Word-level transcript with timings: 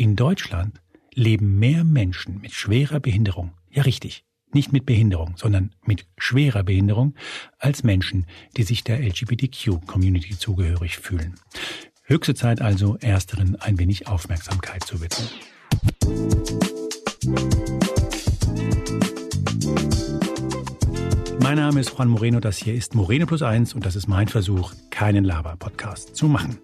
In 0.00 0.16
Deutschland 0.16 0.80
leben 1.12 1.58
mehr 1.58 1.84
Menschen 1.84 2.40
mit 2.40 2.52
schwerer 2.52 3.00
Behinderung, 3.00 3.52
ja 3.70 3.82
richtig, 3.82 4.24
nicht 4.50 4.72
mit 4.72 4.86
Behinderung, 4.86 5.34
sondern 5.36 5.74
mit 5.84 6.06
schwerer 6.16 6.62
Behinderung, 6.62 7.14
als 7.58 7.82
Menschen, 7.82 8.24
die 8.56 8.62
sich 8.62 8.82
der 8.82 8.98
LGBTQ-Community 8.98 10.38
zugehörig 10.38 10.96
fühlen. 10.96 11.34
Höchste 12.04 12.34
Zeit 12.34 12.62
also, 12.62 12.96
ersteren 12.96 13.56
ein 13.56 13.78
wenig 13.78 14.08
Aufmerksamkeit 14.08 14.84
zu 14.84 15.02
widmen. 15.02 15.28
Mein 21.42 21.56
Name 21.56 21.78
ist 21.78 21.90
Juan 21.90 22.08
Moreno, 22.08 22.40
das 22.40 22.56
hier 22.56 22.74
ist 22.74 22.94
Moreno 22.94 23.26
Plus 23.26 23.42
Eins 23.42 23.74
und 23.74 23.84
das 23.84 23.96
ist 23.96 24.06
mein 24.06 24.28
Versuch, 24.28 24.72
keinen 24.88 25.24
Laber-Podcast 25.24 26.16
zu 26.16 26.26
machen. 26.26 26.58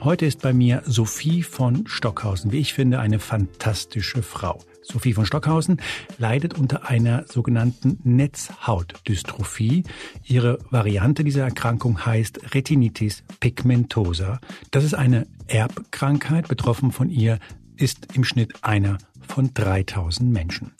Heute 0.00 0.26
ist 0.26 0.42
bei 0.42 0.52
mir 0.52 0.82
Sophie 0.86 1.42
von 1.42 1.88
Stockhausen, 1.88 2.52
wie 2.52 2.58
ich 2.58 2.72
finde, 2.72 3.00
eine 3.00 3.18
fantastische 3.18 4.22
Frau. 4.22 4.60
Sophie 4.80 5.12
von 5.12 5.26
Stockhausen 5.26 5.80
leidet 6.18 6.56
unter 6.56 6.88
einer 6.88 7.24
sogenannten 7.26 7.98
Netzhautdystrophie. 8.04 9.82
Ihre 10.22 10.60
Variante 10.70 11.24
dieser 11.24 11.42
Erkrankung 11.42 12.06
heißt 12.06 12.54
Retinitis 12.54 13.24
pigmentosa. 13.40 14.38
Das 14.70 14.84
ist 14.84 14.94
eine 14.94 15.26
Erbkrankheit. 15.48 16.46
Betroffen 16.46 16.92
von 16.92 17.10
ihr 17.10 17.40
ist 17.76 18.14
im 18.14 18.22
Schnitt 18.22 18.62
einer 18.62 18.98
von 19.28 19.52
3000 19.54 20.30
Menschen. 20.30 20.72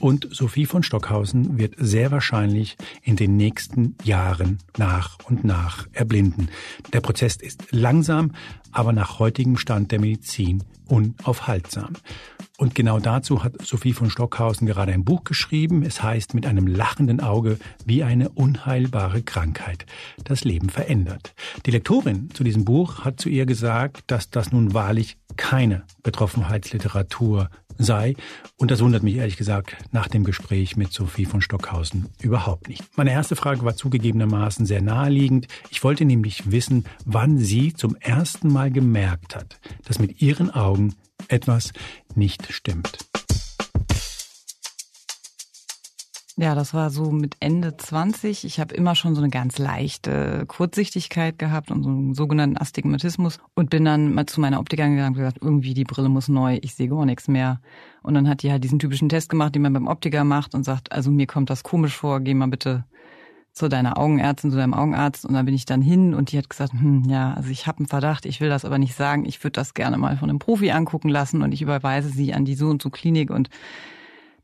Und 0.00 0.28
Sophie 0.30 0.66
von 0.66 0.82
Stockhausen 0.82 1.58
wird 1.58 1.74
sehr 1.78 2.10
wahrscheinlich 2.10 2.76
in 3.02 3.16
den 3.16 3.36
nächsten 3.36 3.96
Jahren 4.04 4.58
nach 4.76 5.18
und 5.28 5.44
nach 5.44 5.88
erblinden. 5.92 6.48
Der 6.92 7.00
Prozess 7.00 7.36
ist 7.36 7.72
langsam, 7.72 8.32
aber 8.72 8.92
nach 8.92 9.18
heutigem 9.18 9.56
Stand 9.56 9.90
der 9.90 10.00
Medizin 10.00 10.62
unaufhaltsam. 10.86 11.94
Und 12.56 12.74
genau 12.74 12.98
dazu 12.98 13.44
hat 13.44 13.54
Sophie 13.64 13.92
von 13.92 14.10
Stockhausen 14.10 14.66
gerade 14.66 14.92
ein 14.92 15.04
Buch 15.04 15.22
geschrieben. 15.22 15.82
Es 15.82 16.02
heißt 16.02 16.34
mit 16.34 16.44
einem 16.44 16.66
lachenden 16.66 17.20
Auge, 17.20 17.58
wie 17.84 18.02
eine 18.02 18.30
unheilbare 18.30 19.22
Krankheit 19.22 19.86
das 20.24 20.42
Leben 20.44 20.68
verändert. 20.68 21.34
Die 21.66 21.70
Lektorin 21.70 22.30
zu 22.32 22.42
diesem 22.42 22.64
Buch 22.64 23.04
hat 23.04 23.20
zu 23.20 23.28
ihr 23.28 23.46
gesagt, 23.46 24.02
dass 24.08 24.30
das 24.30 24.50
nun 24.50 24.74
wahrlich 24.74 25.18
keine 25.36 25.84
Betroffenheitsliteratur 26.02 27.48
sei. 27.78 28.14
Und 28.56 28.70
das 28.70 28.80
wundert 28.80 29.02
mich 29.02 29.16
ehrlich 29.16 29.36
gesagt 29.36 29.76
nach 29.92 30.08
dem 30.08 30.24
Gespräch 30.24 30.76
mit 30.76 30.92
Sophie 30.92 31.24
von 31.24 31.40
Stockhausen 31.40 32.08
überhaupt 32.20 32.68
nicht. 32.68 32.84
Meine 32.96 33.12
erste 33.12 33.36
Frage 33.36 33.64
war 33.64 33.76
zugegebenermaßen 33.76 34.66
sehr 34.66 34.82
naheliegend. 34.82 35.46
Ich 35.70 35.82
wollte 35.84 36.04
nämlich 36.04 36.50
wissen, 36.50 36.84
wann 37.04 37.38
sie 37.38 37.72
zum 37.72 37.96
ersten 37.96 38.52
Mal 38.52 38.70
gemerkt 38.70 39.36
hat, 39.36 39.58
dass 39.84 39.98
mit 39.98 40.20
ihren 40.20 40.50
Augen 40.50 40.94
etwas 41.28 41.72
nicht 42.14 42.52
stimmt. 42.52 42.98
Ja, 46.40 46.54
das 46.54 46.72
war 46.72 46.90
so 46.90 47.10
mit 47.10 47.34
Ende 47.40 47.76
20. 47.76 48.44
Ich 48.44 48.60
habe 48.60 48.72
immer 48.72 48.94
schon 48.94 49.16
so 49.16 49.20
eine 49.20 49.28
ganz 49.28 49.58
leichte 49.58 50.44
Kurzsichtigkeit 50.46 51.36
gehabt 51.36 51.72
und 51.72 51.82
so 51.82 51.88
einen 51.88 52.14
sogenannten 52.14 52.56
Astigmatismus 52.56 53.40
und 53.56 53.70
bin 53.70 53.84
dann 53.84 54.14
mal 54.14 54.26
zu 54.26 54.40
meiner 54.40 54.60
Optikerin 54.60 54.92
gegangen 54.92 55.14
und 55.14 55.18
gesagt, 55.18 55.38
irgendwie 55.42 55.74
die 55.74 55.82
Brille 55.82 56.08
muss 56.08 56.28
neu, 56.28 56.60
ich 56.62 56.76
sehe 56.76 56.86
gar 56.88 57.04
nichts 57.06 57.26
mehr. 57.26 57.60
Und 58.04 58.14
dann 58.14 58.28
hat 58.28 58.44
die 58.44 58.52
halt 58.52 58.62
diesen 58.62 58.78
typischen 58.78 59.08
Test 59.08 59.30
gemacht, 59.30 59.56
den 59.56 59.62
man 59.62 59.72
beim 59.72 59.88
Optiker 59.88 60.22
macht 60.22 60.54
und 60.54 60.62
sagt, 60.62 60.92
also 60.92 61.10
mir 61.10 61.26
kommt 61.26 61.50
das 61.50 61.64
komisch 61.64 61.96
vor, 61.96 62.20
geh 62.20 62.34
mal 62.34 62.46
bitte 62.46 62.84
zu 63.52 63.68
deiner 63.68 63.98
Augenärztin, 63.98 64.52
zu 64.52 64.58
deinem 64.58 64.74
Augenarzt 64.74 65.24
und 65.24 65.34
dann 65.34 65.44
bin 65.44 65.56
ich 65.56 65.64
dann 65.64 65.82
hin 65.82 66.14
und 66.14 66.30
die 66.30 66.38
hat 66.38 66.48
gesagt, 66.48 66.72
hm, 66.72 67.02
ja, 67.08 67.34
also 67.34 67.50
ich 67.50 67.66
habe 67.66 67.78
einen 67.78 67.88
Verdacht, 67.88 68.26
ich 68.26 68.40
will 68.40 68.48
das 68.48 68.64
aber 68.64 68.78
nicht 68.78 68.94
sagen, 68.94 69.24
ich 69.24 69.42
würde 69.42 69.54
das 69.54 69.74
gerne 69.74 69.98
mal 69.98 70.16
von 70.16 70.30
einem 70.30 70.38
Profi 70.38 70.70
angucken 70.70 71.08
lassen 71.08 71.42
und 71.42 71.50
ich 71.50 71.62
überweise 71.62 72.10
sie 72.10 72.32
an 72.32 72.44
die 72.44 72.54
so 72.54 72.68
und 72.68 72.80
so 72.80 72.90
Klinik 72.90 73.30
und 73.30 73.50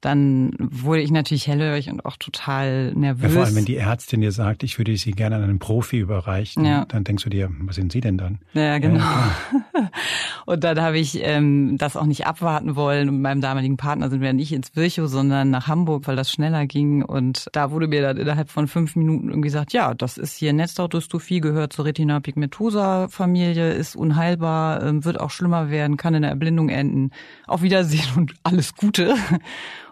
dann 0.04 0.52
wurde 0.58 1.00
ich 1.00 1.10
natürlich 1.10 1.46
hellhörig 1.46 1.88
und 1.88 2.04
auch 2.04 2.18
total 2.18 2.92
nervös. 2.92 3.22
Ja, 3.22 3.28
vor 3.30 3.44
allem, 3.46 3.56
wenn 3.56 3.64
die 3.64 3.76
Ärztin 3.76 4.20
dir 4.20 4.32
sagt, 4.32 4.62
ich 4.62 4.76
würde 4.76 4.94
sie 4.96 5.12
gerne 5.12 5.36
an 5.36 5.44
einen 5.44 5.58
Profi 5.58 5.98
überreichen, 5.98 6.66
ja. 6.66 6.84
dann 6.84 7.04
denkst 7.04 7.24
du 7.24 7.30
dir, 7.30 7.50
was 7.60 7.76
sind 7.76 7.90
Sie 7.90 8.02
denn 8.02 8.18
dann? 8.18 8.38
Ja, 8.52 8.78
genau. 8.78 8.98
Ja, 8.98 9.34
und 10.46 10.62
dann 10.62 10.80
habe 10.80 10.98
ich 10.98 11.18
ähm, 11.22 11.78
das 11.78 11.96
auch 11.96 12.04
nicht 12.04 12.26
abwarten 12.26 12.76
wollen. 12.76 13.08
Und 13.08 13.14
mit 13.16 13.22
meinem 13.22 13.40
damaligen 13.40 13.78
Partner 13.78 14.10
sind 14.10 14.20
wir 14.20 14.34
nicht 14.34 14.52
ins 14.52 14.76
Virchow, 14.76 15.08
sondern 15.08 15.50
nach 15.50 15.68
Hamburg, 15.68 16.06
weil 16.06 16.16
das 16.16 16.30
schneller 16.30 16.66
ging. 16.66 17.02
Und 17.02 17.46
da 17.52 17.70
wurde 17.70 17.88
mir 17.88 18.02
dann 18.02 18.18
innerhalb 18.18 18.50
von 18.50 18.68
fünf 18.68 18.96
Minuten 18.96 19.28
irgendwie 19.28 19.48
gesagt, 19.48 19.72
ja, 19.72 19.94
das 19.94 20.18
ist 20.18 20.36
hier 20.36 20.52
Netzhautdystrophie, 20.52 21.40
gehört 21.40 21.72
zur 21.72 21.86
Retina 21.86 22.20
pigmentosa 22.20 23.08
Familie, 23.08 23.72
ist 23.72 23.96
unheilbar, 23.96 24.82
ähm, 24.82 25.04
wird 25.06 25.18
auch 25.18 25.30
schlimmer 25.30 25.70
werden, 25.70 25.96
kann 25.96 26.12
in 26.12 26.22
der 26.22 26.30
Erblindung 26.30 26.68
enden. 26.68 27.10
Auf 27.46 27.62
Wiedersehen 27.62 28.08
und 28.16 28.34
alles 28.42 28.74
Gute. 28.74 29.14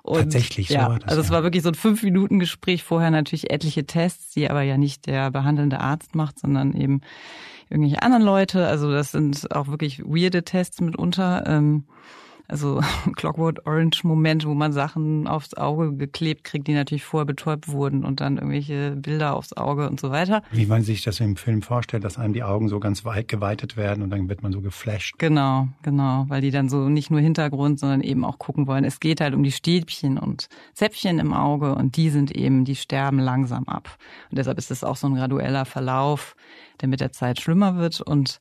Und 0.02 0.18
Tatsächlich, 0.18 0.68
so 0.68 0.74
ja, 0.74 0.88
war 0.88 0.98
das. 0.98 1.10
Also 1.10 1.20
es 1.22 1.30
war 1.30 1.44
wirklich 1.44 1.62
so 1.62 1.68
ein 1.68 1.76
fünf 1.76 2.02
Minuten 2.02 2.40
Gespräch 2.40 2.82
vorher 2.82 3.10
natürlich 3.10 3.50
etliche 3.50 3.86
Tests, 3.86 4.34
die 4.34 4.50
aber 4.50 4.62
ja 4.62 4.76
nicht 4.76 5.06
der 5.06 5.30
behandelnde 5.30 5.80
Arzt 5.80 6.16
macht, 6.16 6.40
sondern 6.40 6.74
eben 6.74 7.02
irgendwelche 7.70 8.02
anderen 8.02 8.24
Leute. 8.24 8.66
Also 8.66 8.90
das 8.90 9.12
sind 9.12 9.54
auch 9.54 9.68
wirklich 9.68 10.02
weirde 10.04 10.42
Tests 10.42 10.80
mitunter. 10.80 11.44
Ähm, 11.46 11.84
also 12.52 12.80
Clockwork 13.16 13.62
Orange 13.64 14.04
Moment, 14.04 14.46
wo 14.46 14.54
man 14.54 14.72
Sachen 14.72 15.26
aufs 15.26 15.54
Auge 15.54 15.94
geklebt 15.94 16.44
kriegt, 16.44 16.68
die 16.68 16.74
natürlich 16.74 17.02
vorher 17.02 17.24
betäubt 17.24 17.68
wurden 17.68 18.04
und 18.04 18.20
dann 18.20 18.36
irgendwelche 18.36 18.92
Bilder 18.92 19.34
aufs 19.34 19.54
Auge 19.54 19.88
und 19.88 19.98
so 19.98 20.10
weiter. 20.10 20.42
Wie 20.52 20.66
man 20.66 20.82
sich 20.82 21.02
das 21.02 21.18
im 21.18 21.36
Film 21.36 21.62
vorstellt, 21.62 22.04
dass 22.04 22.18
einem 22.18 22.34
die 22.34 22.44
Augen 22.44 22.68
so 22.68 22.78
ganz 22.78 23.04
weit 23.04 23.26
geweitet 23.26 23.76
werden 23.76 24.02
und 24.02 24.10
dann 24.10 24.28
wird 24.28 24.42
man 24.42 24.52
so 24.52 24.60
geflasht. 24.60 25.14
Genau, 25.18 25.68
genau, 25.82 26.26
weil 26.28 26.42
die 26.42 26.50
dann 26.50 26.68
so 26.68 26.88
nicht 26.88 27.10
nur 27.10 27.20
Hintergrund, 27.20 27.80
sondern 27.80 28.02
eben 28.02 28.24
auch 28.24 28.38
gucken 28.38 28.66
wollen. 28.66 28.84
Es 28.84 29.00
geht 29.00 29.20
halt 29.20 29.34
um 29.34 29.42
die 29.42 29.52
Stäbchen 29.52 30.18
und 30.18 30.48
Zäpfchen 30.74 31.18
im 31.18 31.32
Auge 31.32 31.74
und 31.74 31.96
die 31.96 32.10
sind 32.10 32.30
eben, 32.30 32.64
die 32.64 32.76
sterben 32.76 33.18
langsam 33.18 33.64
ab. 33.64 33.96
Und 34.30 34.38
deshalb 34.38 34.58
ist 34.58 34.70
es 34.70 34.84
auch 34.84 34.96
so 34.96 35.06
ein 35.06 35.14
gradueller 35.14 35.64
Verlauf, 35.64 36.36
der 36.82 36.88
mit 36.88 37.00
der 37.00 37.12
Zeit 37.12 37.40
schlimmer 37.40 37.76
wird 37.76 38.02
und 38.02 38.40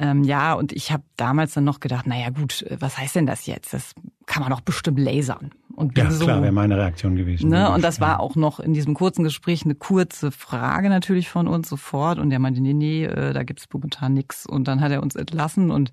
ähm, 0.00 0.24
ja, 0.24 0.54
und 0.54 0.72
ich 0.72 0.92
habe 0.92 1.02
damals 1.16 1.52
dann 1.52 1.64
noch 1.64 1.78
gedacht, 1.78 2.06
naja 2.06 2.30
gut, 2.30 2.64
was 2.78 2.96
heißt 2.96 3.16
denn 3.16 3.26
das 3.26 3.44
jetzt? 3.44 3.74
Das 3.74 3.92
kann 4.24 4.42
man 4.42 4.50
doch 4.50 4.62
bestimmt 4.62 4.98
lasern. 4.98 5.50
Und 5.76 5.98
ja, 5.98 6.10
so, 6.10 6.24
klar, 6.24 6.40
wäre 6.40 6.52
meine 6.52 6.78
Reaktion 6.78 7.16
gewesen. 7.16 7.50
Ne? 7.50 7.70
Und 7.70 7.84
das 7.84 7.98
ja. 7.98 8.06
war 8.06 8.20
auch 8.20 8.34
noch 8.34 8.60
in 8.60 8.72
diesem 8.72 8.94
kurzen 8.94 9.24
Gespräch 9.24 9.62
eine 9.64 9.74
kurze 9.74 10.30
Frage 10.30 10.88
natürlich 10.88 11.28
von 11.28 11.46
uns 11.46 11.68
sofort. 11.68 12.18
Und 12.18 12.30
der 12.30 12.38
meinte, 12.38 12.62
nee, 12.62 12.72
nee, 12.72 13.04
äh, 13.04 13.34
da 13.34 13.42
gibt's 13.42 13.68
momentan 13.70 14.14
nix. 14.14 14.46
Und 14.46 14.68
dann 14.68 14.80
hat 14.80 14.90
er 14.90 15.02
uns 15.02 15.16
entlassen 15.16 15.70
und 15.70 15.92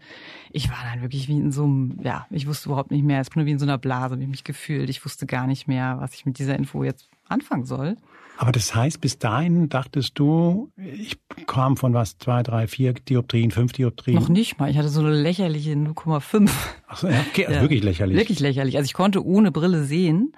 ich 0.51 0.69
war 0.69 0.77
dann 0.89 1.01
wirklich 1.01 1.27
wie 1.27 1.37
in 1.37 1.51
so 1.51 1.65
einem, 1.65 1.99
ja, 2.01 2.27
ich 2.29 2.47
wusste 2.47 2.69
überhaupt 2.69 2.91
nicht 2.91 3.03
mehr, 3.03 3.19
es 3.19 3.29
war 3.29 3.41
nur 3.41 3.45
wie 3.45 3.51
in 3.51 3.59
so 3.59 3.65
einer 3.65 3.77
Blase, 3.77 4.17
wie 4.19 4.23
ich 4.23 4.29
mich 4.29 4.45
gefühlt. 4.45 4.89
Ich 4.89 5.03
wusste 5.03 5.25
gar 5.25 5.47
nicht 5.47 5.67
mehr, 5.67 5.97
was 5.99 6.13
ich 6.13 6.25
mit 6.25 6.39
dieser 6.39 6.55
Info 6.55 6.85
jetzt 6.85 7.09
anfangen 7.27 7.65
soll. 7.65 7.97
Aber 8.37 8.51
das 8.51 8.73
heißt, 8.73 9.01
bis 9.01 9.17
dahin 9.17 9.67
dachtest 9.67 10.17
du, 10.19 10.71
ich 10.77 11.17
kam 11.47 11.75
von 11.75 11.93
was, 11.93 12.17
zwei, 12.17 12.43
drei, 12.43 12.67
vier 12.67 12.93
Dioptrien, 12.93 13.51
fünf 13.51 13.73
Dioptrien? 13.73 14.19
Noch 14.19 14.29
nicht 14.29 14.59
mal. 14.59 14.69
Ich 14.69 14.77
hatte 14.77 14.89
so 14.89 14.99
eine 14.99 15.11
lächerliche 15.11 15.73
0,5. 15.73 16.49
Ach 16.87 16.97
so, 16.97 17.07
ja, 17.07 17.19
okay, 17.29 17.45
also 17.45 17.57
ja, 17.57 17.61
wirklich 17.61 17.83
lächerlich. 17.83 18.17
Wirklich 18.17 18.39
lächerlich. 18.39 18.77
Also 18.77 18.85
ich 18.85 18.93
konnte 18.93 19.25
ohne 19.25 19.51
Brille 19.51 19.83
sehen. 19.83 20.33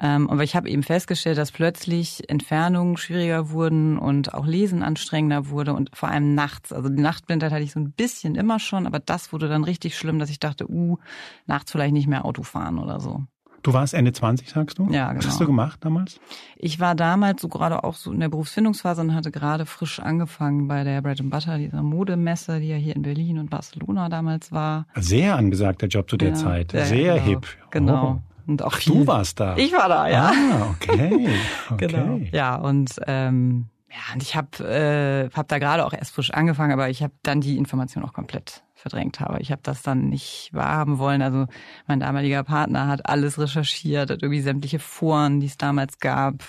Ähm, 0.00 0.28
aber 0.28 0.42
ich 0.42 0.56
habe 0.56 0.68
eben 0.68 0.82
festgestellt, 0.82 1.38
dass 1.38 1.52
plötzlich 1.52 2.28
Entfernungen 2.28 2.96
schwieriger 2.96 3.50
wurden 3.50 3.96
und 3.96 4.34
auch 4.34 4.44
Lesen 4.44 4.82
anstrengender 4.82 5.50
wurde 5.50 5.72
und 5.72 5.90
vor 5.94 6.08
allem 6.08 6.34
nachts. 6.34 6.72
Also 6.72 6.88
die 6.88 7.00
Nachtblindheit 7.00 7.52
hatte 7.52 7.62
ich 7.62 7.72
so 7.72 7.80
ein 7.80 7.92
bisschen 7.92 8.34
immer 8.34 8.58
schon, 8.58 8.86
aber 8.86 8.98
das 8.98 9.32
wurde 9.32 9.48
dann 9.48 9.62
richtig 9.62 9.96
schlimm, 9.96 10.18
dass 10.18 10.30
ich 10.30 10.40
dachte, 10.40 10.68
uh, 10.68 10.98
nachts 11.46 11.70
vielleicht 11.70 11.92
nicht 11.92 12.08
mehr 12.08 12.24
Auto 12.24 12.42
fahren 12.42 12.80
oder 12.80 12.98
so. 12.98 13.24
Du 13.64 13.72
warst 13.72 13.94
Ende 13.94 14.12
20, 14.12 14.50
sagst 14.50 14.78
du? 14.78 14.90
Ja, 14.90 15.08
genau. 15.08 15.20
Was 15.20 15.26
hast 15.26 15.40
du 15.40 15.46
gemacht 15.46 15.78
damals? 15.82 16.20
Ich 16.56 16.80
war 16.80 16.94
damals 16.94 17.40
so 17.40 17.48
gerade 17.48 17.82
auch 17.82 17.94
so 17.94 18.12
in 18.12 18.20
der 18.20 18.28
Berufsfindungsphase 18.28 19.00
und 19.00 19.14
hatte 19.14 19.30
gerade 19.30 19.64
frisch 19.64 20.00
angefangen 20.00 20.68
bei 20.68 20.84
der 20.84 21.00
Bread 21.00 21.18
and 21.22 21.30
Butter, 21.30 21.56
dieser 21.56 21.82
Modemesse, 21.82 22.60
die 22.60 22.68
ja 22.68 22.76
hier 22.76 22.94
in 22.94 23.00
Berlin 23.00 23.38
und 23.38 23.48
Barcelona 23.48 24.10
damals 24.10 24.52
war. 24.52 24.86
Sehr 24.96 25.36
angesagter 25.36 25.86
Job 25.86 26.10
zu 26.10 26.18
der 26.18 26.28
ja, 26.28 26.34
Zeit. 26.34 26.72
Sehr 26.72 27.14
genau, 27.14 27.24
hip. 27.24 27.46
Genau. 27.70 28.22
Oh. 28.22 28.50
Und 28.50 28.62
auch 28.62 28.74
Ach, 28.74 28.80
du 28.82 29.06
warst 29.06 29.40
da. 29.40 29.56
Ich 29.56 29.72
war 29.72 29.88
da, 29.88 30.08
ja. 30.08 30.30
Ah, 30.30 30.70
okay. 30.70 31.30
okay. 31.70 31.86
Genau. 31.86 32.20
Ja, 32.32 32.56
und 32.56 32.90
ähm, 33.06 33.68
ja, 33.94 34.14
und 34.14 34.22
ich 34.24 34.34
habe 34.34 34.64
äh, 34.64 35.30
hab 35.36 35.46
da 35.46 35.58
gerade 35.60 35.86
auch 35.86 35.92
erst 35.92 36.14
frisch 36.14 36.32
angefangen, 36.32 36.72
aber 36.72 36.90
ich 36.90 37.02
habe 37.02 37.14
dann 37.22 37.40
die 37.40 37.56
Information 37.56 38.04
auch 38.04 38.12
komplett 38.12 38.64
verdrängt 38.74 39.20
habe. 39.20 39.40
Ich 39.40 39.52
habe 39.52 39.62
das 39.62 39.82
dann 39.82 40.08
nicht 40.08 40.50
wahrhaben 40.52 40.98
wollen. 40.98 41.22
Also 41.22 41.46
mein 41.86 42.00
damaliger 42.00 42.42
Partner 42.42 42.88
hat 42.88 43.08
alles 43.08 43.38
recherchiert, 43.38 44.10
hat 44.10 44.22
irgendwie 44.22 44.40
sämtliche 44.40 44.80
Foren, 44.80 45.38
die 45.38 45.46
es 45.46 45.56
damals 45.56 46.00
gab, 46.00 46.42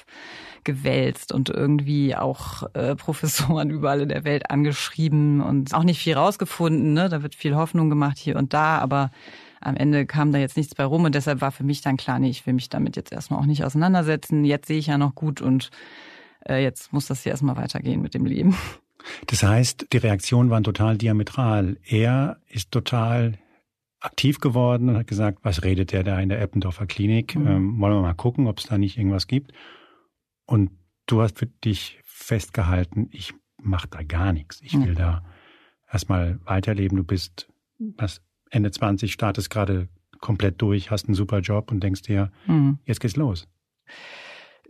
gewälzt 0.64 1.32
und 1.32 1.50
irgendwie 1.50 2.16
auch 2.16 2.64
äh, 2.74 2.96
Professoren 2.96 3.70
überall 3.70 4.02
in 4.02 4.10
der 4.10 4.24
Welt 4.24 4.50
angeschrieben 4.50 5.40
und 5.40 5.74
auch 5.76 5.84
nicht 5.84 6.02
viel 6.02 6.16
rausgefunden. 6.16 6.94
Ne? 6.94 7.10
Da 7.10 7.22
wird 7.22 7.36
viel 7.36 7.56
Hoffnung 7.56 7.92
gemacht 7.92 8.18
hier 8.18 8.38
und 8.38 8.54
da, 8.54 8.80
aber 8.80 9.12
am 9.62 9.78
Ende 9.78 10.08
kam 10.08 10.32
da 10.32 10.40
jetzt 10.40 10.58
nichts 10.58 10.74
bei 10.74 10.84
rum 10.84 11.06
und 11.06 11.14
deshalb 11.14 11.42
war 11.42 11.52
für 11.52 11.64
mich 11.64 11.82
dann 11.82 11.96
klar, 11.96 12.18
nee, 12.18 12.30
ich 12.30 12.46
will 12.48 12.54
mich 12.54 12.70
damit 12.70 12.96
jetzt 12.96 13.14
erstmal 13.14 13.40
auch 13.40 13.46
nicht 13.46 13.64
auseinandersetzen. 13.64 14.46
Jetzt 14.46 14.68
sehe 14.68 14.80
ich 14.80 14.88
ja 14.88 14.98
noch 14.98 15.16
gut 15.16 15.42
und 15.42 15.70
äh, 16.48 16.64
jetzt 16.64 16.94
muss 16.94 17.08
das 17.08 17.24
hier 17.24 17.32
erstmal 17.32 17.58
weitergehen 17.58 18.02
mit 18.02 18.14
dem 18.14 18.26
Leben. 18.26 18.56
Das 19.28 19.44
heißt, 19.44 19.88
die 19.94 19.98
Reaktionen 19.98 20.50
waren 20.50 20.64
total 20.64 20.98
diametral. 20.98 21.78
Er 21.84 22.38
ist 22.48 22.72
total 22.72 23.38
aktiv 24.00 24.40
geworden 24.40 24.90
und 24.90 24.98
hat 24.98 25.08
gesagt, 25.08 25.40
was 25.44 25.64
redet 25.64 25.92
der 25.92 26.04
da 26.04 26.20
in 26.20 26.30
der 26.30 26.42
Eppendorfer 26.42 26.86
Klinik? 26.88 27.36
Mhm. 27.36 27.48
Ähm, 27.48 27.80
wollen 27.80 27.94
wir 27.94 28.02
mal 28.02 28.14
gucken, 28.14 28.48
ob 28.48 28.60
es 28.60 28.66
da 28.66 28.78
nicht 28.78 28.98
irgendwas 28.98 29.28
gibt. 29.28 29.52
Und 30.46 30.72
du 31.06 31.22
hast 31.22 31.38
für 31.38 31.48
dich 31.48 32.00
festgehalten, 32.04 33.10
ich 33.12 33.34
mache 33.62 33.88
da 33.88 34.04
gar 34.04 34.34
nichts. 34.34 34.62
Ich 34.62 34.74
will 34.74 34.92
mhm. 34.92 34.96
da 34.96 35.26
erstmal 35.92 36.40
weiterleben. 36.44 36.98
Du 36.98 37.04
bist 37.04 37.48
was, 37.78 38.22
Ende 38.50 38.72
20, 38.72 39.12
startest 39.12 39.50
gerade 39.50 39.88
komplett 40.20 40.62
durch, 40.62 40.92
hast 40.92 41.06
einen 41.08 41.16
super 41.16 41.40
Job 41.40 41.72
und 41.72 41.82
denkst 41.82 42.04
dir, 42.04 42.32
mhm. 42.48 42.80
jetzt 42.86 43.00
geht's 43.00 43.16
los 43.16 43.48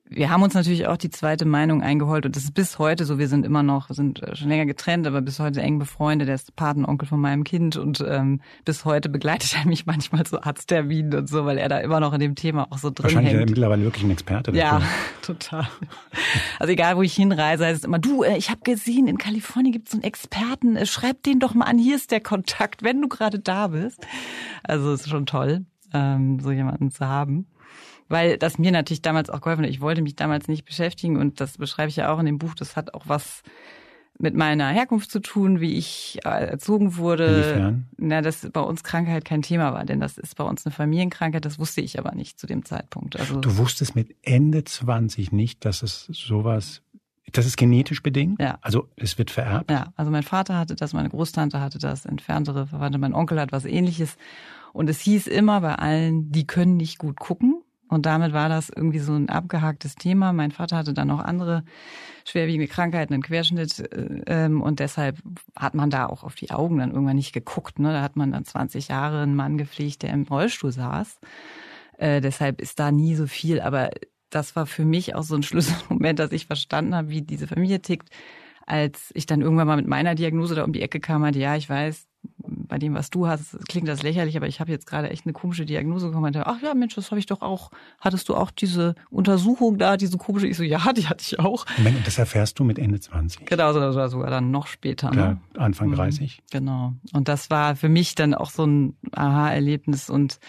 wir 0.08 0.30
haben 0.30 0.44
uns 0.44 0.54
natürlich 0.54 0.88
auch 0.88 0.98
die 0.98 1.10
zweite 1.10 1.46
Meinung 1.46 1.82
eingeholt 1.82 2.28
und 2.28 2.36
das 2.36 2.44
ist 2.44 2.54
bis 2.54 2.78
heute 2.78 3.06
so. 3.06 3.18
Wir 3.18 3.28
sind 3.28 3.44
immer 3.44 3.64
noch, 3.64 3.90
sind 3.90 4.22
äh, 4.22 4.36
schon 4.36 4.50
länger 4.50 4.68
getrennt, 4.68 5.08
aber 5.08 5.22
bis 5.22 5.40
heute 5.40 5.62
eng 5.62 5.80
befreundet. 5.80 6.28
Der 6.28 6.36
ist 6.36 6.56
Patenonkel 6.56 7.08
von 7.08 7.20
meinem 7.20 7.44
Kind 7.44 7.76
und 7.76 8.06
ähm, 8.08 8.40
bis 8.66 8.86
heute 8.86 9.10
begleitet 9.10 9.56
er 9.58 9.68
mich 9.68 9.86
manchmal 9.88 10.24
zu 10.26 10.44
Arztterminen 10.44 11.16
und 11.16 11.30
so, 11.30 11.46
weil 11.46 11.58
er 11.58 11.70
da 11.70 11.80
immer 11.80 12.00
noch 12.00 12.14
in 12.14 12.20
dem 12.20 12.36
Thema 12.36 12.68
auch 12.70 12.78
so 12.78 12.92
drin 12.92 13.06
Wahrscheinlich 13.06 13.32
hängt. 13.32 13.42
ist 13.42 13.48
er 13.48 13.52
mittlerweile 13.52 13.84
wirklich 13.84 14.04
ein 14.04 14.12
Experte. 14.12 14.52
Dafür. 14.52 14.60
Ja, 14.60 14.82
total. 15.24 15.68
Also 16.60 16.72
egal, 16.72 16.98
wo 16.98 17.02
ich 17.02 17.16
hinreise, 17.16 17.66
heißt 17.66 17.80
es 17.80 17.84
immer, 17.84 18.00
du, 18.00 18.22
äh, 18.22 18.38
ich 18.38 18.52
habe 18.52 18.62
gesehen, 18.64 19.08
in 19.08 19.18
Kalifornien 19.18 19.72
gibt 19.72 19.88
es 19.88 19.94
so 19.94 19.98
einen 19.98 20.04
Experten, 20.04 20.76
äh, 20.76 20.86
schreib 20.86 21.24
den 21.24 21.40
doch 21.40 21.56
mal 21.56 21.66
an, 21.66 21.80
hier 21.80 21.96
ist 21.96 22.12
der 22.12 22.22
Kontakt, 22.22 22.84
wenn 22.84 23.02
du 23.02 23.08
gerade 23.08 23.40
da 23.40 23.70
bist. 23.70 24.06
Also 24.62 24.94
ist 24.94 25.10
schon 25.10 25.26
toll, 25.26 25.66
ähm, 25.94 26.40
so 26.40 26.52
jemanden 26.52 26.92
zu 26.92 27.08
haben 27.08 27.48
weil 28.08 28.38
das 28.38 28.58
mir 28.58 28.72
natürlich 28.72 29.02
damals 29.02 29.30
auch 29.30 29.42
geholfen 29.42 29.64
hat. 29.64 29.70
Ich 29.70 29.82
wollte 29.82 30.02
mich 30.02 30.16
damals 30.16 30.48
nicht 30.48 30.66
beschäftigen 30.66 31.18
und 31.18 31.42
das 31.42 31.58
beschreibe 31.58 31.90
ich 31.90 31.96
ja 31.96 32.14
auch 32.14 32.20
in 32.20 32.26
dem 32.26 32.38
Buch. 32.38 32.56
Das 32.56 32.76
hat 32.76 32.94
auch 32.94 33.04
was 33.08 33.44
mit 34.18 34.34
meiner 34.34 34.70
Herkunft 34.70 35.12
zu 35.12 35.20
tun, 35.20 35.60
wie 35.60 35.74
ich 35.74 36.20
äh, 36.24 36.30
erzogen 36.30 36.96
wurde. 36.96 37.26
Inwiefern? 37.26 37.86
Na, 37.98 38.22
dass 38.22 38.50
bei 38.52 38.62
uns 38.62 38.84
Krankheit 38.84 39.26
kein 39.26 39.42
Thema 39.42 39.74
war, 39.74 39.86
denn 39.86 40.00
das 40.00 40.18
ist 40.18 40.36
bei 40.36 40.44
uns 40.44 40.66
eine 40.66 40.74
Familienkrankheit. 40.74 41.44
Das 41.44 41.60
wusste 41.60 41.82
ich 41.82 42.00
aber 42.00 42.16
nicht 42.16 42.40
zu 42.40 42.48
dem 42.48 42.64
Zeitpunkt. 42.64 43.20
Also 43.20 43.42
du 43.42 43.58
wusstest 43.58 43.96
mit 43.96 44.16
Ende 44.22 44.64
20 44.64 45.32
nicht, 45.32 45.66
dass 45.66 45.84
es 45.84 46.06
sowas 46.06 46.82
das 47.32 47.46
ist 47.46 47.58
genetisch 47.58 48.02
bedingt? 48.02 48.40
Ja. 48.40 48.60
Also 48.62 48.88
es 48.96 49.18
wird 49.18 49.32
vererbt? 49.32 49.70
Ja, 49.70 49.92
also 49.96 50.12
mein 50.12 50.24
Vater 50.24 50.58
hatte 50.58 50.76
das, 50.76 50.94
meine 50.94 51.10
Großtante 51.10 51.60
hatte 51.60 51.80
das, 51.80 52.06
entferntere 52.06 52.68
Verwandte, 52.68 52.98
mein 52.98 53.14
Onkel 53.14 53.40
hat 53.40 53.52
was 53.52 53.66
ähnliches. 53.66 54.16
Und 54.74 54.90
es 54.90 55.02
hieß 55.02 55.28
immer 55.28 55.62
bei 55.62 55.76
allen, 55.76 56.32
die 56.32 56.46
können 56.48 56.78
nicht 56.78 56.98
gut 56.98 57.18
gucken. 57.18 57.55
Und 57.88 58.06
damit 58.06 58.34
war 58.34 58.50
das 58.50 58.70
irgendwie 58.70 59.00
so 59.00 59.14
ein 59.14 59.30
abgehaktes 59.30 59.96
Thema. 59.96 60.34
Mein 60.34 60.52
Vater 60.52 60.78
hatte 60.78 60.94
dann 60.94 61.08
noch 61.08 61.20
andere 61.20 61.64
schwerwiegende 62.26 62.68
Krankheiten, 62.68 63.14
einen 63.14 63.24
Querschnitt. 63.24 63.80
Äh, 63.80 64.22
ähm, 64.26 64.62
und 64.62 64.80
deshalb 64.80 65.18
hat 65.56 65.76
man 65.76 65.90
da 65.90 66.08
auch 66.08 66.24
auf 66.24 66.36
die 66.36 66.52
Augen 66.52 66.80
dann 66.80 66.92
irgendwann 66.92 67.16
nicht 67.16 67.34
geguckt. 67.34 67.80
Ne? 67.80 67.94
Da 67.94 68.02
hat 68.02 68.16
man 68.16 68.32
dann 68.32 68.46
20 68.46 68.88
Jahre 68.88 69.22
einen 69.22 69.36
Mann 69.36 69.58
gepflegt, 69.58 70.04
der 70.04 70.12
im 70.12 70.24
Rollstuhl 70.24 70.72
saß. 70.72 71.20
Äh, 71.98 72.22
deshalb 72.22 72.60
ist 72.62 72.80
da 72.80 72.92
nie 72.92 73.16
so 73.16 73.28
viel. 73.28 73.62
Aber 73.62 73.92
das 74.30 74.56
war 74.56 74.66
für 74.66 74.86
mich 74.86 75.16
auch 75.16 75.24
so 75.24 75.36
ein 75.36 75.44
Schlüsselmoment, 75.44 76.20
dass 76.20 76.32
ich 76.32 76.48
verstanden 76.48 76.96
habe, 76.96 77.10
wie 77.10 77.22
diese 77.22 77.48
Familie 77.48 77.82
tickt. 77.82 78.10
Als 78.66 79.12
ich 79.14 79.26
dann 79.26 79.42
irgendwann 79.42 79.68
mal 79.68 79.76
mit 79.78 79.88
meiner 79.88 80.16
Diagnose 80.16 80.56
da 80.56 80.64
um 80.64 80.74
die 80.74 80.82
Ecke 80.82 81.00
kam, 81.00 81.22
meinte, 81.22 81.40
ja, 81.40 81.56
ich 81.56 81.70
weiß, 81.70 82.08
bei 82.48 82.78
dem, 82.78 82.94
was 82.94 83.10
du 83.10 83.28
hast, 83.28 83.58
klingt 83.68 83.88
das 83.88 84.04
lächerlich, 84.04 84.38
aber 84.38 84.48
ich 84.48 84.60
habe 84.60 84.72
jetzt 84.72 84.88
gerade 84.88 85.10
echt 85.10 85.26
eine 85.26 85.34
komische 85.34 85.66
Diagnose 85.66 86.08
bekommen. 86.08 86.36
Und 86.36 86.38
ach 86.38 86.62
ja, 86.62 86.74
Mensch, 86.74 86.96
das 86.96 87.12
habe 87.12 87.20
ich 87.20 87.26
doch 87.26 87.42
auch. 87.42 87.72
Hattest 88.00 88.30
du 88.30 88.36
auch 88.36 88.52
diese 88.52 88.96
Untersuchung 89.10 89.78
da, 89.78 89.98
diese 89.98 90.18
komische? 90.18 90.48
Ich 90.48 90.58
so, 90.58 90.64
ja, 90.64 90.94
die 90.94 91.08
hatte 91.08 91.22
ich 91.22 91.40
auch. 91.40 91.66
Moment, 91.78 91.98
und 91.98 92.08
das 92.08 92.18
erfährst 92.18 92.60
du 92.60 92.64
mit 92.64 92.80
Ende 92.80 93.00
20? 93.00 93.46
Genau, 93.46 93.74
das 93.74 93.96
war 93.96 94.10
sogar 94.10 94.30
dann 94.30 94.52
noch 94.52 94.68
später. 94.68 95.12
Ne? 95.12 95.40
Ja, 95.56 95.62
Anfang 95.62 95.92
30. 95.92 96.38
Mhm, 96.38 96.44
genau. 96.52 96.94
Und 97.14 97.28
das 97.28 97.50
war 97.50 97.76
für 97.76 97.90
mich 97.90 98.16
dann 98.16 98.34
auch 98.34 98.50
so 98.50 98.66
ein 98.66 98.98
Aha-Erlebnis 99.12 100.10
und 100.10 100.40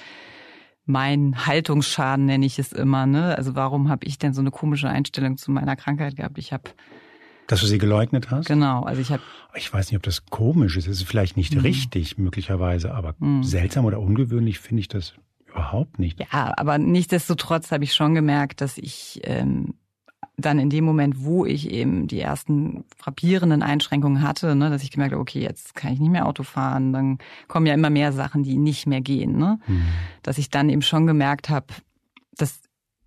mein 0.87 1.47
Haltungsschaden 1.47 2.27
nenne 2.27 2.47
ich 2.47 2.59
es 2.59 2.73
immer. 2.73 3.07
Ne? 3.07 3.37
Also 3.37 3.57
warum 3.57 3.89
habe 3.89 4.07
ich 4.07 4.19
denn 4.19 4.33
so 4.33 4.41
eine 4.41 4.53
komische 4.53 4.89
Einstellung 4.89 5.37
zu 5.37 5.51
meiner 5.51 5.75
Krankheit 5.75 6.17
gehabt? 6.17 6.39
Ich 6.39 6.53
habe 6.53 6.71
dass 7.47 7.61
du 7.61 7.67
sie 7.67 7.79
geleugnet 7.79 8.31
hast? 8.31 8.47
Genau, 8.47 8.83
also 8.83 9.01
ich 9.01 9.11
habe. 9.11 9.23
Ich 9.55 9.73
weiß 9.73 9.91
nicht, 9.91 9.97
ob 9.97 10.03
das 10.03 10.27
komisch 10.27 10.77
ist. 10.77 10.87
Es 10.87 11.01
ist 11.01 11.09
vielleicht 11.09 11.37
nicht 11.37 11.55
mhm. 11.55 11.61
richtig, 11.61 12.19
möglicherweise, 12.19 12.95
aber 12.95 13.15
mhm. 13.19 13.43
seltsam 13.43 13.85
oder 13.85 14.01
ungewöhnlich 14.01 14.59
finde 14.59 14.81
ich 14.81 14.89
das 14.89 15.15
überhaupt 15.49 15.99
nicht. 15.99 16.21
Ja, 16.21 16.53
aber 16.57 16.79
nichtsdestotrotz 16.79 17.73
habe 17.73 17.85
ich 17.85 17.95
schon 17.95 18.15
gemerkt, 18.15 18.61
dass 18.61 18.77
ich 18.77 19.21
ähm, 19.25 19.75
dann 20.37 20.59
in 20.59 20.69
dem 20.69 20.85
Moment, 20.85 21.25
wo 21.25 21.47
ich 21.47 21.71
eben 21.71 22.09
die 22.09 22.21
ersten 22.21 22.85
frappierenden 22.97 23.63
Einschränkungen 23.63 24.23
hatte, 24.23 24.55
ne, 24.55 24.69
dass 24.69 24.83
ich 24.83 24.91
gemerkt 24.91 25.13
habe, 25.13 25.23
okay, 25.23 25.41
jetzt 25.41 25.75
kann 25.75 25.93
ich 25.93 25.99
nicht 25.99 26.11
mehr 26.11 26.27
Auto 26.27 26.43
fahren, 26.43 26.93
dann 26.93 27.19
kommen 27.49 27.67
ja 27.67 27.75
immer 27.75 27.91
mehr 27.91 28.13
Sachen, 28.13 28.43
die 28.43 28.59
nicht 28.59 28.87
mehr 28.87 29.01
gehen. 29.01 29.39
Ne? 29.39 29.59
Mhm. 29.67 29.87
Dass 30.23 30.37
ich 30.37 30.51
dann 30.51 30.69
eben 30.69 30.83
schon 30.83 31.07
gemerkt 31.07 31.49
habe, 31.49 31.67
dass 32.37 32.61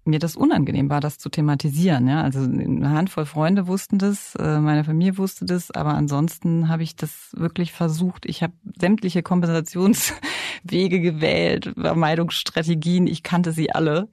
mir 0.06 0.20
das 0.20 0.36
unangenehm 0.36 0.90
war, 0.90 1.02
das 1.02 1.18
zu 1.18 1.30
thematisieren. 1.30 2.08
Ja, 2.08 2.22
also 2.22 2.40
eine 2.40 2.90
Handvoll 2.90 3.26
Freunde 3.26 3.68
wussten 3.68 3.98
das, 3.98 4.36
äh, 4.36 4.60
meine 4.60 4.84
Familie 4.84 5.18
wusste 5.18 5.46
das, 5.46 5.72
aber 5.72 5.94
ansonsten 5.94 6.70
habe 6.70 6.84
ich 6.84 6.96
das 6.96 7.32
wirklich 7.36 7.72
versucht. 7.72 8.26
Ich 8.26 8.44
habe 8.44 8.54
sämtliche 8.80 9.24
Kompensationswege 9.24 10.20
gewählt, 11.02 11.74
Vermeidungsstrategien. 11.78 13.08
Ich 13.08 13.24
kannte 13.24 13.52
sie 13.52 13.72
alle, 13.72 14.10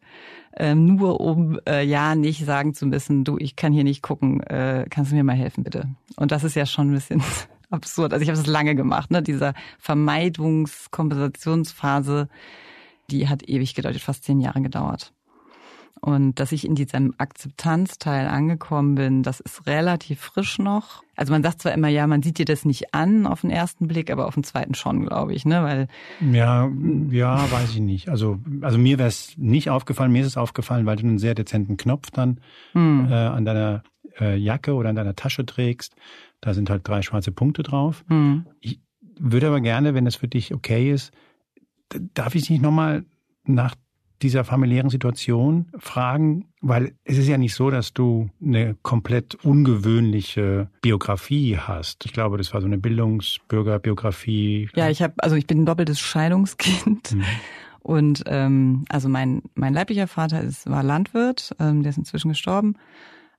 ähm, 0.57 0.97
nur 0.97 1.21
um 1.21 1.59
äh, 1.69 1.85
ja 1.85 2.15
nicht 2.15 2.45
sagen 2.45 2.75
zu 2.75 2.87
müssen, 2.87 3.25
du, 3.25 3.37
ich 3.39 3.57
kann 3.57 3.73
hier 3.73 3.85
nicht 3.85 4.03
gucken, 4.03 4.43
äh, 4.43 4.87
kannst 4.89 5.13
du 5.13 5.17
mir 5.17 5.25
mal 5.25 5.37
helfen 5.37 5.65
bitte? 5.65 5.89
Und 6.17 6.33
das 6.33 6.45
ist 6.45 6.57
ja 6.57 6.67
schon 6.67 6.91
ein 6.91 6.95
bisschen 6.95 7.23
absurd. 7.71 8.13
Also 8.13 8.23
ich 8.23 8.29
habe 8.29 8.39
es 8.39 8.47
lange 8.47 8.75
gemacht, 8.75 9.11
ne? 9.11 9.23
Dieser 9.23 9.55
Vermeidungskompensationsphase, 9.79 12.29
die 13.11 13.29
hat 13.29 13.49
ewig 13.49 13.75
gedauert, 13.75 14.01
fast 14.01 14.25
zehn 14.25 14.41
Jahre 14.41 14.63
gedauert. 14.63 15.13
Und 16.01 16.39
dass 16.39 16.53
ich 16.53 16.67
in 16.67 16.75
diesem 16.75 17.15
Akzeptanzteil 17.19 18.29
angekommen 18.29 18.95
bin, 18.95 19.23
das 19.23 19.41
ist 19.41 19.67
relativ 19.67 20.21
frisch 20.21 20.59
noch. 20.59 21.03
Also 21.17 21.33
man 21.33 21.43
sagt 21.43 21.63
zwar 21.63 21.73
immer, 21.73 21.89
ja, 21.89 22.07
man 22.07 22.23
sieht 22.23 22.39
dir 22.39 22.45
das 22.45 22.65
nicht 22.65 22.95
an 22.95 23.27
auf 23.27 23.41
den 23.41 23.51
ersten 23.51 23.89
Blick, 23.89 24.11
aber 24.11 24.27
auf 24.27 24.35
den 24.35 24.45
zweiten 24.45 24.75
schon, 24.75 25.07
glaube 25.07 25.35
ich, 25.35 25.47
ne? 25.47 25.63
Weil 25.63 25.89
ja, 26.33 26.71
ja, 27.11 27.51
weiß 27.51 27.71
ich 27.71 27.81
nicht. 27.81 28.09
Also 28.09 28.39
also 28.61 28.79
mir 28.79 28.99
wäre 28.99 29.09
es 29.09 29.37
nicht 29.39 29.71
aufgefallen. 29.71 30.13
Mir 30.13 30.21
ist 30.21 30.29
es 30.29 30.37
aufgefallen, 30.37 30.87
weil 30.87 30.97
du 30.97 31.07
einen 31.07 31.19
sehr 31.19 31.35
dezenten 31.35 31.77
Knopf 31.77 32.11
dann 32.11 32.41
hm. 32.73 33.09
äh, 33.11 33.15
an 33.15 33.45
deiner 33.45 33.83
äh, 34.21 34.37
Jacke 34.37 34.75
oder 34.75 34.91
an 34.91 34.97
deiner 34.97 35.17
Tasche 35.17 35.47
trägst. 35.47 35.97
Da 36.41 36.55
sind 36.55 36.71
halt 36.71 36.87
drei 36.87 37.03
schwarze 37.03 37.33
Punkte 37.33 37.63
drauf. 37.63 38.05
Hm. 38.09 38.47
Ich 38.61 38.81
würde 39.19 39.49
aber 39.49 39.61
gerne, 39.61 39.95
wenn 39.95 40.05
das 40.05 40.17
für 40.17 40.29
dich 40.29 40.53
okay 40.53 40.93
ist, 40.93 41.13
darf 42.15 42.35
ich 42.35 42.51
nicht 42.51 42.63
nochmal 42.63 43.05
nach 43.45 43.75
dieser 44.23 44.45
familiären 44.45 44.91
Situation 44.91 45.67
fragen, 45.79 46.47
weil 46.61 46.93
es 47.05 47.19
ist 47.19 47.29
ja 47.29 47.39
nicht 47.39 47.55
so, 47.55 47.71
dass 47.71 47.93
du 47.93 48.31
eine 48.43 48.77
komplett 48.83 49.35
ungewöhnliche 49.37 50.71
Biografie 50.83 51.59
hast. 51.59 52.07
Ich 52.07 52.13
glaube, 52.13 52.39
das 52.39 52.53
war 52.55 52.61
so 52.61 52.67
eine 52.67 52.79
Bildungsbürgerbiografie. 52.79 54.69
Ja, 54.75 54.89
ich 54.89 55.03
habe 55.03 55.15
also 55.19 55.37
ich 55.37 55.47
bin 55.47 55.63
ein 55.63 55.67
doppeltes 55.67 56.01
Scheidungskind. 56.01 57.13
Mhm. 57.13 57.25
Und 57.81 58.25
ähm, 58.27 58.85
also 58.89 59.09
mein 59.09 59.43
mein 59.55 59.73
leiblicher 59.73 60.09
Vater 60.09 60.41
ist 60.41 60.69
war 60.69 60.83
Landwirt, 60.83 61.55
ähm, 61.61 61.83
der 61.83 61.91
ist 61.91 61.99
inzwischen 61.99 62.31
gestorben. 62.31 62.77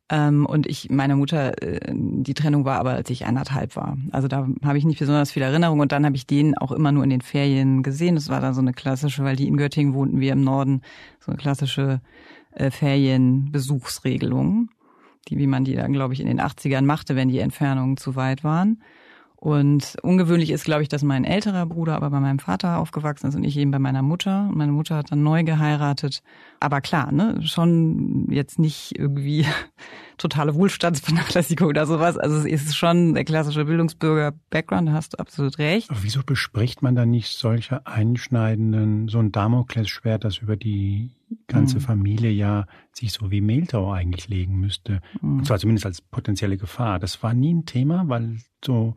Ähm, 0.09 0.45
und 0.45 0.67
ich, 0.67 0.89
meine 0.89 1.17
Mutter, 1.17 1.61
äh, 1.61 1.93
die 1.93 2.33
Trennung 2.33 2.63
war 2.63 2.79
aber, 2.79 2.91
als 2.91 3.09
ich 3.09 3.25
anderthalb 3.25 3.75
war. 3.75 3.97
Also 4.11 4.27
da 4.27 4.47
habe 4.63 4.77
ich 4.77 4.85
nicht 4.85 4.99
besonders 4.99 5.31
viel 5.31 5.43
Erinnerung. 5.43 5.79
Und 5.79 5.91
dann 5.91 6.05
habe 6.05 6.15
ich 6.15 6.25
den 6.25 6.57
auch 6.57 6.71
immer 6.71 6.91
nur 6.91 7.03
in 7.03 7.09
den 7.09 7.21
Ferien 7.21 7.83
gesehen. 7.83 8.15
Das 8.15 8.29
war 8.29 8.39
dann 8.39 8.53
so 8.53 8.61
eine 8.61 8.73
klassische, 8.73 9.23
weil 9.23 9.35
die 9.35 9.47
in 9.47 9.57
Göttingen 9.57 9.93
wohnten, 9.93 10.19
wir 10.19 10.33
im 10.33 10.43
Norden, 10.43 10.81
so 11.19 11.31
eine 11.31 11.37
klassische 11.37 11.99
äh, 12.51 12.71
Ferienbesuchsregelung, 12.71 14.69
die, 15.27 15.37
wie 15.37 15.47
man 15.47 15.65
die 15.65 15.75
dann, 15.75 15.91
glaube 15.91 16.13
ich, 16.13 16.21
in 16.21 16.27
den 16.27 16.39
80ern 16.39 16.83
machte, 16.83 17.15
wenn 17.17 17.27
die 17.27 17.39
Entfernungen 17.39 17.97
zu 17.97 18.15
weit 18.15 18.45
waren. 18.45 18.81
Und 19.39 19.95
ungewöhnlich 20.01 20.49
ist, 20.49 20.65
glaube 20.65 20.81
ich, 20.81 20.89
dass 20.89 21.03
mein 21.03 21.23
älterer 21.23 21.67
Bruder 21.67 21.95
aber 21.95 22.09
bei 22.09 22.19
meinem 22.19 22.39
Vater 22.39 22.79
aufgewachsen 22.79 23.27
ist 23.27 23.35
und 23.35 23.43
ich 23.43 23.55
eben 23.55 23.69
bei 23.69 23.77
meiner 23.77 24.01
Mutter. 24.01 24.47
Und 24.49 24.57
meine 24.57 24.71
Mutter 24.71 24.95
hat 24.95 25.11
dann 25.11 25.21
neu 25.21 25.43
geheiratet. 25.43 26.23
Aber 26.59 26.81
klar, 26.81 27.11
ne, 27.11 27.39
schon 27.43 28.25
jetzt 28.31 28.57
nicht 28.57 28.97
irgendwie 28.97 29.45
totale 30.17 30.55
Wohlstandsvernachlässigung 30.55 31.67
oder 31.67 31.85
sowas. 31.85 32.17
Also 32.17 32.37
es 32.37 32.45
ist 32.45 32.75
schon 32.75 33.13
der 33.13 33.25
klassische 33.25 33.65
Bildungsbürger-Background, 33.65 34.91
hast 34.91 35.13
du 35.13 35.19
absolut 35.19 35.59
recht. 35.59 35.91
Aber 35.91 36.01
wieso 36.01 36.23
bespricht 36.23 36.81
man 36.81 36.95
dann 36.95 37.11
nicht 37.11 37.37
solche 37.37 37.85
einschneidenden, 37.85 39.07
so 39.07 39.19
ein 39.19 39.31
Damoklesschwert, 39.31 40.23
das 40.23 40.39
über 40.39 40.55
die 40.55 41.11
ganze 41.47 41.77
mhm. 41.77 41.81
Familie 41.81 42.31
ja 42.31 42.65
sich 42.93 43.11
so 43.11 43.31
wie 43.31 43.41
Mehltau 43.41 43.91
eigentlich 43.91 44.27
legen 44.27 44.59
müsste? 44.59 45.01
Mhm. 45.21 45.39
Und 45.39 45.45
zwar 45.45 45.59
zumindest 45.59 45.85
als 45.85 46.01
potenzielle 46.01 46.57
Gefahr. 46.57 46.99
Das 46.99 47.21
war 47.23 47.33
nie 47.33 47.53
ein 47.53 47.65
Thema, 47.65 48.07
weil 48.07 48.37
so 48.63 48.95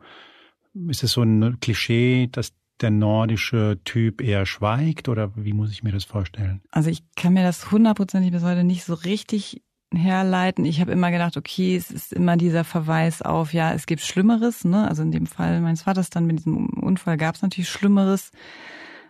ist 0.87 1.03
es 1.03 1.11
so 1.11 1.23
ein 1.23 1.59
Klischee, 1.59 2.27
dass 2.31 2.53
der 2.79 2.91
nordische 2.91 3.79
Typ 3.83 4.21
eher 4.21 4.45
schweigt 4.45 5.07
oder 5.07 5.31
wie 5.35 5.53
muss 5.53 5.71
ich 5.71 5.83
mir 5.83 5.91
das 5.91 6.03
vorstellen? 6.03 6.61
Also 6.71 6.89
ich 6.89 7.03
kann 7.15 7.33
mir 7.33 7.43
das 7.43 7.71
hundertprozentig 7.71 8.31
bis 8.31 8.43
heute 8.43 8.63
nicht 8.63 8.83
so 8.83 8.93
richtig 8.93 9.61
herleiten. 9.93 10.65
Ich 10.65 10.79
habe 10.81 10.91
immer 10.91 11.11
gedacht, 11.11 11.37
okay, 11.37 11.75
es 11.75 11.91
ist 11.91 12.13
immer 12.13 12.37
dieser 12.37 12.63
Verweis 12.63 13.21
auf, 13.21 13.53
ja, 13.53 13.73
es 13.73 13.85
gibt 13.85 14.01
Schlimmeres. 14.01 14.63
Ne? 14.63 14.87
Also 14.87 15.03
in 15.03 15.11
dem 15.11 15.25
Fall 15.25 15.61
meines 15.61 15.83
Vaters 15.83 16.09
dann 16.09 16.25
mit 16.25 16.39
diesem 16.39 16.67
Unfall 16.67 17.17
gab 17.17 17.35
es 17.35 17.41
natürlich 17.41 17.69
Schlimmeres. 17.69 18.31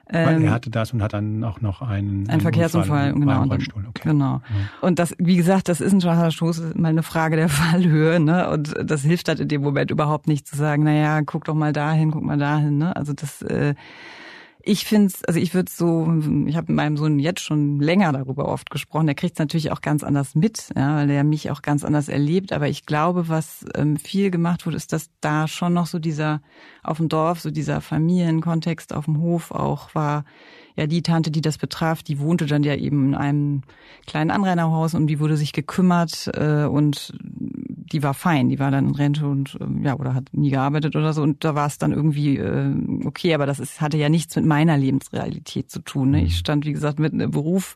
Weil 0.09 0.43
er 0.43 0.51
hatte 0.51 0.69
das 0.69 0.91
und 0.91 1.01
hat 1.01 1.13
dann 1.13 1.43
auch 1.43 1.61
noch 1.61 1.81
einen, 1.81 2.29
ein 2.29 2.41
Verkehrsunfall, 2.41 3.13
Unfall, 3.13 3.37
genau. 3.37 3.43
Rollstuhl. 3.43 3.85
Okay. 3.87 4.09
Genau. 4.09 4.33
Ja. 4.35 4.41
Und 4.81 4.99
das, 4.99 5.15
wie 5.17 5.37
gesagt, 5.37 5.69
das 5.69 5.79
ist 5.79 5.93
ein 5.93 6.01
schwacher 6.01 6.31
Stoß, 6.31 6.75
mal 6.75 6.89
eine 6.89 7.03
Frage 7.03 7.37
der 7.37 7.49
Fallhöhe, 7.49 8.19
ne? 8.19 8.49
Und 8.49 8.73
das 8.83 9.03
hilft 9.03 9.29
halt 9.29 9.39
in 9.39 9.47
dem 9.47 9.61
Moment 9.61 9.89
überhaupt 9.91 10.27
nicht 10.27 10.47
zu 10.47 10.57
sagen, 10.57 10.83
na 10.83 10.93
ja, 10.93 11.21
guck 11.21 11.45
doch 11.45 11.55
mal 11.55 11.71
dahin, 11.71 12.11
guck 12.11 12.23
mal 12.23 12.37
dahin, 12.37 12.77
ne? 12.77 12.95
Also 12.95 13.13
das 13.13 13.41
äh, 13.43 13.75
ich 14.63 14.85
finde 14.85 15.13
also 15.27 15.39
ich 15.39 15.53
würde 15.53 15.71
so, 15.71 16.03
ich 16.45 16.55
habe 16.55 16.67
mit 16.71 16.75
meinem 16.75 16.97
Sohn 16.97 17.19
jetzt 17.19 17.41
schon 17.41 17.79
länger 17.79 18.11
darüber 18.11 18.47
oft 18.47 18.69
gesprochen. 18.69 19.07
Der 19.07 19.15
kriegt 19.15 19.33
es 19.33 19.39
natürlich 19.39 19.71
auch 19.71 19.81
ganz 19.81 20.03
anders 20.03 20.35
mit, 20.35 20.69
ja, 20.75 20.97
weil 20.97 21.09
er 21.09 21.23
mich 21.23 21.51
auch 21.51 21.61
ganz 21.61 21.83
anders 21.83 22.09
erlebt. 22.09 22.53
Aber 22.53 22.67
ich 22.67 22.85
glaube, 22.85 23.29
was 23.29 23.65
ähm, 23.75 23.97
viel 23.97 24.31
gemacht 24.31 24.65
wurde, 24.65 24.77
ist, 24.77 24.93
dass 24.93 25.09
da 25.21 25.47
schon 25.47 25.73
noch 25.73 25.87
so 25.87 25.99
dieser 25.99 26.41
auf 26.83 26.97
dem 26.97 27.09
Dorf, 27.09 27.39
so 27.39 27.51
dieser 27.51 27.81
Familienkontext 27.81 28.93
auf 28.93 29.05
dem 29.05 29.19
Hof 29.19 29.51
auch 29.51 29.95
war. 29.95 30.25
Ja, 30.75 30.87
die 30.87 31.01
Tante, 31.01 31.31
die 31.31 31.41
das 31.41 31.57
betraf, 31.57 32.03
die 32.03 32.19
wohnte 32.19 32.45
dann 32.45 32.63
ja 32.63 32.75
eben 32.75 33.09
in 33.09 33.15
einem 33.15 33.61
kleinen 34.07 34.31
Anrainerhaus 34.31 34.93
und 34.93 35.07
die 35.07 35.19
wurde 35.19 35.37
sich 35.37 35.53
gekümmert 35.53 36.29
äh, 36.33 36.65
und 36.65 37.13
die 37.19 38.03
war 38.03 38.13
fein, 38.13 38.49
die 38.49 38.59
war 38.59 38.71
dann 38.71 38.89
in 38.89 38.95
Rente 38.95 39.27
und 39.27 39.57
äh, 39.59 39.85
ja 39.85 39.95
oder 39.95 40.13
hat 40.13 40.25
nie 40.31 40.49
gearbeitet 40.49 40.95
oder 40.95 41.13
so 41.13 41.21
und 41.21 41.43
da 41.43 41.55
war 41.55 41.67
es 41.67 41.77
dann 41.77 41.91
irgendwie 41.91 42.37
äh, 42.37 42.73
okay, 43.05 43.33
aber 43.33 43.45
das 43.45 43.59
ist, 43.59 43.81
hatte 43.81 43.97
ja 43.97 44.09
nichts 44.09 44.35
mit 44.35 44.45
meiner 44.45 44.77
Lebensrealität 44.77 45.69
zu 45.69 45.79
tun. 45.79 46.11
Ne? 46.11 46.23
Ich 46.23 46.33
mhm. 46.33 46.37
stand 46.37 46.65
wie 46.65 46.73
gesagt 46.73 46.99
mit 46.99 47.13
einem 47.13 47.31
Beruf 47.31 47.75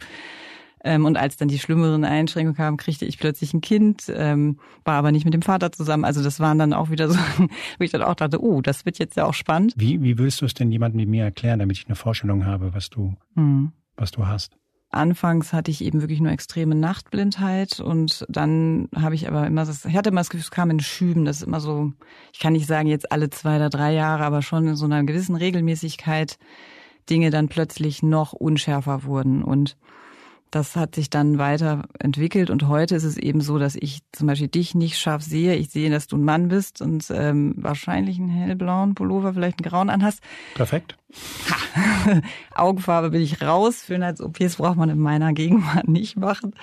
ähm, 0.86 1.06
und 1.06 1.18
als 1.18 1.36
dann 1.36 1.48
die 1.48 1.58
schlimmeren 1.58 2.06
Einschränkungen 2.06 2.56
kamen, 2.56 2.78
kriegte 2.78 3.06
ich 3.06 3.18
plötzlich 3.18 3.56
ein 3.56 3.62
Kind, 3.62 4.04
ähm, 4.16 4.60
war 4.84 4.94
aber 4.94 5.12
nicht 5.12 5.26
mit 5.26 5.34
dem 5.34 5.42
Vater 5.42 5.72
zusammen. 5.72 6.06
Also 6.06 6.24
das 6.24 6.40
waren 6.40 6.60
dann 6.60 6.74
auch 6.74 6.92
wieder 6.92 7.10
so, 7.10 7.18
wo 7.40 7.84
ich 7.84 7.90
dann 7.90 8.04
auch 8.04 8.14
dachte, 8.14 8.42
oh, 8.42 8.62
das 8.62 8.86
wird 8.86 9.00
jetzt 9.00 9.18
ja 9.18 9.26
auch 9.26 9.34
spannend. 9.34 9.74
Wie, 9.76 10.04
wie 10.04 10.20
würdest 10.20 10.42
du 10.42 10.46
es 10.46 10.54
denn 10.54 10.72
jemandem 10.72 11.02
wie 11.02 11.08
mir 11.08 11.24
erklären, 11.24 11.58
damit 11.58 11.80
ich 11.80 11.88
eine 11.88 11.96
Vorstellung 11.96 12.46
habe, 12.46 12.76
was 12.76 12.92
du, 12.92 13.16
hm. 13.36 13.72
was 13.98 14.12
du 14.12 14.28
hast? 14.28 14.56
Anfangs 14.92 15.54
hatte 15.54 15.72
ich 15.72 15.84
eben 15.84 16.02
wirklich 16.02 16.22
nur 16.22 16.32
extreme 16.32 16.76
Nachtblindheit 16.76 17.80
und 17.80 18.24
dann 18.30 18.88
habe 18.96 19.16
ich 19.16 19.28
aber 19.28 19.48
immer, 19.48 19.66
das, 19.66 19.86
ich 19.86 19.98
hatte 19.98 20.10
immer 20.10 20.22
das 20.22 20.30
Gefühl, 20.30 20.44
es 20.44 20.52
kam 20.52 20.70
in 20.70 20.80
Schüben. 20.80 21.26
Das 21.26 21.38
ist 21.38 21.48
immer 21.48 21.60
so, 21.60 21.94
ich 22.32 22.40
kann 22.40 22.54
nicht 22.54 22.68
sagen 22.68 22.88
jetzt 22.88 23.12
alle 23.12 23.32
zwei 23.32 23.56
oder 23.56 23.70
drei 23.72 23.92
Jahre, 23.92 24.24
aber 24.24 24.44
schon 24.44 24.68
in 24.68 24.76
so 24.76 24.86
einer 24.86 25.04
gewissen 25.04 25.36
Regelmäßigkeit 25.36 26.38
Dinge 27.10 27.32
dann 27.32 27.50
plötzlich 27.50 28.04
noch 28.04 28.34
unschärfer 28.34 29.04
wurden 29.04 29.44
und 29.44 29.78
das 30.56 30.78
hat 30.78 30.96
sich 30.96 31.10
dann 31.10 31.38
weiterentwickelt 31.38 32.50
und 32.50 32.70
heute 32.70 32.96
ist 32.96 33.04
es 33.04 33.18
eben 33.18 33.42
so, 33.42 33.60
dass 33.60 33.76
ich 33.76 34.00
zum 34.14 34.28
Beispiel 34.28 34.48
dich 34.48 34.74
nicht 34.74 34.98
scharf 34.98 35.22
sehe. 35.22 35.56
Ich 35.56 35.70
sehe, 35.70 35.90
dass 35.90 36.08
du 36.08 36.16
ein 36.16 36.24
Mann 36.24 36.48
bist 36.48 36.82
und 36.82 37.12
ähm, 37.14 37.56
wahrscheinlich 37.58 38.20
einen 38.20 38.30
hellblauen 38.30 38.96
Pullover, 38.96 39.34
vielleicht 39.34 39.60
einen 39.60 39.70
grauen 39.70 39.90
anhast. 39.90 40.22
Perfekt. 40.54 40.96
Ha. 41.50 42.22
Augenfarbe 42.56 43.10
bin 43.10 43.22
ich 43.22 43.42
raus. 43.42 43.84
Schönheits-OPs 43.86 44.56
braucht 44.56 44.78
man 44.78 44.88
in 44.88 44.98
meiner 44.98 45.34
Gegenwart 45.34 45.90
nicht 45.90 46.16
machen. 46.16 46.56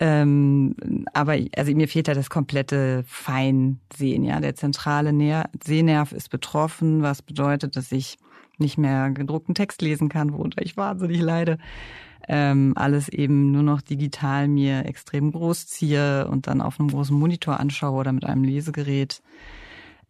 Ähm, 0.00 0.76
aber 1.14 1.38
also 1.56 1.74
mir 1.74 1.88
fehlt 1.88 2.08
da 2.08 2.12
das 2.12 2.28
komplette 2.28 3.04
Feinsehen, 3.06 4.22
ja. 4.22 4.38
Der 4.40 4.54
zentrale 4.54 5.14
Ner 5.14 5.48
Sehnerv 5.64 6.12
ist 6.12 6.28
betroffen, 6.28 7.00
was 7.00 7.22
bedeutet, 7.22 7.76
dass 7.76 7.90
ich 7.90 8.18
nicht 8.58 8.76
mehr 8.76 9.08
gedruckten 9.12 9.54
Text 9.54 9.80
lesen 9.80 10.10
kann, 10.10 10.34
worunter 10.34 10.60
ich 10.60 10.76
wahnsinnig 10.76 11.22
leide 11.22 11.56
ähm, 12.28 12.72
alles 12.76 13.08
eben 13.08 13.50
nur 13.50 13.62
noch 13.62 13.80
digital 13.80 14.48
mir 14.48 14.86
extrem 14.86 15.32
groß 15.32 15.66
ziehe 15.66 16.28
und 16.28 16.46
dann 16.46 16.60
auf 16.60 16.80
einem 16.80 16.90
großen 16.90 17.16
Monitor 17.16 17.60
anschaue 17.60 18.00
oder 18.00 18.12
mit 18.12 18.24
einem 18.24 18.44
Lesegerät. 18.44 19.22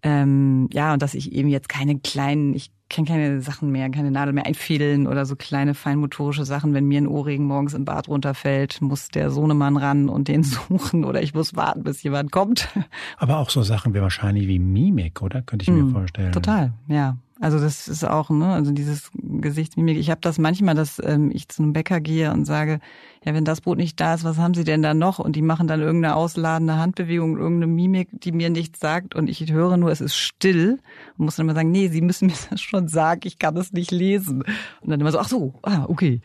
Ähm, 0.03 0.69
ja, 0.73 0.93
und 0.93 1.01
dass 1.01 1.15
ich 1.15 1.33
eben 1.33 1.49
jetzt 1.49 1.69
keine 1.69 1.99
kleinen, 1.99 2.55
ich 2.55 2.71
kann 2.91 3.07
keine 3.07 3.41
Sachen 3.41 3.73
mehr, 3.73 3.89
keine 3.91 4.11
Nadel 4.11 4.35
mehr 4.35 4.45
einfädeln 4.45 5.07
oder 5.07 5.25
so 5.25 5.35
kleine 5.35 5.75
feinmotorische 5.75 6.45
Sachen. 6.45 6.75
Wenn 6.75 6.85
mir 6.85 7.01
ein 7.01 7.09
Ohrring 7.09 7.45
morgens 7.45 7.73
im 7.73 7.87
Bad 7.87 8.09
runterfällt, 8.09 8.83
muss 8.83 9.09
der 9.09 9.31
Sohnemann 9.31 9.79
ran 9.79 10.11
und 10.11 10.29
den 10.29 10.43
suchen 10.45 11.05
oder 11.05 11.23
ich 11.23 11.35
muss 11.35 11.57
warten, 11.57 11.85
bis 11.85 12.03
jemand 12.03 12.33
kommt. 12.33 12.69
Aber 13.17 13.39
auch 13.39 13.49
so 13.49 13.63
Sachen 13.63 13.95
wie 13.95 14.03
wahrscheinlich 14.03 14.47
wie 14.47 14.59
Mimik, 14.59 15.23
oder? 15.23 15.41
Könnte 15.41 15.63
ich 15.63 15.71
mir 15.71 15.85
mm, 15.85 15.93
vorstellen. 15.93 16.33
Total, 16.33 16.73
ja. 16.87 17.17
Also 17.45 17.61
das 17.61 17.89
ist 17.89 18.05
auch, 18.05 18.31
ne, 18.31 18.55
also 18.55 18.73
dieses 18.73 19.11
Gesichtsmimik. 19.13 19.99
Ich 19.99 20.09
habe 20.09 20.23
das 20.23 20.39
manchmal, 20.39 20.75
dass 20.75 20.99
ähm, 21.05 21.31
ich 21.31 21.47
zu 21.47 21.63
einem 21.63 21.75
Bäcker 21.75 22.01
gehe 22.01 22.33
und 22.33 22.47
sage, 22.47 22.81
ja, 23.23 23.35
wenn 23.35 23.45
das 23.45 23.61
Brot 23.61 23.77
nicht 23.77 24.01
da 24.01 24.15
ist, 24.15 24.25
was 24.25 24.39
haben 24.39 24.55
Sie 24.55 24.65
denn 24.65 24.81
da 24.81 24.95
noch? 24.95 25.19
Und 25.19 25.37
die 25.37 25.43
machen 25.43 25.67
dann 25.67 25.83
irgendeine 25.83 26.17
ausladende 26.17 26.79
Handbewegung, 26.79 27.37
irgendeine 27.37 27.71
Mimik, 27.71 28.09
die 28.13 28.33
mir 28.33 28.49
nichts 28.49 28.81
sagt 28.81 29.15
und 29.15 29.29
ich 29.29 29.53
höre 29.53 29.77
nur, 29.77 29.91
es 29.91 30.01
ist 30.01 30.17
still 30.17 30.79
und 31.19 31.27
muss 31.27 31.37
dann 31.37 31.45
immer 31.45 31.55
sagen, 31.55 31.71
nee, 31.71 31.89
Sie 31.89 32.01
müssen 32.01 32.27
mir 32.29 32.35
das 32.49 32.63
schon 32.63 32.89
sagen, 32.89 33.21
ich 33.25 33.39
kann 33.39 33.59
es 33.59 33.75
nicht 33.75 33.91
lesen. 33.91 34.45
Und 34.81 34.89
dann 34.89 34.99
immer 34.99 35.13
so, 35.13 35.19
ach 35.19 35.29
so, 35.29 35.53
ah, 35.65 35.85
okay. 35.87 36.23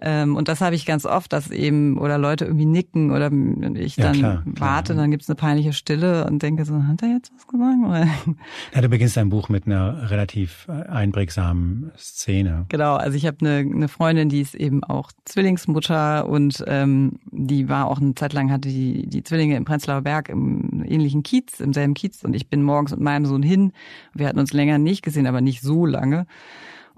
Ähm, 0.00 0.36
und 0.36 0.48
das 0.48 0.60
habe 0.60 0.76
ich 0.76 0.86
ganz 0.86 1.04
oft, 1.06 1.32
dass 1.32 1.50
eben 1.50 1.98
oder 1.98 2.18
Leute 2.18 2.44
irgendwie 2.44 2.66
nicken 2.66 3.10
oder 3.10 3.30
ich 3.76 3.96
dann 3.96 4.14
ja, 4.14 4.20
klar, 4.20 4.42
warte, 4.44 4.92
klar. 4.92 5.02
dann 5.02 5.10
gibt's 5.10 5.28
eine 5.28 5.34
peinliche 5.34 5.72
Stille 5.72 6.26
und 6.26 6.42
denke 6.42 6.64
so, 6.64 6.84
hat 6.84 7.02
er 7.02 7.08
jetzt 7.08 7.32
was 7.34 7.46
gesagt? 7.46 7.58
Ja, 8.74 8.80
du 8.80 8.88
beginnst 8.88 9.16
dein 9.16 9.28
Buch 9.28 9.48
mit 9.48 9.66
einer 9.66 10.10
relativ 10.10 10.68
einprägsamen 10.68 11.90
Szene. 11.96 12.66
Genau, 12.68 12.94
also 12.94 13.16
ich 13.16 13.26
habe 13.26 13.38
eine, 13.40 13.58
eine 13.58 13.88
Freundin, 13.88 14.28
die 14.28 14.40
ist 14.40 14.54
eben 14.54 14.84
auch 14.84 15.10
Zwillingsmutter 15.24 16.28
und 16.28 16.64
ähm, 16.66 17.18
die 17.30 17.68
war 17.68 17.88
auch 17.88 18.00
eine 18.00 18.14
Zeit 18.14 18.32
lang 18.32 18.50
hatte 18.50 18.68
die, 18.68 19.08
die 19.08 19.22
Zwillinge 19.22 19.56
im 19.56 19.64
Prenzlauer 19.64 20.02
Berg 20.02 20.28
im 20.28 20.84
ähnlichen 20.86 21.22
Kiez, 21.22 21.60
im 21.60 21.72
selben 21.72 21.94
Kiez 21.94 22.24
und 22.24 22.34
ich 22.34 22.48
bin 22.48 22.62
morgens 22.62 22.92
mit 22.92 23.00
meinem 23.00 23.26
Sohn 23.26 23.42
hin. 23.42 23.72
Wir 24.14 24.28
hatten 24.28 24.38
uns 24.38 24.52
länger 24.52 24.78
nicht 24.78 25.02
gesehen, 25.02 25.26
aber 25.26 25.40
nicht 25.40 25.60
so 25.60 25.86
lange. 25.86 26.26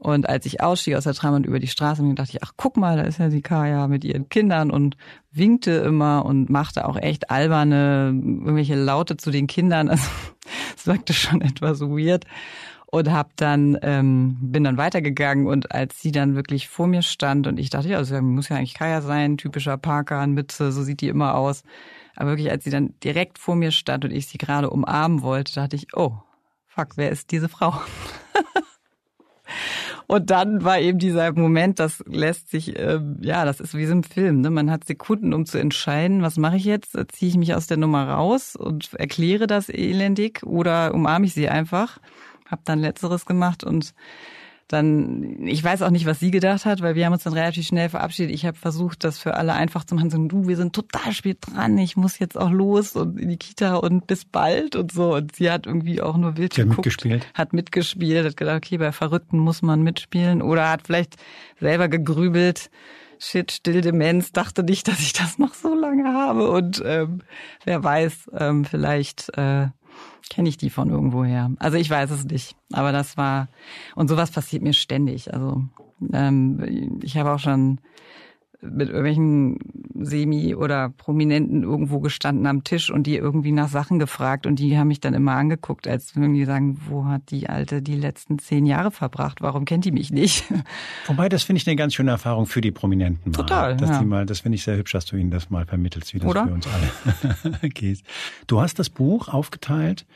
Und 0.01 0.27
als 0.31 0.47
ich 0.47 0.63
ausstieg 0.63 0.97
aus 0.97 1.05
der 1.05 1.13
Tram 1.13 1.35
und 1.35 1.45
über 1.45 1.59
die 1.59 1.67
Straße, 1.67 2.03
dachte 2.15 2.31
ich, 2.33 2.43
ach 2.43 2.53
guck 2.57 2.79
mal, 2.79 2.97
da 2.97 3.03
ist 3.03 3.19
ja 3.19 3.29
die 3.29 3.43
Kaya 3.43 3.87
mit 3.87 4.03
ihren 4.03 4.31
Kindern 4.31 4.71
und 4.71 4.97
winkte 5.31 5.73
immer 5.73 6.25
und 6.25 6.49
machte 6.49 6.89
auch 6.89 6.97
echt 6.97 7.31
alberne, 7.31 8.07
irgendwelche 8.07 8.77
Laute 8.77 9.19
zu 9.19 9.31
den 9.31 9.47
Kindern. 9.47 9.91
Also 10.01 10.09
es 10.77 10.87
wirkte 10.87 11.13
schon 11.13 11.43
etwas 11.43 11.81
weird. 11.83 12.25
Und 12.87 13.13
hab 13.13 13.37
dann, 13.37 13.79
ähm, 13.83 14.39
bin 14.41 14.65
dann 14.65 14.79
weitergegangen 14.79 15.47
und 15.47 15.71
als 15.71 16.01
sie 16.01 16.11
dann 16.11 16.35
wirklich 16.35 16.69
vor 16.69 16.87
mir 16.87 17.03
stand 17.03 17.47
und 17.47 17.61
ich 17.61 17.69
dachte, 17.69 17.91
ja, 17.91 17.99
also 17.99 18.21
muss 18.23 18.49
ja 18.49 18.57
eigentlich 18.57 18.75
Kaya 18.75 19.03
sein, 19.03 19.37
typischer 19.37 19.77
Parker, 19.77 20.27
Mütze, 20.27 20.73
so 20.73 20.83
sieht 20.83 21.03
die 21.03 21.09
immer 21.09 21.35
aus. 21.35 21.63
Aber 22.17 22.31
wirklich, 22.31 22.51
als 22.51 22.65
sie 22.65 22.71
dann 22.71 22.95
direkt 23.05 23.39
vor 23.39 23.55
mir 23.55 23.71
stand 23.71 24.07
und 24.07 24.13
ich 24.13 24.27
sie 24.27 24.39
gerade 24.39 24.71
umarmen 24.71 25.21
wollte, 25.21 25.55
dachte 25.55 25.77
ich, 25.77 25.95
oh, 25.95 26.15
fuck, 26.67 26.97
wer 26.97 27.11
ist 27.11 27.31
diese 27.31 27.51
Frau? 27.51 27.75
Und 30.11 30.31
dann 30.31 30.65
war 30.65 30.81
eben 30.81 30.99
dieser 30.99 31.33
Moment, 31.35 31.79
das 31.79 32.03
lässt 32.05 32.51
sich, 32.51 32.77
äh, 32.77 32.99
ja, 33.21 33.45
das 33.45 33.61
ist 33.61 33.75
wie 33.75 33.87
so 33.87 33.93
ein 33.93 34.03
Film. 34.03 34.41
Ne? 34.41 34.51
Man 34.51 34.69
hat 34.69 34.83
Sekunden, 34.83 35.33
um 35.33 35.47
zu 35.47 35.57
entscheiden, 35.57 36.21
was 36.21 36.37
mache 36.37 36.57
ich 36.57 36.65
jetzt? 36.65 36.99
Ziehe 37.13 37.31
ich 37.31 37.37
mich 37.37 37.55
aus 37.55 37.69
der 37.69 37.77
Nummer 37.77 38.09
raus 38.09 38.57
und 38.57 38.93
erkläre 38.95 39.47
das 39.47 39.69
elendig 39.69 40.43
oder 40.43 40.95
umarme 40.95 41.27
ich 41.27 41.35
sie 41.35 41.49
einfach? 41.49 42.01
Hab 42.45 42.65
dann 42.65 42.81
letzteres 42.81 43.25
gemacht 43.25 43.63
und 43.63 43.95
dann, 44.73 45.47
ich 45.47 45.65
weiß 45.65 45.83
auch 45.83 45.91
nicht, 45.91 46.07
was 46.07 46.21
sie 46.21 46.31
gedacht 46.31 46.65
hat, 46.65 46.81
weil 46.81 46.95
wir 46.95 47.05
haben 47.05 47.13
uns 47.13 47.25
dann 47.25 47.33
relativ 47.33 47.67
schnell 47.67 47.89
verabschiedet. 47.89 48.33
Ich 48.33 48.47
habe 48.47 48.57
versucht, 48.57 49.03
das 49.03 49.19
für 49.19 49.35
alle 49.35 49.53
einfach 49.53 49.83
zu 49.83 49.97
machen. 49.97 50.11
So, 50.11 50.19
du, 50.19 50.47
wir 50.47 50.57
sind 50.57 50.73
total 50.73 51.13
spät 51.13 51.39
dran. 51.41 51.77
Ich 51.79 51.97
muss 51.97 52.21
jetzt 52.21 52.39
auch 52.39 52.51
los 52.51 52.95
und 52.95 53.19
in 53.19 53.31
die 53.31 53.37
Kita 53.37 53.77
und 53.77 54.07
bis 54.07 54.25
bald 54.25 54.77
und 54.77 54.93
so. 54.93 55.17
Und 55.17 55.35
sie 55.35 55.51
hat 55.51 55.67
irgendwie 55.67 56.01
auch 56.01 56.17
nur 56.17 56.37
wild 56.37 56.55
geguckt, 56.55 56.71
hat 56.71 56.77
mitgespielt. 56.77 57.27
Hat 57.35 57.53
mitgespielt, 57.53 58.25
hat 58.25 58.37
gedacht, 58.37 58.59
okay, 58.59 58.79
bei 58.79 58.93
Verrückten 58.93 59.39
muss 59.39 59.61
man 59.61 59.83
mitspielen. 59.83 60.41
Oder 60.41 60.71
hat 60.71 60.83
vielleicht 60.87 61.17
selber 61.59 61.89
gegrübelt. 61.89 62.71
Shit, 63.19 63.51
Stilldemenz, 63.51 64.33
dachte 64.33 64.63
nicht, 64.63 64.87
dass 64.87 65.01
ich 65.01 65.13
das 65.13 65.39
noch 65.39 65.55
so 65.55 65.75
lange 65.75 66.15
habe. 66.15 66.49
Und 66.49 66.81
ähm, 66.87 67.23
wer 67.65 67.83
weiß, 67.83 68.31
ähm, 68.39 68.65
vielleicht 68.65 69.37
äh, 69.37 69.67
kenne 70.31 70.49
ich 70.49 70.57
die 70.57 70.71
von 70.71 70.89
irgendwoher. 70.89 71.51
Also 71.59 71.77
ich 71.77 71.91
weiß 71.91 72.11
es 72.11 72.25
nicht, 72.25 72.57
aber 72.73 72.93
das 72.93 73.17
war 73.17 73.49
und 73.95 74.09
sowas 74.09 74.31
passiert 74.31 74.63
mir 74.63 74.73
ständig. 74.73 75.35
Also 75.35 75.63
ähm, 76.13 77.01
ich 77.03 77.19
habe 77.19 77.33
auch 77.33 77.39
schon 77.39 77.81
mit 78.63 78.89
irgendwelchen 78.89 79.59
Semi 79.95 80.55
oder 80.55 80.91
Prominenten 80.91 81.63
irgendwo 81.63 82.01
gestanden 82.01 82.47
am 82.47 82.63
Tisch 82.63 82.91
und 82.91 83.07
die 83.07 83.17
irgendwie 83.17 83.53
nach 83.53 83.69
Sachen 83.69 83.99
gefragt 83.99 84.47
und 84.47 84.59
die 84.59 84.77
haben 84.77 84.89
mich 84.89 85.01
dann 85.01 85.15
immer 85.15 85.33
angeguckt, 85.33 85.89
als 85.89 86.15
würden 86.15 86.35
die 86.35 86.45
sagen, 86.45 86.79
wo 86.89 87.07
hat 87.07 87.31
die 87.31 87.49
Alte 87.49 87.81
die 87.81 87.97
letzten 87.97 88.39
zehn 88.39 88.67
Jahre 88.67 88.91
verbracht? 88.91 89.41
Warum 89.41 89.65
kennt 89.65 89.85
die 89.85 89.93
mich 89.93 90.11
nicht? 90.11 90.45
Wobei, 91.07 91.29
das 91.29 91.43
finde 91.43 91.59
ich 91.59 91.67
eine 91.67 91.77
ganz 91.77 91.95
schöne 91.95 92.11
Erfahrung 92.11 92.47
für 92.47 92.61
die 92.61 92.71
Prominenten. 92.71 93.33
Mal, 93.33 93.37
Total. 93.37 93.77
Dass 93.77 93.91
ja. 93.91 93.99
die 93.99 94.05
mal, 94.05 94.27
das 94.27 94.41
finde 94.41 94.57
ich 94.57 94.63
sehr 94.63 94.77
hübsch, 94.77 94.93
dass 94.93 95.07
du 95.07 95.17
ihnen 95.17 95.31
das 95.31 95.49
mal 95.49 95.65
vermittelst, 95.65 96.13
wie 96.15 96.19
das 96.19 96.29
oder? 96.29 96.47
für 96.47 96.53
uns 96.53 96.67
alle 96.67 97.69
geht. 97.71 98.03
Du 98.47 98.61
hast 98.61 98.79
das 98.79 98.91
Buch 98.91 99.29
aufgeteilt 99.29 100.07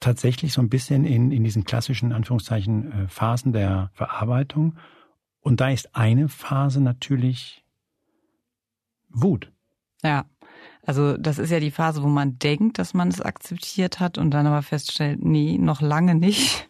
tatsächlich 0.00 0.52
so 0.52 0.60
ein 0.60 0.68
bisschen 0.68 1.04
in, 1.04 1.30
in 1.30 1.42
diesen 1.42 1.64
klassischen 1.64 2.12
Anführungszeichen 2.12 2.92
äh, 2.92 3.08
Phasen 3.08 3.52
der 3.52 3.90
Verarbeitung. 3.94 4.76
Und 5.40 5.60
da 5.60 5.70
ist 5.70 5.94
eine 5.94 6.28
Phase 6.28 6.80
natürlich 6.80 7.64
Wut. 9.16 9.52
Ja. 10.02 10.26
Also 10.82 11.16
das 11.16 11.38
ist 11.38 11.50
ja 11.50 11.58
die 11.58 11.72
Phase, 11.72 12.02
wo 12.02 12.06
man 12.06 12.38
denkt, 12.38 12.78
dass 12.78 12.94
man 12.94 13.08
es 13.08 13.20
akzeptiert 13.20 13.98
hat 13.98 14.18
und 14.18 14.30
dann 14.30 14.46
aber 14.46 14.62
feststellt, 14.62 15.24
nee, 15.24 15.58
noch 15.58 15.80
lange 15.80 16.14
nicht. 16.14 16.68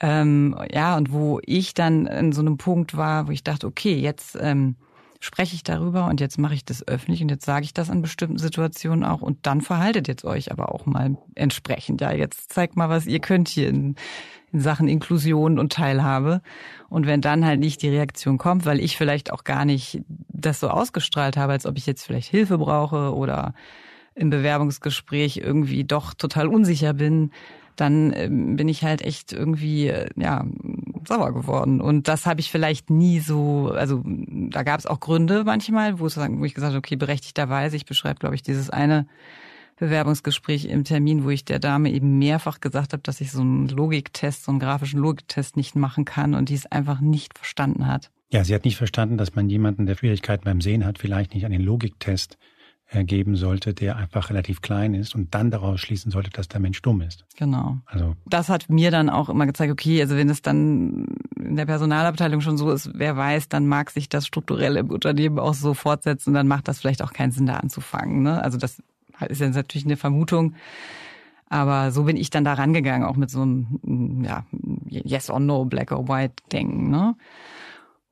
Ähm, 0.00 0.56
ja, 0.72 0.96
und 0.96 1.12
wo 1.12 1.40
ich 1.44 1.72
dann 1.72 2.06
in 2.06 2.32
so 2.32 2.40
einem 2.40 2.58
Punkt 2.58 2.96
war, 2.96 3.28
wo 3.28 3.30
ich 3.30 3.44
dachte, 3.44 3.66
okay, 3.66 3.94
jetzt 3.94 4.36
ähm, 4.40 4.76
spreche 5.24 5.54
ich 5.54 5.62
darüber 5.62 6.06
und 6.06 6.20
jetzt 6.20 6.38
mache 6.38 6.54
ich 6.54 6.64
das 6.64 6.86
öffentlich 6.86 7.22
und 7.22 7.30
jetzt 7.30 7.46
sage 7.46 7.64
ich 7.64 7.72
das 7.72 7.88
an 7.88 8.02
bestimmten 8.02 8.38
Situationen 8.38 9.04
auch 9.04 9.22
und 9.22 9.46
dann 9.46 9.62
verhaltet 9.62 10.06
jetzt 10.06 10.24
euch 10.24 10.52
aber 10.52 10.74
auch 10.74 10.84
mal 10.84 11.16
entsprechend. 11.34 12.00
Ja, 12.00 12.12
jetzt 12.12 12.52
zeigt 12.52 12.76
mal, 12.76 12.90
was 12.90 13.06
ihr 13.06 13.20
könnt 13.20 13.48
hier 13.48 13.68
in, 13.68 13.94
in 14.52 14.60
Sachen 14.60 14.86
Inklusion 14.86 15.58
und 15.58 15.72
Teilhabe. 15.72 16.42
Und 16.90 17.06
wenn 17.06 17.22
dann 17.22 17.44
halt 17.44 17.58
nicht 17.58 17.80
die 17.80 17.88
Reaktion 17.88 18.36
kommt, 18.36 18.66
weil 18.66 18.80
ich 18.80 18.98
vielleicht 18.98 19.32
auch 19.32 19.44
gar 19.44 19.64
nicht 19.64 20.02
das 20.28 20.60
so 20.60 20.68
ausgestrahlt 20.68 21.36
habe, 21.36 21.52
als 21.52 21.64
ob 21.64 21.78
ich 21.78 21.86
jetzt 21.86 22.04
vielleicht 22.04 22.28
Hilfe 22.28 22.58
brauche 22.58 23.14
oder 23.14 23.54
im 24.14 24.30
Bewerbungsgespräch 24.30 25.38
irgendwie 25.38 25.84
doch 25.84 26.12
total 26.14 26.48
unsicher 26.48 26.92
bin, 26.92 27.30
dann 27.76 28.12
ähm, 28.14 28.56
bin 28.56 28.68
ich 28.68 28.84
halt 28.84 29.02
echt 29.02 29.32
irgendwie 29.32 29.88
äh, 29.88 30.08
ja 30.16 30.44
sauer 31.06 31.32
geworden. 31.32 31.80
Und 31.80 32.08
das 32.08 32.26
habe 32.26 32.40
ich 32.40 32.50
vielleicht 32.50 32.90
nie 32.90 33.20
so, 33.20 33.72
also 33.74 34.02
da 34.04 34.62
gab 34.62 34.80
es 34.80 34.86
auch 34.86 35.00
Gründe 35.00 35.44
manchmal, 35.44 35.98
wo, 36.00 36.06
wo 36.06 36.44
ich 36.44 36.54
gesagt 36.54 36.72
habe, 36.72 36.78
okay, 36.78 36.96
berechtigterweise, 36.96 37.76
ich 37.76 37.86
beschreibe, 37.86 38.20
glaube 38.20 38.34
ich, 38.34 38.42
dieses 38.42 38.70
eine 38.70 39.06
Bewerbungsgespräch 39.76 40.66
im 40.66 40.84
Termin, 40.84 41.24
wo 41.24 41.30
ich 41.30 41.44
der 41.44 41.58
Dame 41.58 41.90
eben 41.90 42.18
mehrfach 42.18 42.60
gesagt 42.60 42.92
habe, 42.92 43.02
dass 43.02 43.20
ich 43.20 43.32
so 43.32 43.40
einen 43.40 43.68
Logiktest, 43.68 44.44
so 44.44 44.52
einen 44.52 44.60
grafischen 44.60 45.00
Logiktest 45.00 45.56
nicht 45.56 45.74
machen 45.74 46.04
kann 46.04 46.34
und 46.34 46.48
die 46.48 46.54
es 46.54 46.66
einfach 46.66 47.00
nicht 47.00 47.36
verstanden 47.36 47.86
hat. 47.86 48.10
Ja, 48.30 48.44
sie 48.44 48.54
hat 48.54 48.64
nicht 48.64 48.76
verstanden, 48.76 49.16
dass 49.16 49.34
man 49.34 49.48
jemanden, 49.48 49.86
der 49.86 49.96
Schwierigkeiten 49.96 50.44
beim 50.44 50.60
Sehen 50.60 50.84
hat, 50.84 50.98
vielleicht 50.98 51.34
nicht 51.34 51.44
an 51.44 51.52
den 51.52 51.60
Logiktest 51.60 52.38
geben 53.02 53.36
sollte, 53.36 53.74
der 53.74 53.96
einfach 53.96 54.30
relativ 54.30 54.62
klein 54.62 54.94
ist 54.94 55.14
und 55.14 55.34
dann 55.34 55.50
daraus 55.50 55.80
schließen 55.80 56.12
sollte, 56.12 56.30
dass 56.30 56.48
der 56.48 56.60
Mensch 56.60 56.80
dumm 56.82 57.00
ist. 57.00 57.24
Genau. 57.36 57.78
Also 57.86 58.14
das 58.26 58.48
hat 58.48 58.70
mir 58.70 58.90
dann 58.90 59.10
auch 59.10 59.28
immer 59.28 59.46
gezeigt, 59.46 59.72
okay, 59.72 60.00
also 60.00 60.16
wenn 60.16 60.30
es 60.30 60.42
dann 60.42 61.06
in 61.36 61.56
der 61.56 61.66
Personalabteilung 61.66 62.40
schon 62.40 62.56
so 62.56 62.70
ist, 62.70 62.90
wer 62.94 63.16
weiß, 63.16 63.48
dann 63.48 63.66
mag 63.66 63.90
sich 63.90 64.08
das 64.08 64.26
strukturell 64.26 64.76
im 64.76 64.90
Unternehmen 64.90 65.38
auch 65.38 65.54
so 65.54 65.74
fortsetzen 65.74 66.30
und 66.30 66.34
dann 66.34 66.48
macht 66.48 66.68
das 66.68 66.80
vielleicht 66.80 67.02
auch 67.02 67.12
keinen 67.12 67.32
Sinn, 67.32 67.46
da 67.46 67.56
anzufangen. 67.56 68.22
Ne? 68.22 68.42
Also 68.42 68.58
das 68.58 68.82
ist 69.28 69.40
jetzt 69.40 69.54
natürlich 69.54 69.84
eine 69.84 69.96
Vermutung. 69.96 70.54
Aber 71.48 71.92
so 71.92 72.04
bin 72.04 72.16
ich 72.16 72.30
dann 72.30 72.44
da 72.44 72.54
rangegangen, 72.54 73.06
auch 73.06 73.16
mit 73.16 73.30
so 73.30 73.42
einem 73.42 74.24
ja, 74.24 74.44
Yes 74.88 75.30
or 75.30 75.40
No, 75.40 75.64
Black 75.64 75.92
or 75.92 76.08
White 76.08 76.42
Denken. 76.50 76.90
Ne? 76.90 77.14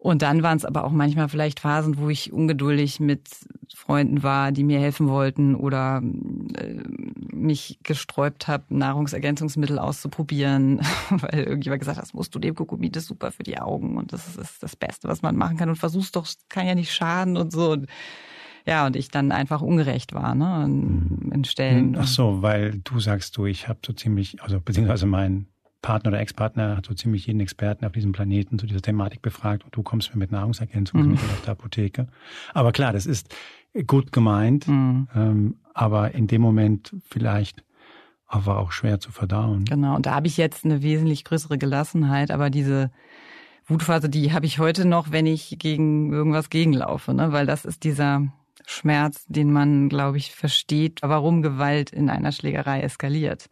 Und 0.02 0.22
dann 0.22 0.42
waren 0.42 0.56
es 0.56 0.64
aber 0.64 0.82
auch 0.82 0.90
manchmal 0.90 1.28
vielleicht 1.28 1.60
Phasen, 1.60 1.96
wo 1.96 2.10
ich 2.10 2.32
ungeduldig 2.32 2.98
mit 2.98 3.28
Freunden 3.72 4.24
war, 4.24 4.50
die 4.50 4.64
mir 4.64 4.80
helfen 4.80 5.06
wollten 5.06 5.54
oder 5.54 6.02
äh, 6.56 6.74
mich 7.32 7.78
gesträubt 7.84 8.48
habe, 8.48 8.64
Nahrungsergänzungsmittel 8.70 9.78
auszuprobieren, 9.78 10.80
weil 11.10 11.44
irgendjemand 11.44 11.82
gesagt 11.82 11.98
hat, 11.98 12.02
das 12.02 12.14
musst 12.14 12.34
du 12.34 12.40
dem 12.40 12.56
Kokumi, 12.56 12.90
das 12.90 13.04
ist 13.04 13.10
super 13.10 13.30
für 13.30 13.44
die 13.44 13.60
Augen 13.60 13.96
und 13.96 14.12
das 14.12 14.36
ist 14.36 14.60
das 14.60 14.74
Beste, 14.74 15.06
was 15.06 15.22
man 15.22 15.36
machen 15.36 15.56
kann 15.56 15.68
und 15.68 15.76
versuch's 15.76 16.10
doch, 16.10 16.26
kann 16.48 16.66
ja 16.66 16.74
nicht 16.74 16.92
schaden 16.92 17.36
und 17.36 17.52
so. 17.52 17.70
Und 17.70 17.86
ja, 18.66 18.84
und 18.88 18.96
ich 18.96 19.08
dann 19.08 19.30
einfach 19.30 19.62
ungerecht 19.62 20.14
war, 20.14 20.34
ne, 20.34 20.64
in, 20.64 21.30
in 21.32 21.44
Stellen. 21.44 21.96
Ach 21.96 22.08
so, 22.08 22.42
weil 22.42 22.80
du 22.82 22.98
sagst 22.98 23.36
du, 23.36 23.46
ich 23.46 23.68
habe 23.68 23.78
so 23.86 23.92
ziemlich, 23.92 24.42
also 24.42 24.60
beziehungsweise 24.60 25.06
mein 25.06 25.46
Partner 25.82 26.10
oder 26.10 26.20
Ex-Partner 26.20 26.76
hat 26.76 26.86
so 26.86 26.94
ziemlich 26.94 27.26
jeden 27.26 27.40
Experten 27.40 27.84
auf 27.84 27.92
diesem 27.92 28.12
Planeten 28.12 28.58
zu 28.58 28.66
dieser 28.66 28.80
Thematik 28.80 29.20
befragt 29.20 29.64
und 29.64 29.76
du 29.76 29.82
kommst 29.82 30.14
mir 30.14 30.18
mit 30.18 30.30
Nahrungsergänzungsmitteln 30.30 31.28
mhm. 31.28 31.34
aus 31.34 31.42
der 31.42 31.52
Apotheke. 31.52 32.06
Aber 32.54 32.72
klar, 32.72 32.92
das 32.92 33.04
ist 33.04 33.34
gut 33.86 34.12
gemeint, 34.12 34.68
mhm. 34.68 35.08
ähm, 35.14 35.56
aber 35.74 36.12
in 36.14 36.28
dem 36.28 36.40
Moment 36.40 36.94
vielleicht 37.08 37.64
aber 38.26 38.58
auch 38.58 38.72
schwer 38.72 38.98
zu 38.98 39.12
verdauen. 39.12 39.66
Genau, 39.66 39.94
und 39.94 40.06
da 40.06 40.14
habe 40.14 40.26
ich 40.26 40.38
jetzt 40.38 40.64
eine 40.64 40.82
wesentlich 40.82 41.24
größere 41.24 41.58
Gelassenheit, 41.58 42.30
aber 42.30 42.48
diese 42.48 42.90
Wutphase, 43.66 44.08
die 44.08 44.32
habe 44.32 44.46
ich 44.46 44.58
heute 44.58 44.86
noch, 44.86 45.10
wenn 45.10 45.26
ich 45.26 45.56
gegen 45.58 46.12
irgendwas 46.12 46.48
gegenlaufe, 46.48 47.12
ne? 47.12 47.32
weil 47.32 47.46
das 47.46 47.64
ist 47.64 47.84
dieser 47.84 48.32
Schmerz, 48.66 49.24
den 49.28 49.52
man, 49.52 49.88
glaube 49.88 50.18
ich, 50.18 50.32
versteht, 50.32 51.00
warum 51.02 51.42
Gewalt 51.42 51.90
in 51.90 52.08
einer 52.08 52.32
Schlägerei 52.32 52.80
eskaliert. 52.80 53.48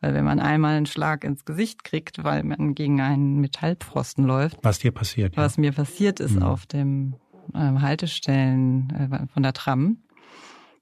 Weil 0.00 0.14
wenn 0.14 0.24
man 0.24 0.40
einmal 0.40 0.76
einen 0.76 0.86
Schlag 0.86 1.24
ins 1.24 1.44
Gesicht 1.44 1.84
kriegt, 1.84 2.24
weil 2.24 2.44
man 2.44 2.74
gegen 2.74 3.00
einen 3.00 3.40
Metallpfosten 3.40 4.24
läuft. 4.24 4.58
Was 4.62 4.78
dir 4.78 4.92
passiert. 4.92 5.36
Was 5.36 5.56
ja. 5.56 5.62
mir 5.62 5.72
passiert 5.72 6.20
ist 6.20 6.36
mhm. 6.36 6.42
auf 6.42 6.66
dem 6.66 7.14
äh, 7.54 7.58
Haltestellen 7.58 8.90
äh, 8.90 9.26
von 9.32 9.42
der 9.42 9.52
Tram, 9.52 9.98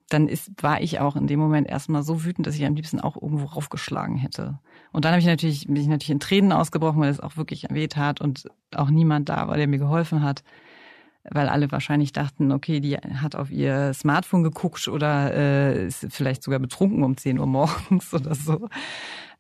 dann 0.09 0.29
ist, 0.29 0.63
war 0.63 0.81
ich 0.81 1.01
auch 1.01 1.17
in 1.17 1.27
dem 1.27 1.41
Moment 1.41 1.69
erstmal 1.69 2.03
so 2.03 2.25
wütend, 2.25 2.47
dass 2.47 2.55
ich 2.55 2.65
am 2.65 2.77
liebsten 2.77 3.01
auch 3.01 3.21
irgendwo 3.21 3.47
raufgeschlagen 3.47 4.17
hätte. 4.17 4.61
Und 4.93 5.05
dann 5.05 5.13
habe 5.13 5.21
ich 5.21 5.27
natürlich, 5.27 5.67
bin 5.67 5.77
ich 5.77 5.89
natürlich 5.89 6.11
in 6.11 6.21
Tränen 6.21 6.53
ausgebrochen, 6.53 7.01
weil 7.01 7.11
es 7.11 7.21
auch 7.21 7.37
wirklich 7.37 7.67
weh 7.71 7.89
tat 7.89 8.21
und 8.21 8.49
auch 8.75 8.89
niemand 8.89 9.29
da 9.29 9.49
war, 9.49 9.57
der 9.57 9.67
mir 9.67 9.79
geholfen 9.79 10.23
hat 10.23 10.45
weil 11.31 11.49
alle 11.49 11.71
wahrscheinlich 11.71 12.13
dachten, 12.13 12.53
okay, 12.53 12.81
die 12.81 12.97
hat 12.97 13.35
auf 13.35 13.51
ihr 13.51 13.93
Smartphone 13.95 14.43
geguckt 14.43 14.89
oder 14.89 15.33
äh, 15.33 15.87
ist 15.87 16.07
vielleicht 16.11 16.43
sogar 16.43 16.59
betrunken 16.59 17.03
um 17.03 17.17
10 17.17 17.39
Uhr 17.39 17.47
morgens 17.47 18.13
oder 18.15 18.35
so. 18.35 18.69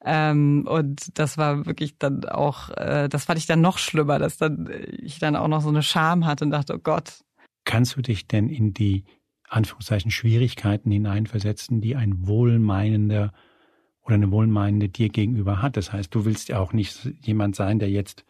Ähm, 0.04 0.66
und 0.68 1.18
das 1.18 1.38
war 1.38 1.66
wirklich 1.66 1.98
dann 1.98 2.24
auch, 2.26 2.70
äh, 2.70 3.08
das 3.08 3.24
fand 3.24 3.38
ich 3.38 3.46
dann 3.46 3.60
noch 3.60 3.78
schlimmer, 3.78 4.18
dass 4.18 4.36
dann 4.36 4.70
ich 4.98 5.18
dann 5.18 5.36
auch 5.36 5.48
noch 5.48 5.62
so 5.62 5.68
eine 5.68 5.82
Scham 5.82 6.26
hatte 6.26 6.44
und 6.44 6.50
dachte, 6.50 6.74
oh 6.74 6.78
Gott. 6.78 7.24
Kannst 7.64 7.96
du 7.96 8.02
dich 8.02 8.28
denn 8.28 8.48
in 8.48 8.72
die 8.72 9.04
Anführungszeichen 9.48 10.10
Schwierigkeiten 10.10 10.90
hineinversetzen, 10.90 11.80
die 11.80 11.96
ein 11.96 12.26
wohlmeinender 12.26 13.32
oder 14.02 14.14
eine 14.14 14.30
wohlmeinende 14.30 14.88
dir 14.88 15.08
gegenüber 15.08 15.62
hat? 15.62 15.76
Das 15.76 15.92
heißt, 15.92 16.14
du 16.14 16.24
willst 16.24 16.48
ja 16.48 16.60
auch 16.60 16.72
nicht 16.72 17.10
jemand 17.22 17.56
sein, 17.56 17.78
der 17.78 17.90
jetzt 17.90 18.24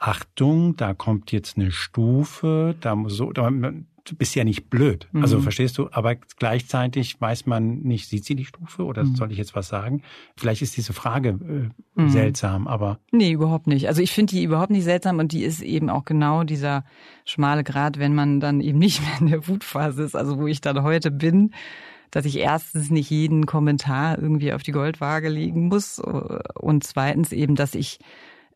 Achtung, 0.00 0.76
da 0.76 0.94
kommt 0.94 1.30
jetzt 1.30 1.58
eine 1.58 1.70
Stufe, 1.70 2.74
da 2.80 2.96
muss 2.96 3.14
so, 3.14 3.32
da, 3.32 3.50
du 3.50 4.16
bist 4.16 4.34
ja 4.34 4.44
nicht 4.44 4.70
blöd. 4.70 5.04
Also 5.08 5.16
mhm. 5.16 5.22
Also 5.22 5.40
verstehst 5.42 5.76
du, 5.76 5.88
aber 5.92 6.16
gleichzeitig 6.38 7.20
weiß 7.20 7.44
man 7.44 7.80
nicht, 7.80 8.08
sieht 8.08 8.24
sie 8.24 8.34
die 8.34 8.46
Stufe 8.46 8.84
oder 8.84 9.04
mhm. 9.04 9.14
soll 9.14 9.30
ich 9.30 9.36
jetzt 9.36 9.54
was 9.54 9.68
sagen? 9.68 10.02
Vielleicht 10.38 10.62
ist 10.62 10.78
diese 10.78 10.94
Frage 10.94 11.70
äh, 11.96 12.00
mhm. 12.00 12.08
seltsam, 12.08 12.66
aber. 12.66 12.98
Nee, 13.12 13.32
überhaupt 13.32 13.66
nicht. 13.66 13.88
Also 13.88 14.00
ich 14.00 14.12
finde 14.12 14.34
die 14.34 14.42
überhaupt 14.42 14.70
nicht 14.70 14.84
seltsam 14.84 15.18
und 15.18 15.32
die 15.32 15.42
ist 15.42 15.60
eben 15.60 15.90
auch 15.90 16.06
genau 16.06 16.44
dieser 16.44 16.84
schmale 17.26 17.62
Grad, 17.62 17.98
wenn 17.98 18.14
man 18.14 18.40
dann 18.40 18.62
eben 18.62 18.78
nicht 18.78 19.02
mehr 19.02 19.20
in 19.20 19.26
der 19.26 19.46
Wutphase 19.46 20.02
ist, 20.02 20.16
also 20.16 20.38
wo 20.38 20.46
ich 20.46 20.62
dann 20.62 20.82
heute 20.82 21.10
bin 21.10 21.52
dass 22.12 22.24
ich 22.24 22.38
erstens 22.38 22.90
nicht 22.90 23.08
jeden 23.08 23.46
Kommentar 23.46 24.18
irgendwie 24.18 24.52
auf 24.52 24.64
die 24.64 24.72
Goldwaage 24.72 25.28
legen 25.28 25.68
muss 25.68 26.00
und 26.00 26.82
zweitens 26.82 27.30
eben, 27.30 27.54
dass 27.54 27.76
ich 27.76 28.00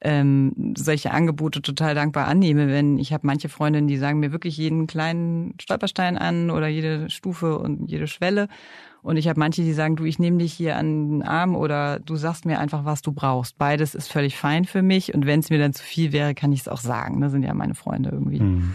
ähm, 0.04 0.74
solche 0.76 1.10
Angebote 1.10 1.62
total 1.62 1.94
dankbar 1.94 2.28
annehme, 2.28 2.68
wenn 2.68 2.98
ich 2.98 3.12
habe 3.12 3.26
manche 3.26 3.48
Freundinnen, 3.48 3.88
die 3.88 3.96
sagen 3.96 4.20
mir 4.20 4.32
wirklich 4.32 4.56
jeden 4.56 4.86
kleinen 4.86 5.54
Stolperstein 5.60 6.18
an 6.18 6.50
oder 6.50 6.68
jede 6.68 7.08
Stufe 7.10 7.58
und 7.58 7.90
jede 7.90 8.06
Schwelle. 8.06 8.48
Und 9.02 9.18
ich 9.18 9.28
habe 9.28 9.38
manche, 9.38 9.62
die 9.62 9.72
sagen, 9.74 9.96
du, 9.96 10.04
ich 10.04 10.18
nehme 10.18 10.38
dich 10.38 10.52
hier 10.54 10.76
an 10.76 11.08
den 11.10 11.22
Arm 11.22 11.56
oder 11.56 11.98
du 11.98 12.16
sagst 12.16 12.46
mir 12.46 12.58
einfach, 12.58 12.86
was 12.86 13.02
du 13.02 13.12
brauchst. 13.12 13.58
Beides 13.58 13.94
ist 13.94 14.10
völlig 14.10 14.36
fein 14.36 14.64
für 14.64 14.80
mich. 14.80 15.12
Und 15.12 15.26
wenn 15.26 15.40
es 15.40 15.50
mir 15.50 15.58
dann 15.58 15.74
zu 15.74 15.82
viel 15.82 16.12
wäre, 16.12 16.34
kann 16.34 16.52
ich 16.52 16.60
es 16.60 16.68
auch 16.68 16.78
sagen. 16.78 17.20
Das 17.20 17.30
sind 17.30 17.42
ja 17.42 17.52
meine 17.52 17.74
Freunde 17.74 18.10
irgendwie. 18.10 18.40
Mhm. 18.40 18.72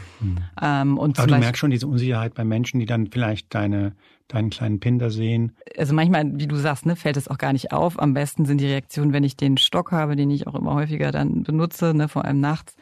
Ähm, 0.61 0.97
und 0.99 1.17
Aber 1.17 1.27
du 1.27 1.39
merkst 1.39 1.59
schon 1.59 1.71
diese 1.71 1.87
Unsicherheit 1.87 2.35
bei 2.35 2.43
Menschen, 2.43 2.79
die 2.79 2.85
dann 2.85 3.07
vielleicht 3.07 3.55
deine 3.55 3.93
deinen 4.29 4.49
kleinen 4.49 4.79
Pinder 4.79 5.09
sehen. 5.09 5.51
Also 5.77 5.93
manchmal, 5.93 6.39
wie 6.39 6.47
du 6.47 6.55
sagst, 6.55 6.85
ne, 6.85 6.95
fällt 6.95 7.17
es 7.17 7.27
auch 7.27 7.37
gar 7.37 7.51
nicht 7.51 7.73
auf. 7.73 7.99
Am 7.99 8.13
besten 8.13 8.45
sind 8.45 8.61
die 8.61 8.67
Reaktionen, 8.67 9.11
wenn 9.11 9.23
ich 9.23 9.35
den 9.35 9.57
Stock 9.57 9.91
habe, 9.91 10.15
den 10.15 10.31
ich 10.31 10.47
auch 10.47 10.55
immer 10.55 10.75
häufiger 10.75 11.11
dann 11.11 11.43
benutze, 11.43 11.93
ne, 11.93 12.07
vor 12.07 12.25
allem 12.25 12.39
nachts 12.39 12.75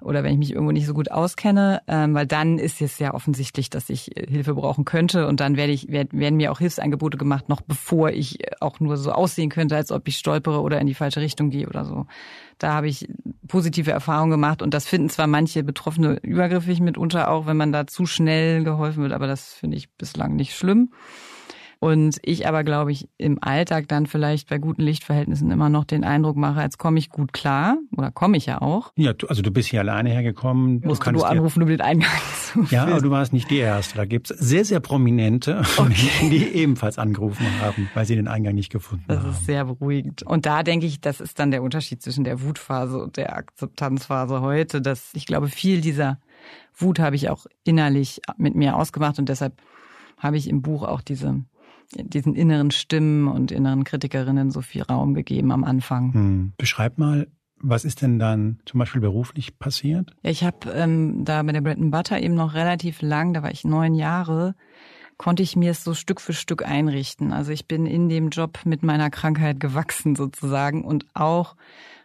oder 0.00 0.22
wenn 0.22 0.32
ich 0.32 0.38
mich 0.38 0.52
irgendwo 0.52 0.72
nicht 0.72 0.86
so 0.86 0.94
gut 0.94 1.10
auskenne, 1.10 1.82
ähm, 1.86 2.14
weil 2.14 2.26
dann 2.26 2.58
ist 2.58 2.80
es 2.80 2.98
ja 2.98 3.14
offensichtlich, 3.14 3.70
dass 3.70 3.88
ich 3.88 4.16
äh, 4.16 4.26
Hilfe 4.26 4.54
brauchen 4.54 4.84
könnte 4.84 5.26
und 5.26 5.40
dann 5.40 5.56
werde 5.56 5.72
ich 5.72 5.90
werd, 5.90 6.12
werden 6.12 6.36
mir 6.36 6.52
auch 6.52 6.58
Hilfsangebote 6.58 7.16
gemacht, 7.16 7.48
noch 7.48 7.60
bevor 7.60 8.10
ich 8.10 8.40
äh, 8.42 8.52
auch 8.60 8.80
nur 8.80 8.96
so 8.96 9.12
aussehen 9.12 9.50
könnte, 9.50 9.76
als 9.76 9.92
ob 9.92 10.06
ich 10.08 10.16
stolpere 10.16 10.60
oder 10.60 10.80
in 10.80 10.86
die 10.86 10.94
falsche 10.94 11.20
Richtung 11.20 11.50
gehe 11.50 11.66
oder 11.66 11.84
so. 11.84 12.06
Da 12.58 12.72
habe 12.72 12.88
ich 12.88 13.08
positive 13.48 13.90
Erfahrungen 13.90 14.30
gemacht 14.30 14.62
und 14.62 14.72
das 14.74 14.86
finden 14.86 15.10
zwar 15.10 15.26
manche 15.26 15.62
Betroffene 15.62 16.18
übergriffig 16.22 16.80
mitunter 16.80 17.30
auch, 17.30 17.46
wenn 17.46 17.56
man 17.56 17.72
da 17.72 17.86
zu 17.86 18.06
schnell 18.06 18.64
geholfen 18.64 19.02
wird, 19.02 19.12
aber 19.12 19.26
das 19.26 19.52
finde 19.54 19.76
ich 19.76 19.90
bislang 19.90 20.36
nicht 20.36 20.54
schlimm. 20.54 20.90
Und 21.86 22.18
ich 22.22 22.48
aber, 22.48 22.64
glaube 22.64 22.90
ich, 22.90 23.08
im 23.16 23.38
Alltag 23.40 23.86
dann 23.86 24.06
vielleicht 24.06 24.48
bei 24.48 24.58
guten 24.58 24.82
Lichtverhältnissen 24.82 25.52
immer 25.52 25.68
noch 25.68 25.84
den 25.84 26.02
Eindruck 26.02 26.36
mache, 26.36 26.60
als 26.60 26.78
komme 26.78 26.98
ich 26.98 27.10
gut 27.10 27.32
klar. 27.32 27.78
Oder 27.96 28.10
komme 28.10 28.36
ich 28.36 28.46
ja 28.46 28.60
auch. 28.60 28.90
Ja, 28.96 29.12
du, 29.12 29.28
also 29.28 29.40
du 29.40 29.52
bist 29.52 29.68
hier 29.68 29.78
alleine 29.82 30.10
hergekommen. 30.10 30.80
Musst 30.84 31.06
du, 31.06 31.12
du 31.12 31.22
anrufen, 31.22 31.62
um 31.62 31.68
den 31.68 31.80
Eingang 31.80 32.10
zu 32.52 32.66
Ja, 32.74 32.86
aber 32.86 33.00
du 33.00 33.10
warst 33.10 33.32
nicht 33.32 33.48
die 33.52 33.58
Erste. 33.58 33.98
Da 33.98 34.04
gibt's 34.04 34.30
sehr, 34.30 34.64
sehr 34.64 34.80
prominente, 34.80 35.62
okay. 35.76 36.28
die 36.28 36.56
ebenfalls 36.56 36.98
angerufen 36.98 37.46
haben, 37.60 37.88
weil 37.94 38.04
sie 38.04 38.16
den 38.16 38.26
Eingang 38.26 38.56
nicht 38.56 38.72
gefunden 38.72 39.04
das 39.06 39.18
haben. 39.18 39.28
Das 39.28 39.38
ist 39.38 39.46
sehr 39.46 39.64
beruhigend. 39.64 40.24
Und 40.24 40.44
da 40.44 40.64
denke 40.64 40.86
ich, 40.86 41.00
das 41.00 41.20
ist 41.20 41.38
dann 41.38 41.52
der 41.52 41.62
Unterschied 41.62 42.02
zwischen 42.02 42.24
der 42.24 42.42
Wutphase 42.42 42.98
und 42.98 43.16
der 43.16 43.36
Akzeptanzphase 43.36 44.40
heute, 44.40 44.82
dass 44.82 45.10
ich 45.14 45.24
glaube, 45.24 45.46
viel 45.46 45.82
dieser 45.82 46.18
Wut 46.76 46.98
habe 46.98 47.14
ich 47.14 47.30
auch 47.30 47.46
innerlich 47.62 48.22
mit 48.38 48.56
mir 48.56 48.74
ausgemacht 48.74 49.20
und 49.20 49.28
deshalb 49.28 49.62
habe 50.18 50.36
ich 50.36 50.48
im 50.48 50.62
Buch 50.62 50.82
auch 50.82 51.00
diese 51.00 51.44
diesen 51.94 52.34
inneren 52.34 52.70
Stimmen 52.70 53.28
und 53.28 53.52
inneren 53.52 53.84
Kritikerinnen 53.84 54.50
so 54.50 54.60
viel 54.60 54.82
Raum 54.82 55.14
gegeben 55.14 55.52
am 55.52 55.64
Anfang. 55.64 56.12
Hm. 56.12 56.52
Beschreib 56.58 56.98
mal, 56.98 57.28
Was 57.58 57.86
ist 57.86 58.02
denn 58.02 58.18
dann 58.18 58.58
zum 58.66 58.78
Beispiel 58.78 59.00
beruflich 59.00 59.58
passiert? 59.58 60.10
Ja, 60.22 60.30
ich 60.30 60.44
habe 60.44 60.70
ähm, 60.72 61.24
da 61.24 61.42
bei 61.42 61.52
der 61.52 61.62
Bread 61.62 61.78
Butter 61.80 62.20
eben 62.20 62.34
noch 62.34 62.52
relativ 62.52 63.00
lang, 63.00 63.32
da 63.32 63.42
war 63.42 63.50
ich 63.50 63.64
neun 63.64 63.94
Jahre, 63.94 64.54
konnte 65.16 65.42
ich 65.42 65.56
mir 65.56 65.70
es 65.70 65.82
so 65.82 65.94
Stück 65.94 66.20
für 66.20 66.34
Stück 66.34 66.66
einrichten. 66.66 67.32
Also 67.32 67.52
ich 67.52 67.66
bin 67.66 67.86
in 67.86 68.10
dem 68.10 68.28
Job 68.28 68.60
mit 68.66 68.82
meiner 68.82 69.08
Krankheit 69.08 69.58
gewachsen 69.58 70.14
sozusagen 70.16 70.84
und 70.84 71.06
auch 71.14 71.56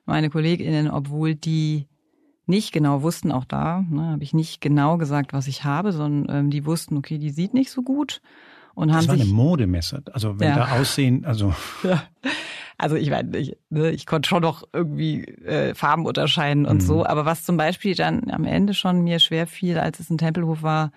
meine 0.06 0.30
KollegInnen, 0.30 0.90
obwohl 0.90 1.36
die 1.36 1.88
nicht 2.46 2.72
genau 2.72 3.02
wussten, 3.02 3.32
auch 3.32 3.46
da 3.46 3.84
ne, 3.90 4.12
habe 4.12 4.24
ich 4.24 4.34
nicht 4.34 4.62
genau 4.62 4.98
gesagt, 4.98 5.34
was 5.34 5.48
ich 5.48 5.64
habe, 5.66 5.92
sondern 5.92 6.46
ähm, 6.46 6.50
die 6.50 6.66
wussten, 6.66 6.98
okay, 6.98 7.18
die 7.18 7.30
sieht 7.30 7.54
nicht 7.54 7.72
so 7.72 7.82
gut. 7.82 8.22
Und 8.74 8.88
das 8.90 8.98
haben 8.98 9.08
war 9.08 9.16
sich, 9.18 9.26
eine 9.26 9.34
Modemesse. 9.34 10.04
Also 10.14 10.40
wenn 10.40 10.50
Ja. 10.50 10.56
da 10.56 10.80
Aussehen, 10.80 11.26
also 11.26 11.54
Ja. 11.84 12.04
Also 12.78 12.96
ich 12.96 13.12
meine, 13.12 13.38
ich, 13.38 13.56
ne, 13.70 13.92
ich 13.92 14.08
konnte 14.08 14.28
schon 14.28 14.42
noch 14.42 14.64
irgendwie 14.74 15.24
äh, 15.26 15.76
Farben 15.76 16.08
unterscheiden 16.08 16.66
und 16.66 16.78
Mhm. 16.78 16.82
so. 16.82 17.06
Aber 17.06 17.26
was 17.26 17.44
zum 17.44 17.56
Beispiel 17.56 17.94
dann 17.94 18.32
am 18.32 18.44
Ende 18.44 18.74
schon 18.74 19.04
mir 19.04 19.20
schwer 19.20 19.46
fiel, 19.46 19.78
als 19.78 20.00
es 20.00 20.10
ein 20.10 20.18
Tempelhof 20.18 20.64
war, 20.64 20.92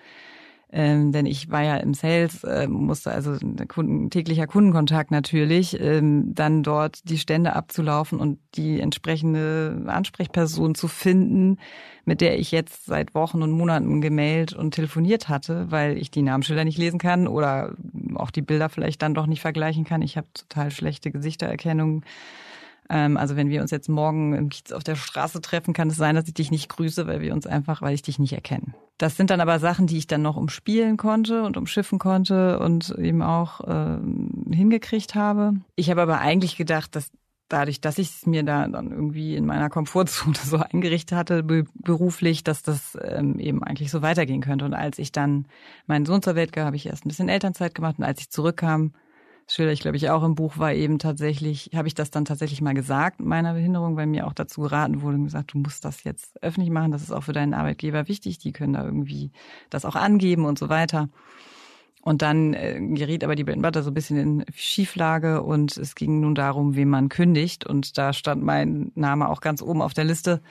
ähm, 0.76 1.12
denn 1.12 1.24
ich 1.24 1.50
war 1.50 1.62
ja 1.62 1.76
im 1.76 1.94
Sales, 1.94 2.42
äh, 2.42 2.66
musste 2.66 3.12
also 3.12 3.36
Kunden, 3.68 4.10
täglicher 4.10 4.48
Kundenkontakt 4.48 5.12
natürlich, 5.12 5.80
ähm, 5.80 6.34
dann 6.34 6.64
dort 6.64 7.08
die 7.08 7.18
Stände 7.18 7.54
abzulaufen 7.54 8.18
und 8.18 8.40
die 8.56 8.80
entsprechende 8.80 9.84
Ansprechperson 9.86 10.74
zu 10.74 10.88
finden, 10.88 11.58
mit 12.04 12.20
der 12.20 12.40
ich 12.40 12.50
jetzt 12.50 12.86
seit 12.86 13.14
Wochen 13.14 13.42
und 13.42 13.52
Monaten 13.52 14.00
gemailt 14.00 14.52
und 14.52 14.74
telefoniert 14.74 15.28
hatte, 15.28 15.70
weil 15.70 15.96
ich 15.96 16.10
die 16.10 16.22
Namensschilder 16.22 16.64
nicht 16.64 16.78
lesen 16.78 16.98
kann 16.98 17.28
oder 17.28 17.76
auch 18.16 18.32
die 18.32 18.42
Bilder 18.42 18.68
vielleicht 18.68 19.00
dann 19.00 19.14
doch 19.14 19.26
nicht 19.26 19.42
vergleichen 19.42 19.84
kann. 19.84 20.02
Ich 20.02 20.16
habe 20.16 20.26
total 20.34 20.72
schlechte 20.72 21.12
Gesichtererkennung. 21.12 22.02
Ähm, 22.90 23.16
also 23.16 23.36
wenn 23.36 23.48
wir 23.48 23.62
uns 23.62 23.70
jetzt 23.70 23.88
morgen 23.88 24.34
im 24.34 24.48
Kiez 24.48 24.72
auf 24.72 24.84
der 24.84 24.96
Straße 24.96 25.40
treffen, 25.40 25.74
kann 25.74 25.88
es 25.88 25.96
sein, 25.96 26.14
dass 26.14 26.28
ich 26.28 26.34
dich 26.34 26.50
nicht 26.50 26.68
grüße, 26.68 27.06
weil 27.06 27.20
wir 27.20 27.32
uns 27.32 27.46
einfach, 27.46 27.82
weil 27.82 27.94
ich 27.94 28.02
dich 28.02 28.18
nicht 28.18 28.32
erkenne. 28.32 28.74
Das 28.98 29.16
sind 29.16 29.30
dann 29.30 29.40
aber 29.40 29.58
Sachen, 29.58 29.86
die 29.86 29.98
ich 29.98 30.06
dann 30.06 30.22
noch 30.22 30.36
umspielen 30.36 30.96
konnte 30.96 31.42
und 31.42 31.56
umschiffen 31.56 31.98
konnte 31.98 32.58
und 32.60 32.90
eben 32.98 33.22
auch 33.22 33.60
ähm, 33.66 34.44
hingekriegt 34.52 35.14
habe. 35.14 35.54
Ich 35.76 35.90
habe 35.90 36.02
aber 36.02 36.20
eigentlich 36.20 36.56
gedacht, 36.56 36.94
dass 36.94 37.10
dadurch, 37.48 37.80
dass 37.80 37.98
ich 37.98 38.08
es 38.08 38.26
mir 38.26 38.42
da 38.42 38.66
dann 38.66 38.90
irgendwie 38.90 39.36
in 39.36 39.46
meiner 39.46 39.70
Komfortzone 39.70 40.36
so 40.44 40.58
eingerichtet 40.58 41.16
hatte, 41.16 41.42
be 41.42 41.64
beruflich, 41.74 42.44
dass 42.44 42.62
das 42.62 42.96
ähm, 43.02 43.38
eben 43.38 43.62
eigentlich 43.62 43.90
so 43.90 44.02
weitergehen 44.02 44.40
könnte. 44.40 44.64
Und 44.64 44.74
als 44.74 44.98
ich 44.98 45.12
dann 45.12 45.46
meinen 45.86 46.06
Sohn 46.06 46.22
zur 46.22 46.34
Welt 46.34 46.52
gab, 46.52 46.66
habe 46.66 46.76
ich 46.76 46.86
erst 46.86 47.04
ein 47.04 47.08
bisschen 47.08 47.28
Elternzeit 47.28 47.74
gemacht 47.74 47.96
und 47.98 48.04
als 48.04 48.20
ich 48.20 48.30
zurückkam, 48.30 48.92
schilder 49.46 49.72
ich 49.72 49.80
glaube 49.80 49.96
ich 49.96 50.10
auch 50.10 50.22
im 50.22 50.34
Buch, 50.34 50.58
war 50.58 50.72
eben 50.72 50.98
tatsächlich, 50.98 51.70
habe 51.74 51.88
ich 51.88 51.94
das 51.94 52.10
dann 52.10 52.24
tatsächlich 52.24 52.60
mal 52.60 52.74
gesagt, 52.74 53.20
meiner 53.20 53.54
Behinderung, 53.54 53.96
weil 53.96 54.06
mir 54.06 54.26
auch 54.26 54.32
dazu 54.32 54.62
geraten 54.62 55.02
wurde 55.02 55.16
und 55.16 55.24
gesagt, 55.24 55.54
du 55.54 55.58
musst 55.58 55.84
das 55.84 56.04
jetzt 56.04 56.42
öffentlich 56.42 56.70
machen, 56.70 56.92
das 56.92 57.02
ist 57.02 57.12
auch 57.12 57.24
für 57.24 57.32
deinen 57.32 57.54
Arbeitgeber 57.54 58.08
wichtig, 58.08 58.38
die 58.38 58.52
können 58.52 58.72
da 58.72 58.84
irgendwie 58.84 59.30
das 59.70 59.84
auch 59.84 59.96
angeben 59.96 60.44
und 60.44 60.58
so 60.58 60.68
weiter. 60.68 61.08
Und 62.04 62.20
dann 62.20 62.52
äh, 62.52 62.78
geriet 62.80 63.24
aber 63.24 63.34
die 63.34 63.44
Bread 63.44 63.62
Butter 63.62 63.82
so 63.82 63.90
ein 63.90 63.94
bisschen 63.94 64.18
in 64.18 64.44
Schieflage 64.54 65.42
und 65.42 65.74
es 65.78 65.94
ging 65.94 66.20
nun 66.20 66.34
darum, 66.34 66.76
wem 66.76 66.90
man 66.90 67.08
kündigt. 67.08 67.64
Und 67.64 67.96
da 67.96 68.12
stand 68.12 68.42
mein 68.42 68.92
Name 68.94 69.26
auch 69.26 69.40
ganz 69.40 69.62
oben 69.62 69.80
auf 69.80 69.94
der 69.94 70.04
Liste. 70.04 70.42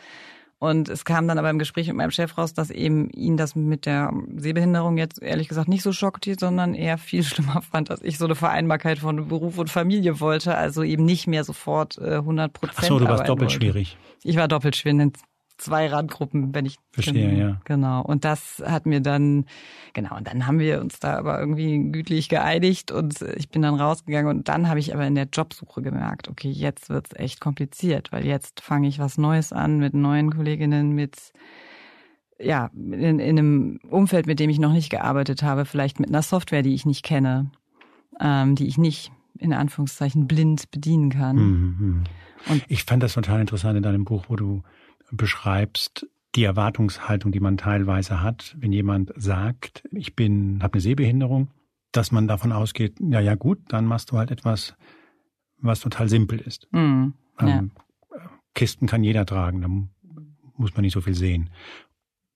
Und 0.63 0.88
es 0.88 1.04
kam 1.04 1.28
dann 1.28 1.38
aber 1.38 1.49
im 1.49 1.60
Gespräch 1.60 1.88
mit 1.88 1.97
meinem 1.97 2.12
Chef 2.12 2.38
raus, 2.38 2.54
dass 2.54 2.69
eben 2.69 3.10
ihn 3.10 3.36
das 3.36 3.54
mit 3.54 3.86
der 3.86 4.13
Sehbehinderung 4.38 4.97
jetzt 4.97 5.21
ehrlich 5.21 5.49
gesagt 5.49 5.67
nicht 5.67 5.84
so 5.84 5.91
schockiert, 5.91 6.39
sondern 6.39 6.73
eher 6.73 6.97
viel 6.97 7.21
schlimmer 7.23 7.62
fand, 7.62 7.89
dass 7.89 8.02
ich 8.02 8.17
so 8.17 8.23
eine 8.23 8.36
Vereinbarkeit 8.36 8.97
von 8.97 9.28
Beruf 9.28 9.58
und 9.58 9.69
Familie 9.69 10.21
wollte. 10.21 10.56
Also 10.56 10.82
eben 10.82 11.04
nicht 11.04 11.28
mehr 11.28 11.43
sofort 11.43 11.97
äh, 11.97 12.15
100 12.15 12.54
Prozent. 12.54 12.78
ach 12.80 12.84
so, 12.86 12.97
du 12.97 13.06
warst 13.10 13.28
doppelt 13.28 13.52
schwierig. 13.52 13.97
Ich 14.23 14.38
war 14.38 14.47
doppelt 14.47 14.78
schwer 14.78 14.91
in 14.91 15.12
zwei 15.58 15.88
Randgruppen, 15.88 16.54
wenn 16.54 16.66
ich 16.66 16.78
Verstehe, 16.92 17.30
genau, 17.30 17.39
ja. 17.50 17.62
Genau. 17.66 18.02
Und 18.02 18.26
das 18.26 18.62
hat 18.66 18.86
mir 18.86 19.02
dann 19.02 19.46
genau. 19.94 20.18
Und 20.18 20.28
dann 20.28 20.48
haben 20.48 20.60
wir 20.60 20.82
uns 20.82 21.00
da 21.00 21.18
aber 21.18 21.39
irgendwie 21.39 21.92
gütlich 21.92 22.30
geeinigt 22.30 22.92
und 22.92 23.22
ich 23.22 23.50
bin 23.50 23.62
dann 23.62 23.76
rausgegangen 23.76 24.36
und 24.36 24.48
dann 24.50 24.68
habe 24.68 24.80
ich 24.80 24.94
aber 24.94 25.06
in 25.06 25.16
der 25.16 25.28
Jobsuche 25.32 25.82
gemerkt, 25.82 26.28
okay, 26.28 26.50
jetzt 26.50 26.89
wird's 26.89 27.12
echt 27.16 27.39
kompliziert, 27.39 28.12
weil 28.12 28.26
jetzt 28.26 28.62
fange 28.62 28.88
ich 28.88 29.00
was 29.00 29.18
Neues 29.18 29.54
an 29.54 29.78
mit 29.78 29.94
neuen 29.94 30.32
Kolleginnen, 30.32 30.92
mit 30.94 31.34
ja 32.39 32.70
in, 32.74 33.20
in 33.20 33.22
einem 33.22 33.80
Umfeld, 33.89 34.26
mit 34.26 34.39
dem 34.39 34.50
ich 34.50 34.60
noch 34.60 34.74
nicht 34.74 34.89
gearbeitet 34.89 35.44
habe, 35.44 35.66
vielleicht 35.66 36.00
mit 36.00 36.10
einer 36.10 36.24
Software, 36.24 36.63
die 36.63 36.74
ich 36.74 36.86
nicht 36.86 37.04
kenne, 37.04 37.52
ähm, 38.20 38.56
die 38.56 38.68
ich 38.68 38.78
nicht 38.78 39.12
in 39.38 39.54
Anführungszeichen 39.54 40.28
blind 40.28 40.70
bedienen 40.72 41.10
kann. 41.10 41.36
Mhm, 41.36 41.76
mhm. 41.80 42.04
Und- 42.50 42.66
ich 42.68 42.84
fand 42.84 43.02
das 43.04 43.13
total 43.13 43.39
interessant 43.39 43.78
in 43.78 43.84
deinem 43.84 44.06
Buch, 44.06 44.26
wo 44.28 44.36
du 44.36 44.63
beschreibst 45.15 46.08
die 46.36 46.43
Erwartungshaltung, 46.43 47.32
die 47.32 47.39
man 47.39 47.58
teilweise 47.58 48.21
hat, 48.21 48.56
wenn 48.60 48.71
jemand 48.73 49.13
sagt, 49.15 49.84
ich 49.91 50.15
bin, 50.15 50.62
habe 50.63 50.73
eine 50.73 50.82
Sehbehinderung, 50.82 51.49
dass 51.91 52.12
man 52.12 52.28
davon 52.28 52.52
ausgeht, 52.52 52.97
ja, 52.99 53.19
ja 53.19 53.36
gut, 53.36 53.60
dann 53.67 53.86
machst 53.86 54.12
du 54.12 54.17
halt 54.17 54.32
etwas, 54.32 54.76
was 55.60 55.80
total 55.80 56.10
simpel 56.10 56.39
ist. 56.39 56.67
Mhm. 56.71 57.13
Ja. 57.39 57.47
Ähm, 57.60 57.71
Kisten 58.56 58.88
kann 58.88 59.04
jeder 59.04 59.26
tragen, 59.26 59.62
da 59.62 59.67
muss 60.58 60.73
man 60.76 60.82
nicht 60.82 60.93
so 60.93 61.02
viel 61.02 61.15
sehen. 61.15 61.49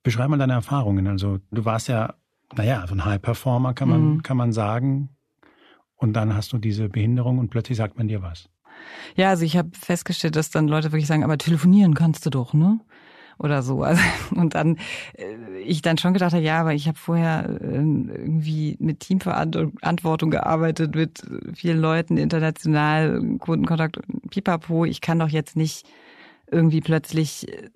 Beschreib 0.04 0.30
mal 0.30 0.38
deine 0.38 0.54
Erfahrungen. 0.54 1.08
Also 1.08 1.40
du 1.52 1.66
warst 1.66 1.88
ja, 1.88 2.16
naja, 2.56 2.86
so 2.88 2.94
ein 2.96 3.04
High 3.06 3.22
Performer 3.22 3.74
kann 3.74 3.90
man, 3.90 4.14
Mhm. 4.16 4.24
kann 4.24 4.38
man 4.38 4.54
sagen. 4.54 5.10
Und 5.96 6.14
dann 6.14 6.36
hast 6.36 6.54
du 6.54 6.60
diese 6.60 6.90
Behinderung 6.90 7.40
und 7.40 7.50
plötzlich 7.50 7.78
sagt 7.78 7.98
man 7.98 8.08
dir 8.08 8.22
was. 8.22 8.50
Ja, 9.16 9.30
also 9.30 9.44
ich 9.46 9.58
habe 9.58 9.70
festgestellt, 9.80 10.36
dass 10.36 10.50
dann 10.50 10.68
Leute 10.68 10.92
wirklich 10.92 11.08
sagen, 11.08 11.24
aber 11.24 11.38
telefonieren 11.38 11.94
kannst 11.94 12.26
du 12.26 12.30
doch, 12.30 12.54
ne? 12.54 12.80
Oder 13.40 13.62
so. 13.62 13.84
Also, 13.84 14.02
und 14.32 14.56
dann 14.56 14.78
äh, 15.18 15.60
ich 15.64 15.82
dann 15.82 15.98
schon 15.98 16.14
gedacht 16.14 16.34
habe, 16.34 16.44
ja, 16.44 16.60
aber 16.60 16.74
ich 16.74 16.88
habe 16.88 16.98
vorher 16.98 17.60
ähm, 17.62 18.10
irgendwie 18.14 18.78
mit 18.80 19.02
Teamverantwortung 19.02 20.32
gearbeitet, 20.32 20.96
mit 20.96 21.24
vielen 21.54 21.80
Leuten, 21.80 22.18
international, 22.18 23.22
Kundenkontakt, 23.40 24.00
pipapo. 24.30 24.86
Ich 24.86 25.02
kann 25.02 25.20
doch 25.20 25.30
jetzt 25.30 25.56
nicht 25.56 25.88
irgendwie 26.50 26.82
plötzlich, 26.82 27.48
äh, 27.50 27.70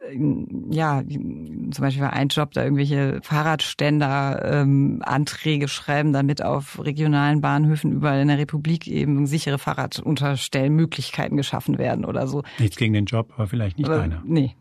ja, 0.69 1.03
zum 1.03 1.71
Beispiel 1.77 2.03
war 2.03 2.13
ein 2.13 2.29
Job, 2.29 2.51
da 2.53 2.63
irgendwelche 2.63 3.19
Fahrradständer 3.21 4.61
ähm, 4.61 5.01
Anträge 5.03 5.67
schreiben, 5.67 6.13
damit 6.13 6.41
auf 6.41 6.83
regionalen 6.83 7.41
Bahnhöfen 7.41 7.91
überall 7.91 8.21
in 8.21 8.29
der 8.29 8.37
Republik 8.37 8.87
eben 8.87 9.27
sichere 9.27 9.57
Fahrradunterstellmöglichkeiten 9.59 11.35
geschaffen 11.37 11.77
werden 11.77 12.05
oder 12.05 12.27
so. 12.27 12.43
Nichts 12.59 12.77
gegen 12.77 12.93
den 12.93 13.05
Job, 13.05 13.33
aber 13.35 13.47
vielleicht 13.47 13.77
nicht 13.77 13.89
Aber, 13.89 13.99
deiner. 13.99 14.21
Nee. 14.25 14.55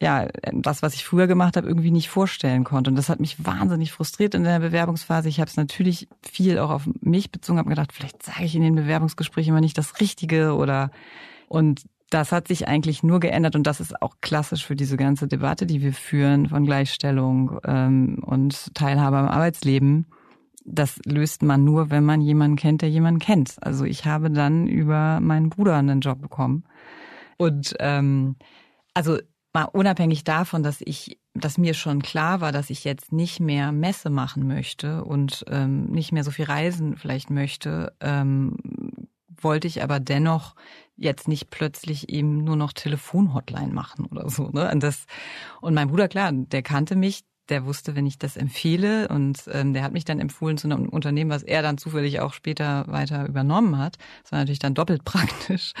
Ja, 0.00 0.28
das, 0.52 0.82
was 0.82 0.94
ich 0.94 1.06
früher 1.06 1.26
gemacht 1.26 1.56
habe, 1.56 1.66
irgendwie 1.66 1.90
nicht 1.90 2.10
vorstellen 2.10 2.64
konnte. 2.64 2.90
Und 2.90 2.96
das 2.96 3.08
hat 3.08 3.18
mich 3.18 3.44
wahnsinnig 3.44 3.92
frustriert 3.92 4.34
in 4.34 4.44
der 4.44 4.60
Bewerbungsphase. 4.60 5.30
Ich 5.30 5.40
habe 5.40 5.48
es 5.48 5.56
natürlich 5.56 6.06
viel 6.22 6.58
auch 6.58 6.68
auf 6.68 6.86
mich 7.00 7.30
bezogen, 7.30 7.58
habe 7.58 7.70
gedacht, 7.70 7.94
vielleicht 7.94 8.22
sage 8.22 8.44
ich 8.44 8.54
in 8.54 8.62
den 8.62 8.74
Bewerbungsgesprächen 8.74 9.52
immer 9.52 9.62
nicht 9.62 9.78
das 9.78 9.98
Richtige 9.98 10.54
oder 10.54 10.90
und 11.48 11.86
das 12.10 12.32
hat 12.32 12.48
sich 12.48 12.68
eigentlich 12.68 13.02
nur 13.02 13.20
geändert 13.20 13.56
und 13.56 13.66
das 13.66 13.80
ist 13.80 14.00
auch 14.00 14.16
klassisch 14.20 14.64
für 14.64 14.76
diese 14.76 14.96
ganze 14.96 15.26
Debatte, 15.26 15.66
die 15.66 15.82
wir 15.82 15.92
führen 15.92 16.48
von 16.48 16.64
Gleichstellung 16.64 17.58
ähm, 17.64 18.22
und 18.24 18.74
Teilhabe 18.74 19.18
am 19.18 19.28
Arbeitsleben. 19.28 20.06
Das 20.64 20.98
löst 21.04 21.42
man 21.42 21.64
nur, 21.64 21.90
wenn 21.90 22.04
man 22.04 22.20
jemanden 22.20 22.56
kennt, 22.56 22.82
der 22.82 22.90
jemanden 22.90 23.20
kennt. 23.20 23.56
Also 23.60 23.84
ich 23.84 24.04
habe 24.04 24.30
dann 24.30 24.66
über 24.66 25.20
meinen 25.20 25.50
Bruder 25.50 25.76
einen 25.76 26.00
Job 26.00 26.20
bekommen 26.20 26.64
und 27.36 27.74
ähm, 27.80 28.36
also 28.94 29.18
mal 29.52 29.64
unabhängig 29.64 30.22
davon, 30.24 30.62
dass 30.62 30.80
ich, 30.80 31.18
dass 31.34 31.58
mir 31.58 31.74
schon 31.74 32.02
klar 32.02 32.40
war, 32.40 32.52
dass 32.52 32.70
ich 32.70 32.84
jetzt 32.84 33.12
nicht 33.12 33.40
mehr 33.40 33.72
Messe 33.72 34.10
machen 34.10 34.46
möchte 34.46 35.02
und 35.04 35.44
ähm, 35.48 35.86
nicht 35.86 36.12
mehr 36.12 36.24
so 36.24 36.30
viel 36.30 36.44
reisen 36.44 36.96
vielleicht 36.96 37.30
möchte, 37.30 37.94
ähm, 38.00 38.56
wollte 39.42 39.66
ich 39.66 39.82
aber 39.82 40.00
dennoch 40.00 40.54
jetzt 40.96 41.28
nicht 41.28 41.50
plötzlich 41.50 42.08
eben 42.08 42.44
nur 42.44 42.56
noch 42.56 42.72
Telefonhotline 42.72 43.72
machen 43.72 44.06
oder 44.06 44.28
so. 44.30 44.48
Ne? 44.48 44.70
Und 44.70 44.82
das 44.82 45.06
und 45.60 45.74
mein 45.74 45.88
Bruder 45.88 46.08
klar, 46.08 46.32
der 46.32 46.62
kannte 46.62 46.96
mich, 46.96 47.24
der 47.48 47.64
wusste, 47.64 47.94
wenn 47.94 48.06
ich 48.06 48.18
das 48.18 48.36
empfehle 48.36 49.08
und 49.08 49.42
ähm, 49.52 49.72
der 49.72 49.82
hat 49.82 49.92
mich 49.92 50.04
dann 50.04 50.20
empfohlen 50.20 50.58
zu 50.58 50.68
einem 50.68 50.88
Unternehmen, 50.88 51.30
was 51.30 51.42
er 51.42 51.62
dann 51.62 51.78
zufällig 51.78 52.20
auch 52.20 52.32
später 52.32 52.86
weiter 52.88 53.26
übernommen 53.26 53.78
hat. 53.78 53.98
Das 54.22 54.32
war 54.32 54.38
natürlich 54.40 54.58
dann 54.58 54.74
doppelt 54.74 55.04
praktisch. 55.04 55.72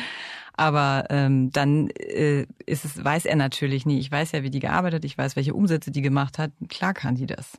Aber 0.58 1.04
ähm, 1.10 1.50
dann 1.50 1.88
äh, 1.90 2.46
ist 2.64 2.84
es, 2.84 3.04
weiß 3.04 3.26
er 3.26 3.36
natürlich 3.36 3.84
nie. 3.84 3.98
Ich 3.98 4.10
weiß 4.10 4.32
ja, 4.32 4.42
wie 4.42 4.50
die 4.50 4.60
gearbeitet, 4.60 5.04
ich 5.04 5.18
weiß, 5.18 5.36
welche 5.36 5.54
Umsätze 5.54 5.90
die 5.90 6.02
gemacht 6.02 6.38
hat. 6.38 6.52
Klar 6.68 6.94
kann 6.94 7.14
die 7.14 7.26
das. 7.26 7.58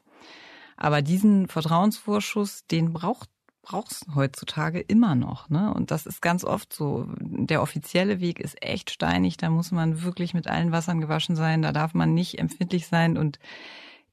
Aber 0.77 1.01
diesen 1.01 1.47
Vertrauensvorschuss, 1.47 2.65
den 2.67 2.93
braucht 2.93 3.29
brauchst 3.67 4.05
heutzutage 4.15 4.79
immer 4.79 5.15
noch, 5.15 5.49
ne? 5.49 5.73
Und 5.73 5.91
das 5.91 6.05
ist 6.05 6.21
ganz 6.21 6.45
oft 6.45 6.71
so. 6.71 7.05
Der 7.19 7.61
offizielle 7.61 8.21
Weg 8.21 8.39
ist 8.39 8.63
echt 8.63 8.91
steinig. 8.91 9.35
Da 9.35 9.49
muss 9.49 9.71
man 9.71 10.03
wirklich 10.03 10.33
mit 10.33 10.47
allen 10.47 10.71
Wassern 10.71 11.01
gewaschen 11.01 11.35
sein. 11.35 11.61
Da 11.63 11.73
darf 11.73 11.93
man 11.93 12.13
nicht 12.13 12.39
empfindlich 12.39 12.87
sein. 12.87 13.17
Und 13.17 13.39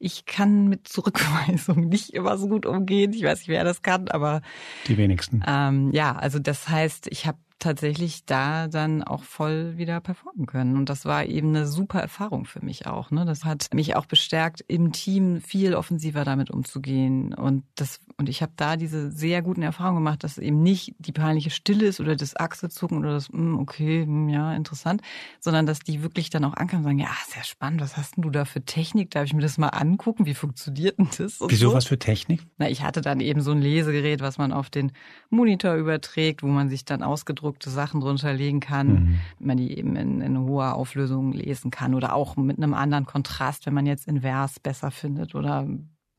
ich 0.00 0.26
kann 0.26 0.66
mit 0.66 0.88
Zurückweisung 0.88 1.84
nicht 1.88 2.10
immer 2.14 2.36
so 2.36 2.48
gut 2.48 2.66
umgehen. 2.66 3.12
Ich 3.12 3.22
weiß 3.22 3.38
nicht, 3.38 3.48
wer 3.48 3.62
das 3.62 3.82
kann, 3.82 4.08
aber 4.08 4.42
Die 4.88 4.96
wenigsten. 4.98 5.44
ähm, 5.46 5.92
ja, 5.92 6.16
also 6.16 6.40
das 6.40 6.68
heißt, 6.68 7.06
ich 7.12 7.26
habe 7.26 7.38
tatsächlich 7.60 8.26
da 8.26 8.66
dann 8.68 9.02
auch 9.02 9.22
voll 9.22 9.78
wieder 9.78 10.00
performen 10.00 10.46
können. 10.46 10.76
Und 10.76 10.90
das 10.90 11.04
war 11.06 11.24
eben 11.24 11.48
eine 11.50 11.66
super 11.66 12.00
Erfahrung 12.00 12.44
für 12.44 12.62
mich 12.62 12.86
auch. 12.86 13.10
Ne? 13.10 13.24
Das 13.24 13.44
hat 13.44 13.68
mich 13.72 13.96
auch 13.96 14.04
bestärkt, 14.06 14.62
im 14.66 14.92
Team 14.92 15.40
viel 15.40 15.74
offensiver 15.74 16.24
damit 16.24 16.50
umzugehen. 16.50 17.32
Und 17.32 17.64
das 17.76 18.00
und 18.16 18.28
ich 18.28 18.42
habe 18.42 18.52
da 18.56 18.76
diese 18.76 19.10
sehr 19.10 19.42
guten 19.42 19.62
Erfahrungen 19.62 19.96
gemacht, 19.96 20.22
dass 20.22 20.38
eben 20.38 20.62
nicht 20.62 20.94
die 20.98 21.12
peinliche 21.12 21.50
Stille 21.50 21.86
ist 21.86 22.00
oder 22.00 22.14
das 22.14 22.36
Achselzucken 22.36 22.98
oder 22.98 23.12
das, 23.12 23.28
hm, 23.28 23.58
okay, 23.58 24.02
hm, 24.02 24.28
ja, 24.28 24.54
interessant, 24.54 25.02
sondern 25.40 25.66
dass 25.66 25.80
die 25.80 26.02
wirklich 26.02 26.30
dann 26.30 26.44
auch 26.44 26.54
ankommen 26.54 26.82
und 26.82 26.84
sagen, 26.84 26.98
ja, 27.00 27.10
sehr 27.28 27.42
spannend, 27.42 27.80
was 27.80 27.96
hast 27.96 28.16
denn 28.16 28.22
du 28.22 28.30
da 28.30 28.44
für 28.44 28.64
Technik? 28.64 29.10
Darf 29.10 29.24
ich 29.24 29.34
mir 29.34 29.42
das 29.42 29.58
mal 29.58 29.68
angucken? 29.68 30.26
Wie 30.26 30.34
funktioniert 30.34 30.98
denn 30.98 31.08
das? 31.18 31.40
Und 31.40 31.50
Wieso 31.50 31.70
so? 31.70 31.74
was 31.74 31.86
für 31.86 31.98
Technik? 31.98 32.46
Na, 32.58 32.68
ich 32.68 32.82
hatte 32.82 33.00
dann 33.00 33.20
eben 33.20 33.40
so 33.40 33.50
ein 33.50 33.60
Lesegerät, 33.60 34.20
was 34.20 34.38
man 34.38 34.52
auf 34.52 34.70
den 34.70 34.92
Monitor 35.30 35.74
überträgt, 35.74 36.42
wo 36.42 36.46
man 36.46 36.68
sich 36.68 36.84
dann 36.84 37.02
ausgedruckte 37.02 37.68
Sachen 37.70 38.00
drunter 38.00 38.32
legen 38.32 38.60
kann, 38.60 38.88
mhm. 38.88 39.20
wenn 39.38 39.46
man 39.46 39.56
die 39.56 39.76
eben 39.76 39.96
in, 39.96 40.20
in 40.20 40.38
hoher 40.38 40.74
Auflösung 40.74 41.32
lesen 41.32 41.70
kann 41.70 41.94
oder 41.94 42.14
auch 42.14 42.36
mit 42.36 42.58
einem 42.58 42.74
anderen 42.74 43.06
Kontrast, 43.06 43.66
wenn 43.66 43.74
man 43.74 43.86
jetzt 43.86 44.06
invers 44.06 44.60
besser 44.60 44.90
findet 44.90 45.34
oder 45.34 45.66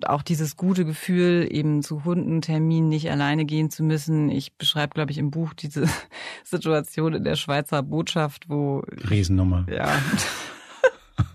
auch 0.03 0.21
dieses 0.21 0.58
gute 0.58 0.86
Gefühl, 0.86 1.47
eben 1.49 1.81
zu 1.81 2.03
Hundenterminen 2.03 2.89
nicht 2.89 3.10
alleine 3.10 3.45
gehen 3.45 3.69
zu 3.69 3.84
müssen. 3.84 4.29
Ich 4.29 4.53
beschreibe, 4.58 4.93
glaube 4.93 5.12
ich, 5.12 5.17
im 5.17 5.31
Buch 5.31 5.53
diese 5.53 5.88
Situation 6.43 7.13
in 7.13 7.23
der 7.23 7.36
Schweizer 7.36 7.81
Botschaft, 7.81 8.49
wo 8.49 8.84
Riesennummer. 9.10 9.65
Ja. 9.69 9.97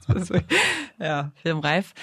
ja, 0.99 1.33
filmreif. 1.35 1.95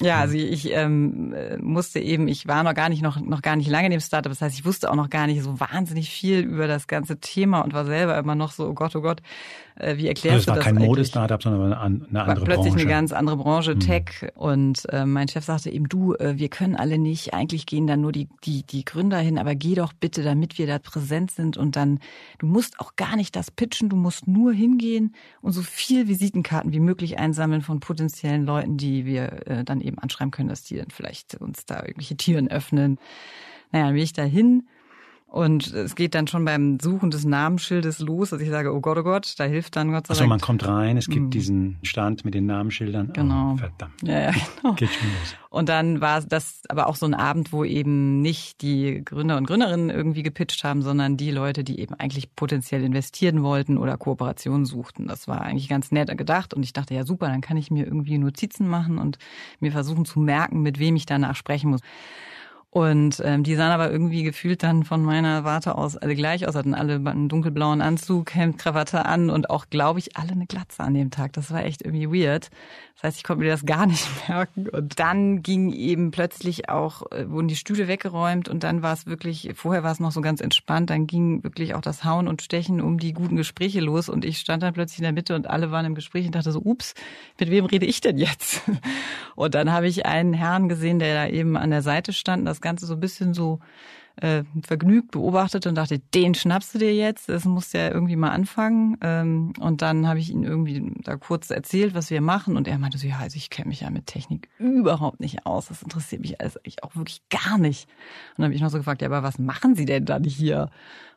Ja, 0.00 0.18
also 0.18 0.34
ich 0.34 0.70
ähm, 0.72 1.34
musste 1.60 2.00
eben, 2.00 2.28
ich 2.28 2.48
war 2.48 2.62
noch 2.62 2.74
gar 2.74 2.88
nicht 2.88 3.02
noch 3.02 3.20
noch 3.20 3.42
gar 3.42 3.56
nicht 3.56 3.68
lange 3.68 3.86
in 3.86 3.92
dem 3.92 4.00
Startup, 4.00 4.30
das 4.30 4.40
heißt, 4.40 4.58
ich 4.58 4.64
wusste 4.64 4.90
auch 4.90 4.96
noch 4.96 5.10
gar 5.10 5.26
nicht 5.26 5.42
so 5.42 5.60
wahnsinnig 5.60 6.10
viel 6.10 6.40
über 6.40 6.66
das 6.66 6.86
ganze 6.86 7.18
Thema 7.18 7.60
und 7.60 7.72
war 7.72 7.84
selber 7.84 8.18
immer 8.18 8.34
noch 8.34 8.52
so, 8.52 8.66
oh 8.66 8.74
Gott, 8.74 8.96
oh 8.96 9.00
Gott, 9.00 9.22
äh, 9.76 9.96
wie 9.96 10.08
erklärst 10.08 10.48
also 10.48 10.52
du 10.52 10.56
das? 10.56 10.66
Es 10.66 10.72
war 10.72 10.78
kein 10.78 10.86
Modestartup, 10.86 11.42
sondern 11.42 11.72
eine 11.72 12.22
andere 12.22 12.40
war 12.40 12.44
plötzlich 12.44 12.74
Branche. 12.74 12.86
eine 12.86 12.90
ganz 12.90 13.12
andere 13.12 13.36
Branche, 13.36 13.74
mhm. 13.74 13.80
Tech. 13.80 14.04
Und 14.34 14.88
äh, 14.92 15.06
mein 15.06 15.28
Chef 15.28 15.44
sagte 15.44 15.70
eben, 15.70 15.88
du, 15.88 16.14
äh, 16.14 16.38
wir 16.38 16.48
können 16.48 16.76
alle 16.76 16.98
nicht, 16.98 17.34
eigentlich 17.34 17.66
gehen 17.66 17.86
da 17.86 17.96
nur 17.96 18.12
die 18.12 18.28
die 18.44 18.64
die 18.64 18.84
Gründer 18.84 19.18
hin, 19.18 19.38
aber 19.38 19.54
geh 19.54 19.74
doch 19.74 19.92
bitte, 19.92 20.22
damit 20.22 20.58
wir 20.58 20.66
da 20.66 20.78
präsent 20.78 21.30
sind 21.30 21.56
und 21.56 21.76
dann, 21.76 22.00
du 22.38 22.46
musst 22.46 22.80
auch 22.80 22.96
gar 22.96 23.16
nicht 23.16 23.36
das 23.36 23.50
pitchen, 23.50 23.88
du 23.88 23.96
musst 23.96 24.26
nur 24.26 24.52
hingehen 24.52 25.14
und 25.40 25.52
so 25.52 25.62
viel 25.62 26.08
Visitenkarten 26.08 26.72
wie 26.72 26.80
möglich 26.80 27.18
einsammeln 27.18 27.62
von 27.62 27.80
potenziellen 27.80 28.44
Leuten, 28.44 28.76
die 28.76 29.04
wir 29.04 29.46
äh, 29.46 29.64
dann 29.64 29.80
eben 29.82 29.98
anschreiben 29.98 30.30
können, 30.30 30.48
dass 30.48 30.64
die 30.64 30.76
dann 30.76 30.90
vielleicht 30.90 31.34
uns 31.36 31.66
da 31.66 31.82
irgendwelche 31.82 32.16
Türen 32.16 32.48
öffnen. 32.48 32.98
Naja, 33.70 33.86
dann 33.86 33.94
bin 33.94 34.02
ich 34.02 34.12
da 34.12 34.22
hin 34.22 34.68
und 35.32 35.72
es 35.72 35.94
geht 35.94 36.14
dann 36.14 36.26
schon 36.26 36.44
beim 36.44 36.78
Suchen 36.78 37.10
des 37.10 37.24
Namensschildes 37.24 38.00
los, 38.00 38.28
dass 38.28 38.42
ich 38.42 38.50
sage, 38.50 38.70
oh 38.70 38.82
Gott, 38.82 38.98
oh 38.98 39.02
Gott, 39.02 39.32
da 39.38 39.44
hilft 39.44 39.76
dann 39.76 39.90
Gott 39.90 40.06
sei 40.06 40.12
Dank. 40.12 40.20
Also 40.20 40.28
man 40.28 40.40
kommt 40.40 40.68
rein, 40.68 40.98
es 40.98 41.06
gibt 41.06 41.28
mm. 41.28 41.30
diesen 41.30 41.78
Stand 41.82 42.26
mit 42.26 42.34
den 42.34 42.44
Namensschildern. 42.44 43.06
Oh, 43.08 43.12
genau. 43.14 43.52
Oh, 43.54 43.56
verdammt. 43.56 43.94
Ja, 44.02 44.20
ja, 44.20 44.30
genau. 44.30 44.74
Geht 44.74 44.90
schon 44.90 45.08
los. 45.08 45.34
Und 45.48 45.70
dann 45.70 46.02
war 46.02 46.20
das 46.20 46.60
aber 46.68 46.86
auch 46.86 46.96
so 46.96 47.06
ein 47.06 47.14
Abend, 47.14 47.50
wo 47.50 47.64
eben 47.64 48.20
nicht 48.20 48.60
die 48.60 49.00
Gründer 49.02 49.38
und 49.38 49.46
Gründerinnen 49.46 49.88
irgendwie 49.88 50.22
gepitcht 50.22 50.64
haben, 50.64 50.82
sondern 50.82 51.16
die 51.16 51.30
Leute, 51.30 51.64
die 51.64 51.80
eben 51.80 51.94
eigentlich 51.94 52.36
potenziell 52.36 52.84
investieren 52.84 53.42
wollten 53.42 53.78
oder 53.78 53.96
Kooperationen 53.96 54.66
suchten. 54.66 55.06
Das 55.06 55.28
war 55.28 55.40
eigentlich 55.40 55.70
ganz 55.70 55.92
nett 55.92 56.14
gedacht 56.18 56.52
und 56.52 56.62
ich 56.62 56.74
dachte, 56.74 56.92
ja 56.92 57.06
super, 57.06 57.28
dann 57.28 57.40
kann 57.40 57.56
ich 57.56 57.70
mir 57.70 57.86
irgendwie 57.86 58.18
Notizen 58.18 58.68
machen 58.68 58.98
und 58.98 59.16
mir 59.60 59.72
versuchen 59.72 60.04
zu 60.04 60.20
merken, 60.20 60.60
mit 60.60 60.78
wem 60.78 60.94
ich 60.94 61.06
danach 61.06 61.36
sprechen 61.36 61.70
muss. 61.70 61.80
Und 62.74 63.20
ähm, 63.22 63.42
die 63.42 63.54
sahen 63.54 63.70
aber 63.70 63.90
irgendwie 63.90 64.22
gefühlt 64.22 64.62
dann 64.62 64.84
von 64.84 65.02
meiner 65.02 65.44
Warte 65.44 65.76
aus 65.76 65.98
alle 65.98 66.14
gleich 66.14 66.48
aus, 66.48 66.54
hatten 66.54 66.72
alle 66.72 66.94
einen 66.94 67.28
dunkelblauen 67.28 67.82
Anzug, 67.82 68.34
Hemd, 68.34 68.56
Krawatte 68.56 69.04
an 69.04 69.28
und 69.28 69.50
auch, 69.50 69.66
glaube 69.68 69.98
ich, 69.98 70.16
alle 70.16 70.32
eine 70.32 70.46
Glatze 70.46 70.82
an 70.82 70.94
dem 70.94 71.10
Tag. 71.10 71.34
Das 71.34 71.50
war 71.50 71.66
echt 71.66 71.82
irgendwie 71.82 72.08
weird. 72.08 72.48
Das 72.94 73.02
heißt, 73.02 73.16
ich 73.18 73.24
konnte 73.24 73.44
mir 73.44 73.50
das 73.50 73.66
gar 73.66 73.84
nicht 73.88 74.08
merken. 74.26 74.70
Und 74.70 74.98
dann 74.98 75.42
ging 75.42 75.70
eben 75.70 76.12
plötzlich 76.12 76.70
auch, 76.70 77.02
äh, 77.12 77.28
wurden 77.28 77.48
die 77.48 77.56
Stühle 77.56 77.88
weggeräumt 77.88 78.48
und 78.48 78.62
dann 78.62 78.80
war 78.80 78.94
es 78.94 79.04
wirklich, 79.04 79.50
vorher 79.54 79.82
war 79.82 79.92
es 79.92 80.00
noch 80.00 80.12
so 80.12 80.22
ganz 80.22 80.40
entspannt, 80.40 80.88
dann 80.88 81.06
ging 81.06 81.44
wirklich 81.44 81.74
auch 81.74 81.82
das 81.82 82.04
Hauen 82.04 82.26
und 82.26 82.40
Stechen 82.40 82.80
um 82.80 82.98
die 82.98 83.12
guten 83.12 83.36
Gespräche 83.36 83.80
los 83.80 84.08
und 84.08 84.24
ich 84.24 84.38
stand 84.38 84.62
dann 84.62 84.72
plötzlich 84.72 85.00
in 85.00 85.04
der 85.04 85.12
Mitte 85.12 85.34
und 85.34 85.46
alle 85.46 85.70
waren 85.72 85.84
im 85.84 85.94
Gespräch 85.94 86.24
und 86.24 86.34
dachte 86.34 86.52
so, 86.52 86.60
ups, 86.60 86.94
mit 87.38 87.50
wem 87.50 87.66
rede 87.66 87.84
ich 87.84 88.00
denn 88.00 88.16
jetzt? 88.16 88.62
Und 89.34 89.54
dann 89.54 89.72
habe 89.72 89.86
ich 89.86 90.04
einen 90.04 90.34
Herrn 90.34 90.68
gesehen, 90.68 90.98
der 90.98 91.14
da 91.14 91.26
eben 91.26 91.56
an 91.56 91.70
der 91.70 91.82
Seite 91.82 92.12
stand, 92.12 92.46
das 92.46 92.60
Ganze 92.62 92.86
so 92.86 92.94
ein 92.94 93.00
bisschen 93.00 93.34
so 93.34 93.60
äh, 94.16 94.44
vergnügt 94.64 95.10
beobachtet 95.12 95.66
und 95.66 95.74
dachte, 95.74 95.98
den 95.98 96.34
schnappst 96.34 96.74
du 96.74 96.78
dir 96.78 96.94
jetzt, 96.94 97.28
das 97.28 97.44
muss 97.44 97.72
ja 97.72 97.90
irgendwie 97.90 98.16
mal 98.16 98.30
anfangen. 98.30 98.96
Ähm, 99.00 99.52
und 99.58 99.82
dann 99.82 100.06
habe 100.06 100.18
ich 100.18 100.30
ihn 100.30 100.44
irgendwie 100.44 100.92
da 101.02 101.16
kurz 101.16 101.50
erzählt, 101.50 101.94
was 101.94 102.10
wir 102.10 102.20
machen. 102.20 102.56
Und 102.56 102.68
er 102.68 102.78
meinte 102.78 102.98
so, 102.98 103.06
ja, 103.06 103.18
also 103.18 103.36
ich 103.36 103.50
kenne 103.50 103.68
mich 103.68 103.80
ja 103.80 103.90
mit 103.90 104.06
Technik 104.06 104.48
überhaupt 104.58 105.20
nicht 105.20 105.46
aus. 105.46 105.68
Das 105.68 105.82
interessiert 105.82 106.20
mich 106.20 106.40
alles 106.40 106.56
eigentlich 106.58 106.82
auch 106.84 106.94
wirklich 106.94 107.22
gar 107.30 107.58
nicht. 107.58 107.88
Und 108.30 108.38
dann 108.38 108.44
habe 108.46 108.54
ich 108.54 108.60
noch 108.60 108.70
so 108.70 108.78
gefragt, 108.78 109.02
ja, 109.02 109.08
aber 109.08 109.22
was 109.22 109.38
machen 109.38 109.74
Sie 109.74 109.86
denn 109.86 110.04
dann 110.04 110.24
hier? 110.24 110.68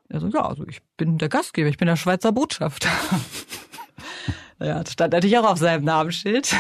Er 0.08 0.20
so, 0.20 0.28
ja, 0.28 0.48
also 0.48 0.66
ich 0.68 0.82
bin 0.98 1.18
der 1.18 1.30
Gastgeber, 1.30 1.68
ich 1.68 1.78
bin 1.78 1.88
der 1.88 1.96
Schweizer 1.96 2.32
Botschafter. 2.32 2.90
ja, 4.60 4.84
das 4.84 4.94
stand 4.94 5.14
natürlich 5.14 5.38
auch 5.38 5.52
auf 5.52 5.58
seinem 5.58 5.84
Namensschild. 5.84 6.56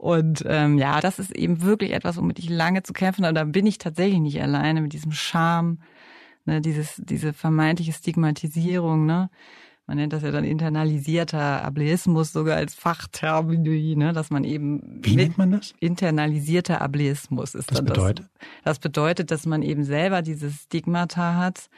Und 0.00 0.42
ähm, 0.46 0.78
ja, 0.78 1.02
das 1.02 1.18
ist 1.18 1.30
eben 1.36 1.60
wirklich 1.60 1.92
etwas, 1.92 2.16
womit 2.16 2.38
ich 2.38 2.48
lange 2.48 2.82
zu 2.82 2.94
kämpfen 2.94 3.26
habe. 3.26 3.34
Da 3.34 3.44
bin 3.44 3.66
ich 3.66 3.76
tatsächlich 3.76 4.20
nicht 4.20 4.40
alleine 4.40 4.80
mit 4.80 4.94
diesem 4.94 5.12
Scham, 5.12 5.78
ne, 6.46 6.62
dieses, 6.62 6.94
diese 7.04 7.34
vermeintliche 7.34 7.92
Stigmatisierung, 7.92 9.04
ne? 9.04 9.28
Man 9.86 9.98
nennt 9.98 10.14
das 10.14 10.22
ja 10.22 10.30
dann 10.30 10.44
internalisierter 10.44 11.62
Ableismus 11.64 12.32
sogar 12.32 12.56
als 12.56 12.74
Fachterminologie, 12.74 13.94
ne, 13.94 14.14
dass 14.14 14.30
man 14.30 14.44
eben 14.44 14.80
Wie 15.04 15.16
nennt 15.16 15.36
man 15.36 15.50
das? 15.50 15.74
Internalisierter 15.80 16.80
Ableismus 16.80 17.54
ist 17.54 17.70
das 17.70 17.84
bedeutet? 17.84 18.20
das. 18.20 18.48
Das 18.64 18.78
bedeutet, 18.78 19.30
dass 19.30 19.44
man 19.44 19.60
eben 19.60 19.84
selber 19.84 20.22
dieses 20.22 20.62
Stigmata 20.62 21.34
hat 21.34 21.68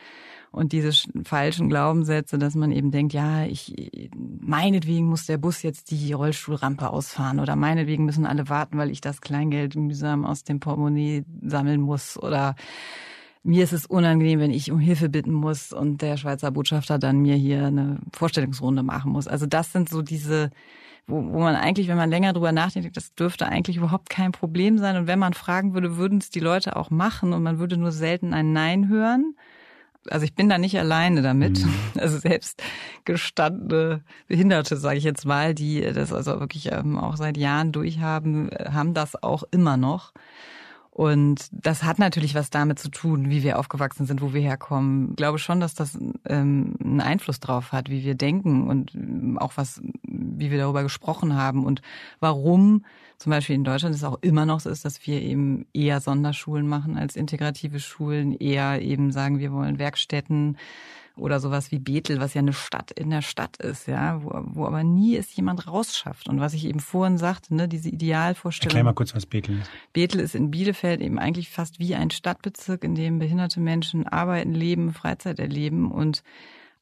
und 0.52 0.72
diese 0.72 0.92
falschen 1.24 1.70
Glaubenssätze, 1.70 2.38
dass 2.38 2.54
man 2.54 2.72
eben 2.72 2.90
denkt, 2.90 3.14
ja, 3.14 3.44
ich 3.46 4.10
meinetwegen 4.14 5.06
muss 5.06 5.24
der 5.24 5.38
Bus 5.38 5.62
jetzt 5.62 5.90
die 5.90 6.12
Rollstuhlrampe 6.12 6.90
ausfahren 6.90 7.40
oder 7.40 7.56
meinetwegen 7.56 8.04
müssen 8.04 8.26
alle 8.26 8.50
warten, 8.50 8.76
weil 8.76 8.90
ich 8.90 9.00
das 9.00 9.22
Kleingeld 9.22 9.76
mühsam 9.76 10.26
aus 10.26 10.44
dem 10.44 10.60
Portemonnaie 10.60 11.24
sammeln 11.42 11.80
muss 11.80 12.22
oder 12.22 12.54
mir 13.42 13.64
ist 13.64 13.72
es 13.72 13.86
unangenehm, 13.86 14.40
wenn 14.40 14.50
ich 14.52 14.70
um 14.70 14.78
Hilfe 14.78 15.08
bitten 15.08 15.32
muss 15.32 15.72
und 15.72 16.02
der 16.02 16.18
Schweizer 16.18 16.50
Botschafter 16.50 16.98
dann 16.98 17.20
mir 17.20 17.34
hier 17.34 17.66
eine 17.66 17.98
Vorstellungsrunde 18.12 18.82
machen 18.82 19.10
muss. 19.10 19.26
Also 19.26 19.46
das 19.46 19.72
sind 19.72 19.88
so 19.88 20.02
diese 20.02 20.50
wo, 21.06 21.16
wo 21.16 21.40
man 21.40 21.56
eigentlich, 21.56 21.88
wenn 21.88 21.96
man 21.96 22.10
länger 22.10 22.32
drüber 22.32 22.52
nachdenkt, 22.52 22.96
das 22.96 23.14
dürfte 23.14 23.46
eigentlich 23.46 23.76
überhaupt 23.76 24.08
kein 24.08 24.30
Problem 24.30 24.78
sein. 24.78 24.96
Und 24.96 25.06
wenn 25.08 25.18
man 25.18 25.32
fragen 25.32 25.74
würde, 25.74 25.96
würden 25.96 26.18
es 26.18 26.30
die 26.30 26.40
Leute 26.40 26.76
auch 26.76 26.90
machen 26.90 27.32
und 27.32 27.42
man 27.42 27.58
würde 27.58 27.76
nur 27.76 27.90
selten 27.90 28.34
ein 28.34 28.52
Nein 28.52 28.88
hören 28.88 29.34
also 30.08 30.24
ich 30.24 30.34
bin 30.34 30.48
da 30.48 30.58
nicht 30.58 30.78
alleine 30.78 31.22
damit. 31.22 31.64
Mhm. 31.64 31.74
Also 31.98 32.18
selbst 32.18 32.62
gestandene 33.04 34.02
Behinderte, 34.26 34.76
sage 34.76 34.98
ich 34.98 35.04
jetzt 35.04 35.24
mal, 35.24 35.54
die 35.54 35.80
das 35.80 36.12
also 36.12 36.40
wirklich 36.40 36.72
ähm, 36.72 36.98
auch 36.98 37.16
seit 37.16 37.36
Jahren 37.36 37.70
durchhaben, 37.70 38.50
haben 38.72 38.94
das 38.94 39.22
auch 39.22 39.44
immer 39.50 39.76
noch. 39.76 40.12
Und 40.94 41.48
das 41.52 41.84
hat 41.84 41.98
natürlich 41.98 42.34
was 42.34 42.50
damit 42.50 42.78
zu 42.78 42.90
tun, 42.90 43.30
wie 43.30 43.42
wir 43.42 43.58
aufgewachsen 43.58 44.04
sind, 44.04 44.20
wo 44.20 44.34
wir 44.34 44.42
herkommen. 44.42 45.10
Ich 45.10 45.16
glaube 45.16 45.38
schon, 45.38 45.58
dass 45.58 45.74
das 45.74 45.98
ähm, 46.26 46.74
einen 46.84 47.00
Einfluss 47.00 47.40
drauf 47.40 47.72
hat, 47.72 47.88
wie 47.88 48.04
wir 48.04 48.14
denken 48.14 48.68
und 48.68 48.94
ähm, 48.94 49.38
auch 49.38 49.52
was, 49.56 49.80
wie 50.02 50.50
wir 50.50 50.58
darüber 50.58 50.82
gesprochen 50.82 51.34
haben 51.34 51.64
und 51.64 51.80
warum 52.20 52.84
zum 53.16 53.30
Beispiel 53.30 53.56
in 53.56 53.64
Deutschland 53.64 53.94
es 53.94 54.04
auch 54.04 54.18
immer 54.20 54.44
noch 54.44 54.60
so 54.60 54.68
ist, 54.68 54.84
dass 54.84 55.06
wir 55.06 55.22
eben 55.22 55.64
eher 55.72 56.00
Sonderschulen 56.00 56.68
machen 56.68 56.98
als 56.98 57.16
integrative 57.16 57.80
Schulen, 57.80 58.32
eher 58.34 58.82
eben 58.82 59.12
sagen, 59.12 59.38
wir 59.38 59.50
wollen 59.50 59.78
Werkstätten 59.78 60.58
oder 61.16 61.40
sowas 61.40 61.70
wie 61.70 61.78
Bethel, 61.78 62.20
was 62.20 62.34
ja 62.34 62.40
eine 62.40 62.52
Stadt 62.52 62.90
in 62.90 63.10
der 63.10 63.22
Stadt 63.22 63.56
ist, 63.58 63.86
ja, 63.86 64.22
wo, 64.22 64.30
wo 64.44 64.66
aber 64.66 64.82
nie 64.82 65.16
es 65.16 65.34
jemand 65.36 65.66
rausschafft. 65.66 66.28
Und 66.28 66.40
was 66.40 66.54
ich 66.54 66.64
eben 66.64 66.80
vorhin 66.80 67.18
sagte, 67.18 67.54
ne, 67.54 67.68
diese 67.68 67.88
Idealvorstellung. 67.88 68.70
Erklär 68.70 68.84
mal 68.84 68.94
kurz, 68.94 69.14
was 69.14 69.26
Bethel 69.26 69.58
ist. 69.58 69.70
Bethel 69.92 70.20
ist 70.20 70.34
in 70.34 70.50
Bielefeld 70.50 71.00
eben 71.00 71.18
eigentlich 71.18 71.50
fast 71.50 71.78
wie 71.78 71.94
ein 71.94 72.10
Stadtbezirk, 72.10 72.84
in 72.84 72.94
dem 72.94 73.18
behinderte 73.18 73.60
Menschen 73.60 74.06
arbeiten, 74.06 74.52
leben, 74.52 74.92
Freizeit 74.92 75.38
erleben 75.38 75.90
und 75.90 76.22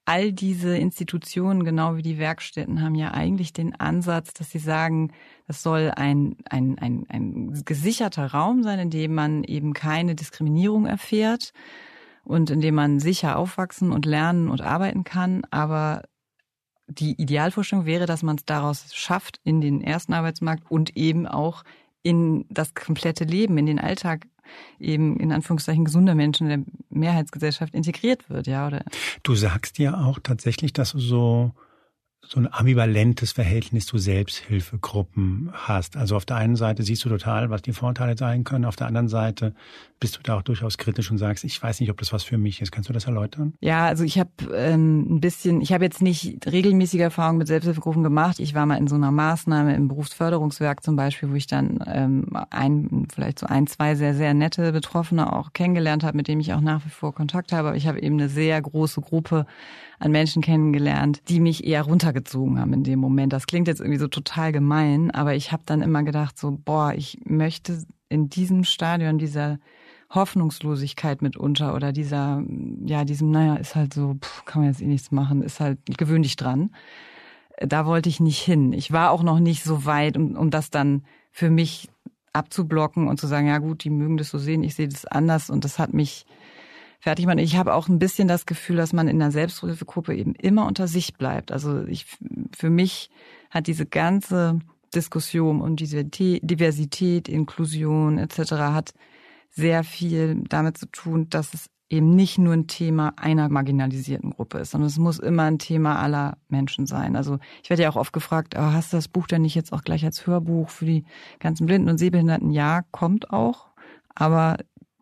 all 0.07 0.33
diese 0.33 0.77
Institutionen, 0.77 1.63
genau 1.63 1.97
wie 1.97 2.03
die 2.03 2.19
Werkstätten, 2.19 2.83
haben 2.83 2.95
ja 2.95 3.13
eigentlich 3.13 3.53
den 3.53 3.79
Ansatz, 3.79 4.33
dass 4.33 4.51
sie 4.51 4.59
sagen, 4.59 5.13
das 5.47 5.63
soll 5.63 5.93
ein, 5.95 6.37
ein, 6.49 6.79
ein, 6.79 7.07
ein 7.09 7.63
gesicherter 7.65 8.27
Raum 8.27 8.63
sein, 8.63 8.79
in 8.79 8.91
dem 8.91 9.15
man 9.15 9.45
eben 9.45 9.73
keine 9.73 10.15
Diskriminierung 10.15 10.87
erfährt 10.87 11.53
und 12.25 12.51
in 12.51 12.61
dem 12.61 12.75
man 12.75 13.01
sicher 13.01 13.37
aufwachsen 13.37 13.93
und 13.93 14.07
lernen 14.07 14.49
und 14.49 14.61
arbeiten 14.61 15.05
kann. 15.05 15.43
Aber 15.51 16.03
die 16.89 17.21
Idealvorstellung 17.21 17.87
wäre, 17.87 18.07
dass 18.07 18.23
man 18.23 18.37
es 18.37 18.45
daraus 18.45 18.95
schafft, 18.95 19.41
in 19.45 19.61
den 19.61 19.81
ersten 19.81 20.13
Arbeitsmarkt 20.13 20.71
und 20.71 20.97
eben 20.97 21.27
auch 21.27 21.63
in 22.03 22.47
das 22.49 22.75
komplette 22.75 23.25
Leben, 23.25 23.59
in 23.59 23.67
den 23.67 23.79
Alltag 23.79 24.27
eben 24.79 25.19
in 25.21 25.33
Anführungszeichen 25.33 25.85
gesunder 25.85 26.15
Menschen 26.15 26.51
in 26.51 26.65
der 26.65 26.73
Mehrheitsgesellschaft 26.89 27.75
integriert 27.75 28.29
wird, 28.29 28.47
ja, 28.47 28.67
oder? 28.67 28.83
Du 29.23 29.35
sagst 29.35 29.79
ja 29.79 30.05
auch 30.05 30.19
tatsächlich, 30.21 30.73
dass 30.73 30.91
so 30.91 31.53
so 32.33 32.39
ein 32.39 32.53
ambivalentes 32.53 33.33
Verhältnis 33.33 33.87
zu 33.87 33.99
Selbsthilfegruppen 33.99 35.51
hast. 35.53 35.97
Also 35.97 36.15
auf 36.15 36.25
der 36.25 36.37
einen 36.37 36.55
Seite 36.55 36.85
siehst 36.85 37.05
du 37.05 37.09
total, 37.09 37.51
was 37.51 37.61
die 37.61 37.73
Vorteile 37.73 38.17
sein 38.17 38.45
können, 38.45 38.67
auf 38.67 38.77
der 38.77 38.87
anderen 38.87 39.09
Seite 39.09 39.53
bist 39.99 40.17
du 40.17 40.21
da 40.23 40.39
auch 40.39 40.43
durchaus 40.43 40.79
kritisch 40.79 41.11
und 41.11 41.19
sagst, 41.19 41.43
ich 41.43 41.61
weiß 41.61 41.81
nicht, 41.81 41.91
ob 41.91 41.99
das 41.99 42.13
was 42.13 42.23
für 42.23 42.39
mich 42.39 42.63
ist. 42.63 42.71
Kannst 42.71 42.89
du 42.89 42.93
das 42.93 43.07
erläutern? 43.07 43.55
Ja, 43.61 43.85
also 43.85 44.05
ich 44.05 44.19
habe 44.19 44.31
ähm, 44.55 45.17
ein 45.17 45.21
bisschen, 45.21 45.61
ich 45.61 45.73
habe 45.73 45.85
jetzt 45.85 46.01
nicht 46.01 46.47
regelmäßige 46.47 47.01
Erfahrungen 47.01 47.39
mit 47.39 47.49
Selbsthilfegruppen 47.49 48.05
gemacht. 48.05 48.39
Ich 48.39 48.55
war 48.55 48.65
mal 48.65 48.77
in 48.77 48.87
so 48.87 48.95
einer 48.95 49.11
Maßnahme 49.11 49.75
im 49.75 49.89
Berufsförderungswerk 49.89 50.85
zum 50.85 50.95
Beispiel, 50.95 51.31
wo 51.31 51.35
ich 51.35 51.49
dann 51.49 51.85
ähm, 51.85 52.29
ein, 52.51 53.09
vielleicht 53.13 53.41
so 53.41 53.47
ein, 53.47 53.67
zwei 53.67 53.97
sehr, 53.97 54.15
sehr 54.15 54.35
nette 54.35 54.71
Betroffene 54.71 55.33
auch 55.33 55.53
kennengelernt 55.53 56.05
habe, 56.05 56.17
mit 56.17 56.29
denen 56.29 56.41
ich 56.41 56.55
auch 56.55 56.61
nach 56.61 56.87
wie 56.87 56.91
vor 56.91 57.13
Kontakt 57.13 57.53
habe. 57.53 57.69
Aber 57.69 57.77
ich 57.77 57.89
habe 57.89 58.01
eben 58.01 58.15
eine 58.15 58.29
sehr 58.29 58.63
große 58.63 59.01
Gruppe 59.01 59.47
an 59.99 60.13
Menschen 60.13 60.41
kennengelernt, 60.41 61.21
die 61.29 61.41
mich 61.41 61.65
eher 61.65 61.83
runtergezogen 61.83 62.20
haben 62.59 62.73
in 62.73 62.85
dem 62.85 62.99
Moment. 62.99 63.33
Das 63.33 63.47
klingt 63.47 63.69
jetzt 63.69 63.81
irgendwie 63.81 63.99
so 63.99 64.09
total 64.09 64.53
gemein, 64.53 65.11
aber 65.11 65.35
ich 65.35 65.53
habe 65.53 65.63
dann 65.67 65.83
immer 65.83 66.03
gedacht, 66.03 66.39
so, 66.39 66.59
boah, 66.65 66.93
ich 66.95 67.19
möchte 67.25 67.85
in 68.09 68.29
diesem 68.29 68.65
Stadion 68.65 69.19
dieser 69.19 69.59
Hoffnungslosigkeit 70.11 71.23
mitunter 71.23 71.75
oder 71.75 71.93
dieser, 71.93 72.43
ja, 72.85 73.05
diesem, 73.05 73.31
naja, 73.31 73.57
ist 73.57 73.77
halt 73.77 73.95
so, 73.95 74.15
pff, 74.15 74.45
kann 74.45 74.63
man 74.63 74.71
jetzt 74.71 74.83
eh 74.83 74.87
nichts 74.87 75.13
machen, 75.13 75.43
ist 75.43 75.61
halt 75.61 75.79
gewöhnlich 75.97 76.37
dran. 76.37 76.71
Da 77.59 77.87
wollte 77.87 78.09
ich 78.09 78.21
nicht 78.21 78.41
hin. 78.41 78.73
Ich 78.73 78.91
war 78.91 79.11
auch 79.11 79.23
noch 79.23 79.39
nicht 79.39 79.63
so 79.63 79.85
weit, 79.85 80.17
um, 80.17 80.37
um 80.37 80.51
das 80.51 80.71
dann 80.71 81.05
für 81.31 81.51
mich 81.51 81.89
abzublocken 82.33 83.09
und 83.09 83.21
zu 83.21 83.27
sagen, 83.27 83.47
ja 83.47 83.59
gut, 83.59 83.85
die 83.85 83.91
mögen 83.91 84.17
das 84.17 84.31
so 84.31 84.39
sehen, 84.39 84.63
ich 84.63 84.75
sehe 84.75 84.89
das 84.89 85.05
anders 85.05 85.51
und 85.51 85.65
das 85.65 85.79
hat 85.79 85.93
mich 85.93 86.27
fertig 87.01 87.27
machen. 87.27 87.39
Ich 87.39 87.57
habe 87.57 87.75
auch 87.75 87.89
ein 87.89 87.99
bisschen 87.99 88.29
das 88.29 88.47
Gefühl, 88.47 88.77
dass 88.77 88.93
man 88.93 89.09
in 89.09 89.19
der 89.19 89.31
Selbsthilfegruppe 89.31 90.15
eben 90.15 90.35
immer 90.35 90.67
unter 90.67 90.87
sich 90.87 91.15
bleibt. 91.15 91.51
Also 91.51 91.85
ich, 91.85 92.07
für 92.57 92.71
mich 92.71 93.11
hat 93.51 93.67
diese 93.67 93.87
ganze 93.87 94.59
Diskussion 94.95 95.61
und 95.61 95.81
diese 95.81 96.05
Diversität, 96.05 97.29
Inklusion 97.29 98.19
etc. 98.19 98.53
hat 98.53 98.93
sehr 99.51 99.83
viel 99.83 100.43
damit 100.49 100.79
zu 100.79 100.87
tun, 100.87 101.29
dass 101.31 101.55
es 101.55 101.71
eben 101.89 102.15
nicht 102.15 102.39
nur 102.39 102.53
ein 102.53 102.69
Thema 102.69 103.15
einer 103.17 103.49
marginalisierten 103.49 104.31
Gruppe 104.31 104.59
ist, 104.59 104.71
sondern 104.71 104.87
es 104.87 104.99
muss 104.99 105.19
immer 105.19 105.43
ein 105.45 105.59
Thema 105.59 106.01
aller 106.01 106.39
Menschen 106.49 106.87
sein. 106.87 107.17
Also 107.17 107.39
ich 107.65 107.71
werde 107.71 107.83
ja 107.83 107.91
auch 107.91 107.97
oft 107.97 108.13
gefragt, 108.13 108.55
oh, 108.57 108.61
hast 108.61 108.93
du 108.93 108.97
das 108.97 109.09
Buch 109.09 109.27
denn 109.27 109.43
nicht 109.43 109.57
jetzt 109.57 109.73
auch 109.73 109.83
gleich 109.83 110.05
als 110.05 110.27
Hörbuch 110.27 110.71
für 110.71 110.85
die 110.85 111.05
ganzen 111.41 111.67
Blinden 111.67 111.89
und 111.89 111.99
Sehbehinderten? 111.99 112.51
Ja, 112.51 112.83
kommt 112.93 113.31
auch. 113.31 113.71
Aber 114.15 114.59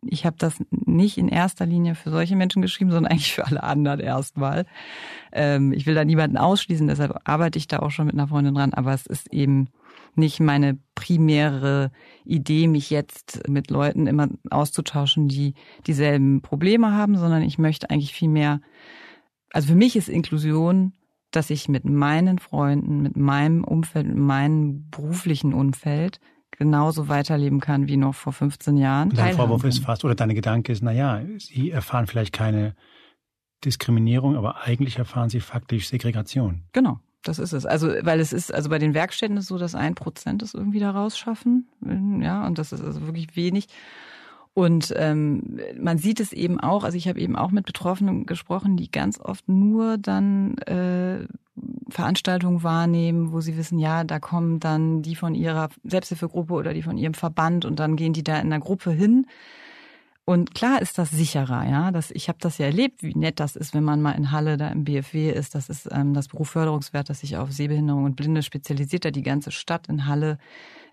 ich 0.06 0.24
habe 0.24 0.36
das 0.38 0.56
nicht 0.70 1.18
in 1.18 1.28
erster 1.28 1.66
Linie 1.66 1.94
für 1.94 2.10
solche 2.10 2.36
Menschen 2.36 2.62
geschrieben, 2.62 2.90
sondern 2.90 3.10
eigentlich 3.12 3.34
für 3.34 3.46
alle 3.46 3.62
anderen 3.62 4.00
erstmal. 4.00 4.66
Ähm, 5.32 5.72
ich 5.72 5.86
will 5.86 5.94
da 5.94 6.04
niemanden 6.04 6.36
ausschließen, 6.36 6.86
deshalb 6.86 7.20
arbeite 7.24 7.58
ich 7.58 7.68
da 7.68 7.80
auch 7.80 7.90
schon 7.90 8.06
mit 8.06 8.14
einer 8.14 8.28
Freundin 8.28 8.54
dran, 8.54 8.74
aber 8.74 8.92
es 8.92 9.06
ist 9.06 9.32
eben 9.32 9.68
nicht 10.14 10.40
meine 10.40 10.78
primäre 10.94 11.90
Idee, 12.24 12.66
mich 12.66 12.90
jetzt 12.90 13.48
mit 13.48 13.70
Leuten 13.70 14.06
immer 14.06 14.28
auszutauschen, 14.50 15.28
die 15.28 15.54
dieselben 15.86 16.42
Probleme 16.42 16.92
haben, 16.92 17.16
sondern 17.16 17.42
ich 17.42 17.58
möchte 17.58 17.90
eigentlich 17.90 18.12
viel 18.12 18.28
mehr, 18.28 18.60
also 19.52 19.68
für 19.68 19.74
mich 19.74 19.96
ist 19.96 20.08
Inklusion, 20.08 20.92
dass 21.30 21.50
ich 21.50 21.68
mit 21.68 21.84
meinen 21.84 22.38
Freunden, 22.38 23.02
mit 23.02 23.16
meinem 23.16 23.64
Umfeld, 23.64 24.06
mit 24.06 24.16
meinem 24.16 24.88
beruflichen 24.90 25.52
Umfeld 25.52 26.20
genauso 26.58 27.08
weiterleben 27.08 27.60
kann 27.60 27.88
wie 27.88 27.96
noch 27.96 28.14
vor 28.14 28.32
15 28.32 28.76
Jahren. 28.76 29.10
Dein 29.10 29.36
Vorwurf 29.36 29.64
ist 29.64 29.78
fast, 29.78 30.04
oder 30.04 30.14
deine 30.14 30.34
Gedanke 30.34 30.72
ist, 30.72 30.82
na 30.82 30.92
ja, 30.92 31.22
sie 31.38 31.70
erfahren 31.70 32.06
vielleicht 32.06 32.32
keine 32.32 32.74
Diskriminierung, 33.64 34.36
aber 34.36 34.62
eigentlich 34.62 34.98
erfahren 34.98 35.30
sie 35.30 35.40
faktisch 35.40 35.88
Segregation. 35.88 36.62
Genau. 36.72 37.00
Das 37.22 37.40
ist 37.40 37.52
es. 37.52 37.66
Also, 37.66 37.88
weil 38.02 38.20
es 38.20 38.32
ist, 38.32 38.54
also 38.54 38.70
bei 38.70 38.78
den 38.78 38.94
Werkstätten 38.94 39.36
ist 39.36 39.44
es 39.44 39.48
so, 39.48 39.58
dass 39.58 39.74
ein 39.74 39.96
Prozent 39.96 40.40
es 40.42 40.54
irgendwie 40.54 40.78
da 40.78 40.92
rausschaffen. 40.92 41.68
Ja, 42.22 42.46
und 42.46 42.58
das 42.58 42.72
ist 42.72 42.82
also 42.82 43.02
wirklich 43.06 43.34
wenig. 43.34 43.66
Und 44.58 44.92
ähm, 44.96 45.60
man 45.80 45.98
sieht 45.98 46.18
es 46.18 46.32
eben 46.32 46.58
auch, 46.58 46.82
also 46.82 46.96
ich 46.96 47.06
habe 47.06 47.20
eben 47.20 47.36
auch 47.36 47.52
mit 47.52 47.64
Betroffenen 47.64 48.26
gesprochen, 48.26 48.76
die 48.76 48.90
ganz 48.90 49.20
oft 49.20 49.48
nur 49.48 49.98
dann 49.98 50.58
äh, 50.58 51.28
Veranstaltungen 51.88 52.64
wahrnehmen, 52.64 53.30
wo 53.30 53.40
sie 53.40 53.56
wissen, 53.56 53.78
ja, 53.78 54.02
da 54.02 54.18
kommen 54.18 54.58
dann 54.58 55.00
die 55.00 55.14
von 55.14 55.36
ihrer 55.36 55.68
Selbsthilfegruppe 55.84 56.54
oder 56.54 56.74
die 56.74 56.82
von 56.82 56.98
ihrem 56.98 57.14
Verband 57.14 57.66
und 57.66 57.78
dann 57.78 57.94
gehen 57.94 58.12
die 58.12 58.24
da 58.24 58.40
in 58.40 58.50
der 58.50 58.58
Gruppe 58.58 58.90
hin. 58.90 59.28
Und 60.24 60.56
klar 60.56 60.82
ist 60.82 60.98
das 60.98 61.12
sicherer, 61.12 61.64
ja. 61.64 61.92
Das, 61.92 62.10
ich 62.10 62.28
habe 62.28 62.38
das 62.40 62.58
ja 62.58 62.66
erlebt, 62.66 63.04
wie 63.04 63.14
nett 63.14 63.38
das 63.38 63.54
ist, 63.54 63.74
wenn 63.74 63.84
man 63.84 64.02
mal 64.02 64.10
in 64.10 64.32
Halle 64.32 64.56
da 64.56 64.70
im 64.70 64.82
BFW 64.82 65.30
ist. 65.30 65.54
Das 65.54 65.68
ist 65.68 65.88
ähm, 65.92 66.14
das 66.14 66.26
Berufsförderungswert, 66.26 67.08
das 67.08 67.20
sich 67.20 67.36
auf 67.36 67.52
Sehbehinderung 67.52 68.02
und 68.02 68.16
Blinde 68.16 68.42
spezialisiert 68.42 69.04
hat. 69.04 69.14
Die 69.14 69.22
ganze 69.22 69.52
Stadt 69.52 69.86
in 69.86 70.06
Halle 70.06 70.38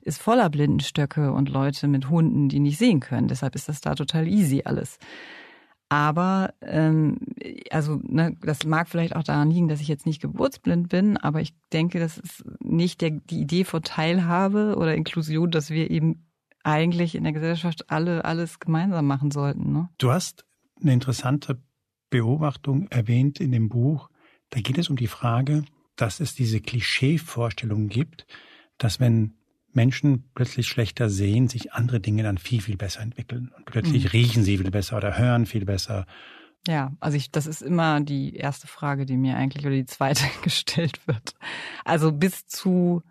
ist 0.06 0.22
voller 0.22 0.50
Blindenstöcke 0.50 1.34
und 1.34 1.50
Leute 1.50 1.88
mit 1.88 2.10
Hunden, 2.10 2.48
die 2.48 2.60
nicht 2.60 2.78
sehen 2.78 3.00
können. 3.00 3.28
Deshalb 3.28 3.56
ist 3.56 3.68
das 3.68 3.82
da 3.82 3.96
total 3.96 4.28
easy 4.28 4.62
alles. 4.64 4.98
Aber 5.90 6.54
ähm, 6.62 7.18
also 7.70 8.00
ne, 8.04 8.36
das 8.42 8.66
mag 8.66 8.88
vielleicht 8.88 9.16
auch 9.16 9.24
daran 9.24 9.52
liegen, 9.52 9.68
dass 9.68 9.82
ich 9.82 9.88
jetzt 9.88 10.06
nicht 10.06 10.22
geburtsblind 10.22 10.90
bin, 10.90 11.18
aber 11.18 11.42
ich 11.42 11.54
denke, 11.74 12.00
das 12.00 12.18
ist 12.18 12.44
nicht 12.60 13.02
der, 13.02 13.12
die 13.12 13.42
Idee 13.42 13.66
von 13.66 13.84
Teilhabe 13.84 14.76
oder 14.78 14.96
Inklusion, 14.96 15.52
dass 15.52 15.70
wir 15.70 15.92
eben 15.92 16.28
eigentlich 16.64 17.14
in 17.14 17.24
der 17.24 17.34
Gesellschaft 17.34 17.90
alle 17.92 18.26
alles 18.26 18.60
gemeinsam 18.60 19.06
machen 19.06 19.30
sollten. 19.30 19.72
Ne? 19.72 19.90
Du 19.98 20.12
hast 20.12 20.46
eine 20.82 20.94
interessante 20.94 21.62
Beobachtung 22.10 22.88
erwähnt 22.90 23.40
in 23.40 23.52
dem 23.52 23.70
Buch. 23.70 24.10
Da 24.50 24.62
geht 24.62 24.78
es 24.78 24.90
um 24.90 24.96
die 24.96 25.08
Frage, 25.08 25.66
dass 25.96 26.20
es 26.20 26.34
diese 26.34 26.62
Klischeevorstellung 26.62 27.88
gibt, 27.88 28.26
dass 28.78 29.00
wenn 29.00 29.36
Menschen 29.76 30.26
plötzlich 30.36 30.68
schlechter 30.68 31.10
sehen, 31.10 31.48
sich 31.48 31.74
andere 31.74 32.00
Dinge 32.00 32.24
dann 32.24 32.38
viel, 32.38 32.62
viel 32.62 32.78
besser 32.78 33.02
entwickeln. 33.02 33.52
Und 33.56 33.66
plötzlich 33.66 34.06
mhm. 34.06 34.10
riechen 34.10 34.44
sie 34.44 34.58
viel 34.58 34.72
besser 34.72 34.98
oder 34.98 35.18
hören 35.18 35.46
viel 35.46 35.66
besser. 35.66 36.06
Ja, 36.68 36.94
also 37.00 37.18
ich, 37.18 37.32
das 37.32 37.46
ist 37.46 37.62
immer 37.62 38.02
die 38.02 38.36
erste 38.36 38.68
Frage, 38.68 39.06
die 39.06 39.18
mir 39.18 39.38
eigentlich 39.38 39.66
oder 39.66 39.76
die 39.76 39.86
zweite 39.86 40.24
gestellt 40.44 41.06
wird. 41.08 41.36
Also 41.84 42.12
bis 42.12 42.48
zu, 42.48 43.04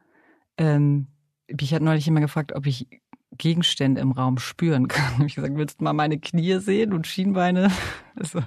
ähm, 0.56 1.06
ich 1.46 1.72
hatte 1.72 1.84
neulich 1.84 2.08
immer 2.08 2.20
gefragt, 2.20 2.52
ob 2.54 2.66
ich 2.66 2.88
Gegenstände 3.36 4.00
im 4.00 4.12
Raum 4.12 4.38
spüren 4.38 4.88
kann. 4.88 5.14
Habe 5.18 5.26
ich 5.26 5.34
gesagt, 5.34 5.56
willst 5.56 5.80
du 5.80 5.84
mal 5.84 5.92
meine 5.92 6.18
Knie 6.18 6.58
sehen 6.58 6.92
und 6.92 7.06
Schienbeine? 7.06 7.70
Also, 8.16 8.44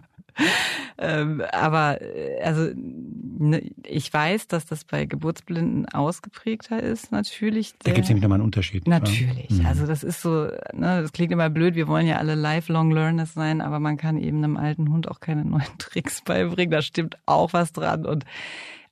ähm, 0.98 1.44
aber 1.52 2.02
äh, 2.02 2.42
also 2.42 2.72
ne, 2.76 3.72
ich 3.84 4.12
weiß, 4.12 4.48
dass 4.48 4.66
das 4.66 4.84
bei 4.84 5.06
Geburtsblinden 5.06 5.88
ausgeprägter 5.88 6.82
ist, 6.82 7.12
natürlich. 7.12 7.74
Der, 7.74 7.92
da 7.92 7.92
gibt 7.92 8.06
es 8.06 8.10
nämlich 8.10 8.24
nochmal 8.24 8.38
einen 8.38 8.46
Unterschied. 8.46 8.88
Natürlich. 8.88 9.50
Ja. 9.50 9.60
Mhm. 9.60 9.66
Also 9.68 9.86
das 9.86 10.04
ist 10.04 10.22
so, 10.22 10.46
ne, 10.74 11.02
das 11.02 11.12
klingt 11.12 11.32
immer 11.32 11.50
blöd, 11.50 11.76
wir 11.76 11.88
wollen 11.88 12.08
ja 12.08 12.18
alle 12.18 12.36
lifelong 12.36 12.92
learners 12.92 13.34
sein, 13.34 13.62
aber 13.62 13.80
man 13.80 13.98
kann 13.98 14.18
eben 14.18 14.44
einem 14.44 14.58
alten 14.58 14.92
Hund 14.92 15.08
auch 15.08 15.20
keine 15.20 15.46
neuen 15.46 15.66
Tricks 15.78 16.22
beibringen. 16.22 16.72
Da 16.72 16.82
stimmt 16.82 17.18
auch 17.26 17.54
was 17.54 17.72
dran. 17.74 18.06
Und 18.06 18.26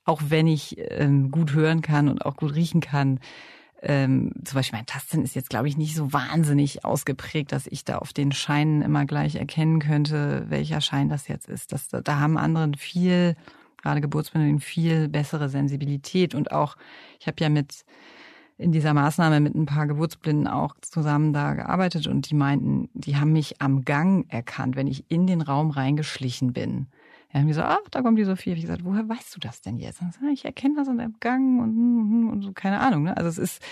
auch 0.04 0.22
wenn 0.28 0.46
ich 0.46 0.76
ähm, 0.78 1.30
gut 1.30 1.52
hören 1.52 1.82
kann 1.82 2.08
und 2.08 2.24
auch 2.24 2.36
gut 2.36 2.54
riechen 2.54 2.80
kann, 2.80 3.18
ähm, 3.82 4.32
zum 4.44 4.56
Beispiel 4.56 4.78
mein 4.78 4.86
Tastsinn 4.86 5.22
ist 5.22 5.34
jetzt, 5.34 5.50
glaube 5.50 5.68
ich, 5.68 5.76
nicht 5.76 5.94
so 5.94 6.12
wahnsinnig 6.12 6.84
ausgeprägt, 6.84 7.52
dass 7.52 7.66
ich 7.66 7.84
da 7.84 7.98
auf 7.98 8.12
den 8.12 8.32
Scheinen 8.32 8.82
immer 8.82 9.04
gleich 9.04 9.36
erkennen 9.36 9.80
könnte, 9.80 10.46
welcher 10.48 10.80
Schein 10.80 11.08
das 11.08 11.28
jetzt 11.28 11.48
ist. 11.48 11.72
Das, 11.72 11.88
da 11.88 12.18
haben 12.18 12.38
andere 12.38 12.70
viel, 12.76 13.36
gerade 13.82 14.00
Geburtsbedingungen, 14.00 14.60
viel 14.60 15.08
bessere 15.08 15.48
Sensibilität. 15.48 16.34
Und 16.34 16.52
auch, 16.52 16.76
ich 17.20 17.26
habe 17.26 17.36
ja 17.40 17.48
mit 17.48 17.84
in 18.58 18.72
dieser 18.72 18.94
Maßnahme 18.94 19.40
mit 19.40 19.54
ein 19.54 19.66
paar 19.66 19.86
Geburtsblinden 19.86 20.46
auch 20.46 20.74
zusammen 20.80 21.32
da 21.32 21.54
gearbeitet 21.54 22.06
und 22.06 22.30
die 22.30 22.34
meinten, 22.34 22.88
die 22.94 23.16
haben 23.16 23.32
mich 23.32 23.60
am 23.60 23.84
Gang 23.84 24.24
erkannt, 24.32 24.76
wenn 24.76 24.86
ich 24.86 25.04
in 25.10 25.26
den 25.26 25.42
Raum 25.42 25.70
reingeschlichen 25.70 26.54
bin. 26.54 26.86
Er 27.36 27.40
hat 27.40 27.46
mir 27.48 27.52
so, 27.52 27.60
ach, 27.60 27.82
da 27.90 28.00
kommt 28.00 28.18
die 28.18 28.24
Sophie. 28.24 28.52
Ich 28.52 28.62
gesagt, 28.62 28.82
woher 28.82 29.06
weißt 29.06 29.36
du 29.36 29.40
das 29.40 29.60
denn 29.60 29.76
jetzt? 29.76 29.98
So, 29.98 30.26
ich 30.32 30.46
erkenne 30.46 30.76
das 30.76 30.88
an 30.88 30.96
dem 30.96 31.16
Gang 31.20 31.60
und, 31.60 31.68
hm, 31.68 32.10
hm, 32.10 32.28
und 32.30 32.40
so, 32.40 32.52
keine 32.52 32.80
Ahnung. 32.80 33.02
Ne? 33.02 33.14
Also 33.14 33.28
es 33.28 33.36
ist 33.36 33.62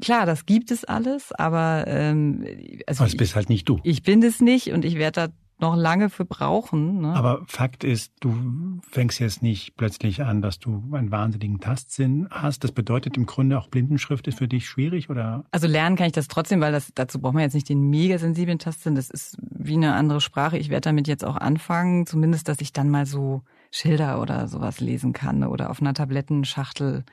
klar, 0.00 0.26
das 0.26 0.46
gibt 0.46 0.70
es 0.70 0.84
alles, 0.84 1.32
aber 1.32 1.86
ähm, 1.88 2.46
also 2.86 3.02
aber 3.02 3.08
es 3.08 3.16
bist 3.16 3.34
halt 3.34 3.48
nicht 3.48 3.68
du. 3.68 3.80
Ich 3.82 4.04
bin 4.04 4.22
es 4.22 4.40
nicht 4.40 4.70
und 4.70 4.84
ich 4.84 4.94
werde 4.94 5.26
da 5.26 5.34
noch 5.60 5.76
lange 5.76 6.10
für 6.10 6.24
brauchen. 6.24 7.00
Ne? 7.00 7.12
Aber 7.12 7.42
Fakt 7.46 7.84
ist, 7.84 8.12
du 8.20 8.80
fängst 8.90 9.20
jetzt 9.20 9.42
nicht 9.42 9.76
plötzlich 9.76 10.22
an, 10.22 10.42
dass 10.42 10.58
du 10.58 10.82
einen 10.92 11.10
wahnsinnigen 11.10 11.60
Tastsinn 11.60 12.28
hast. 12.30 12.64
Das 12.64 12.72
bedeutet 12.72 13.16
im 13.16 13.26
Grunde 13.26 13.58
auch 13.58 13.68
Blindenschrift 13.68 14.26
ist 14.28 14.38
für 14.38 14.48
dich 14.48 14.68
schwierig 14.68 15.10
oder? 15.10 15.44
Also 15.50 15.66
lernen 15.66 15.96
kann 15.96 16.06
ich 16.06 16.12
das 16.12 16.28
trotzdem, 16.28 16.60
weil 16.60 16.72
das 16.72 16.92
dazu 16.94 17.20
braucht 17.20 17.34
man 17.34 17.42
jetzt 17.42 17.54
nicht 17.54 17.68
den 17.68 17.90
mega 17.90 18.18
sensiblen 18.18 18.58
Tastsinn. 18.58 18.94
Das 18.94 19.10
ist 19.10 19.36
wie 19.40 19.74
eine 19.74 19.94
andere 19.94 20.20
Sprache. 20.20 20.58
Ich 20.58 20.70
werde 20.70 20.82
damit 20.82 21.08
jetzt 21.08 21.24
auch 21.24 21.36
anfangen, 21.36 22.06
zumindest, 22.06 22.48
dass 22.48 22.60
ich 22.60 22.72
dann 22.72 22.88
mal 22.88 23.06
so 23.06 23.42
Schilder 23.70 24.20
oder 24.20 24.48
sowas 24.48 24.80
lesen 24.80 25.12
kann 25.12 25.44
oder 25.44 25.70
auf 25.70 25.80
einer 25.80 25.94
Tablettenschachtel. 25.94 27.04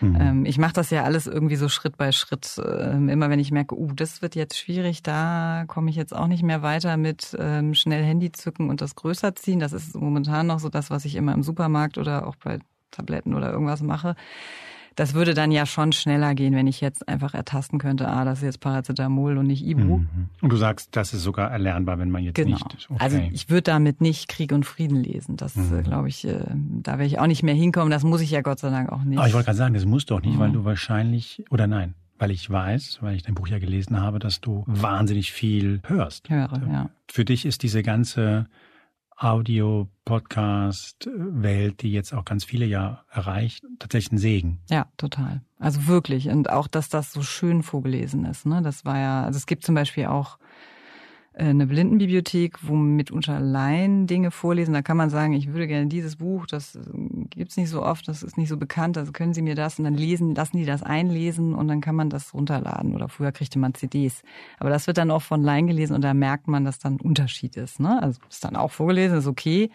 Mhm. 0.00 0.16
Ähm, 0.20 0.44
ich 0.44 0.58
mache 0.58 0.74
das 0.74 0.90
ja 0.90 1.02
alles 1.04 1.26
irgendwie 1.26 1.56
so 1.56 1.68
Schritt 1.68 1.96
bei 1.96 2.12
Schritt. 2.12 2.60
Ähm, 2.64 3.08
immer 3.08 3.30
wenn 3.30 3.40
ich 3.40 3.50
merke, 3.50 3.76
uh, 3.76 3.92
das 3.92 4.22
wird 4.22 4.34
jetzt 4.34 4.58
schwierig, 4.58 5.02
da 5.02 5.64
komme 5.66 5.90
ich 5.90 5.96
jetzt 5.96 6.14
auch 6.14 6.26
nicht 6.26 6.42
mehr 6.42 6.62
weiter 6.62 6.96
mit 6.96 7.36
ähm, 7.38 7.74
schnell 7.74 8.04
Handy 8.04 8.30
zücken 8.32 8.70
und 8.70 8.80
das 8.80 8.94
größer 8.94 9.34
ziehen. 9.34 9.58
Das 9.58 9.72
ist 9.72 9.96
momentan 9.96 10.46
noch 10.46 10.60
so 10.60 10.68
das, 10.68 10.90
was 10.90 11.04
ich 11.04 11.16
immer 11.16 11.34
im 11.34 11.42
Supermarkt 11.42 11.98
oder 11.98 12.26
auch 12.26 12.36
bei 12.36 12.58
Tabletten 12.90 13.34
oder 13.34 13.50
irgendwas 13.50 13.82
mache. 13.82 14.14
Das 14.96 15.12
würde 15.12 15.34
dann 15.34 15.52
ja 15.52 15.66
schon 15.66 15.92
schneller 15.92 16.34
gehen, 16.34 16.54
wenn 16.54 16.66
ich 16.66 16.80
jetzt 16.80 17.06
einfach 17.06 17.34
ertasten 17.34 17.78
könnte, 17.78 18.08
ah, 18.08 18.24
das 18.24 18.38
ist 18.38 18.44
jetzt 18.44 18.60
Paracetamol 18.60 19.36
und 19.36 19.46
nicht 19.46 19.64
Ibu. 19.64 19.98
Mhm. 19.98 20.28
Und 20.40 20.52
du 20.52 20.56
sagst, 20.56 20.96
das 20.96 21.12
ist 21.12 21.22
sogar 21.22 21.50
erlernbar, 21.50 21.98
wenn 21.98 22.10
man 22.10 22.24
jetzt 22.24 22.34
genau. 22.34 22.56
nicht. 22.56 22.88
Okay. 22.90 22.98
Also 22.98 23.18
ich 23.30 23.50
würde 23.50 23.62
damit 23.62 24.00
nicht 24.00 24.28
Krieg 24.28 24.52
und 24.52 24.64
Frieden 24.64 24.96
lesen. 24.96 25.36
Das 25.36 25.54
mhm. 25.54 25.82
glaube 25.84 26.08
ich, 26.08 26.26
äh, 26.26 26.40
da 26.82 26.92
werde 26.92 27.04
ich 27.04 27.18
auch 27.18 27.26
nicht 27.26 27.42
mehr 27.42 27.54
hinkommen. 27.54 27.90
Das 27.90 28.04
muss 28.04 28.22
ich 28.22 28.30
ja 28.30 28.40
Gott 28.40 28.58
sei 28.58 28.70
Dank 28.70 28.90
auch 28.90 29.04
nicht. 29.04 29.18
Aber 29.18 29.28
ich 29.28 29.34
wollte 29.34 29.46
gerade 29.46 29.58
sagen, 29.58 29.74
das 29.74 29.84
muss 29.84 30.06
doch 30.06 30.22
nicht, 30.22 30.36
mhm. 30.36 30.40
weil 30.40 30.52
du 30.52 30.64
wahrscheinlich 30.64 31.44
oder 31.50 31.66
nein, 31.66 31.94
weil 32.18 32.30
ich 32.30 32.48
weiß, 32.48 32.98
weil 33.02 33.16
ich 33.16 33.22
dein 33.22 33.34
Buch 33.34 33.48
ja 33.48 33.58
gelesen 33.58 34.00
habe, 34.00 34.18
dass 34.18 34.40
du 34.40 34.64
wahnsinnig 34.66 35.30
viel 35.30 35.80
hörst. 35.86 36.30
Höre, 36.30 36.62
ja. 36.70 36.90
Für 37.10 37.26
dich 37.26 37.44
ist 37.44 37.62
diese 37.62 37.82
ganze 37.82 38.46
Audio, 39.16 39.88
Podcast, 40.04 41.08
Welt, 41.14 41.82
die 41.82 41.90
jetzt 41.90 42.12
auch 42.12 42.24
ganz 42.24 42.44
viele 42.44 42.66
ja 42.66 43.04
erreicht, 43.10 43.64
tatsächlich 43.78 44.12
ein 44.12 44.18
Segen. 44.18 44.60
Ja, 44.68 44.86
total. 44.98 45.40
Also 45.58 45.86
wirklich. 45.86 46.28
Und 46.28 46.50
auch, 46.50 46.68
dass 46.68 46.88
das 46.90 47.12
so 47.12 47.22
schön 47.22 47.62
vorgelesen 47.62 48.26
ist. 48.26 48.44
Ne? 48.44 48.60
Das 48.62 48.84
war 48.84 48.98
ja, 48.98 49.24
also 49.24 49.38
es 49.38 49.46
gibt 49.46 49.64
zum 49.64 49.74
Beispiel 49.74 50.06
auch 50.06 50.38
äh, 50.38 50.45
eine 51.38 51.66
Blindenbibliothek, 51.66 52.58
wo 52.62 52.74
mitunter 52.74 53.40
Laien 53.40 54.06
Dinge 54.06 54.30
vorlesen. 54.30 54.72
Da 54.72 54.80
kann 54.80 54.96
man 54.96 55.10
sagen, 55.10 55.34
ich 55.34 55.48
würde 55.48 55.66
gerne 55.66 55.86
dieses 55.86 56.16
Buch, 56.16 56.46
das 56.46 56.76
äh, 56.76 56.80
gibt's 57.30 57.58
nicht 57.58 57.68
so 57.68 57.82
oft, 57.82 58.08
das 58.08 58.22
ist 58.22 58.38
nicht 58.38 58.48
so 58.48 58.56
bekannt, 58.56 58.96
also 58.96 59.12
können 59.12 59.34
Sie 59.34 59.42
mir 59.42 59.54
das 59.54 59.78
und 59.78 59.84
dann 59.84 59.94
lesen, 59.94 60.34
lassen 60.34 60.56
die 60.56 60.64
das 60.64 60.82
einlesen 60.82 61.54
und 61.54 61.68
dann 61.68 61.82
kann 61.82 61.94
man 61.94 62.08
das 62.08 62.32
runterladen. 62.32 62.94
Oder 62.94 63.10
früher 63.10 63.32
kriegte 63.32 63.58
man 63.58 63.74
CDs. 63.74 64.22
Aber 64.58 64.70
das 64.70 64.86
wird 64.86 64.96
dann 64.96 65.10
auch 65.10 65.22
von 65.22 65.42
Laien 65.42 65.66
gelesen 65.66 65.94
und 65.94 66.02
da 66.02 66.14
merkt 66.14 66.48
man, 66.48 66.64
dass 66.64 66.78
dann 66.78 66.94
ein 66.94 67.00
Unterschied 67.00 67.56
ist. 67.56 67.80
Ne? 67.80 68.02
Also 68.02 68.18
ist 68.30 68.44
dann 68.44 68.56
auch 68.56 68.70
vorgelesen, 68.70 69.18
ist 69.18 69.26
okay. 69.26 69.70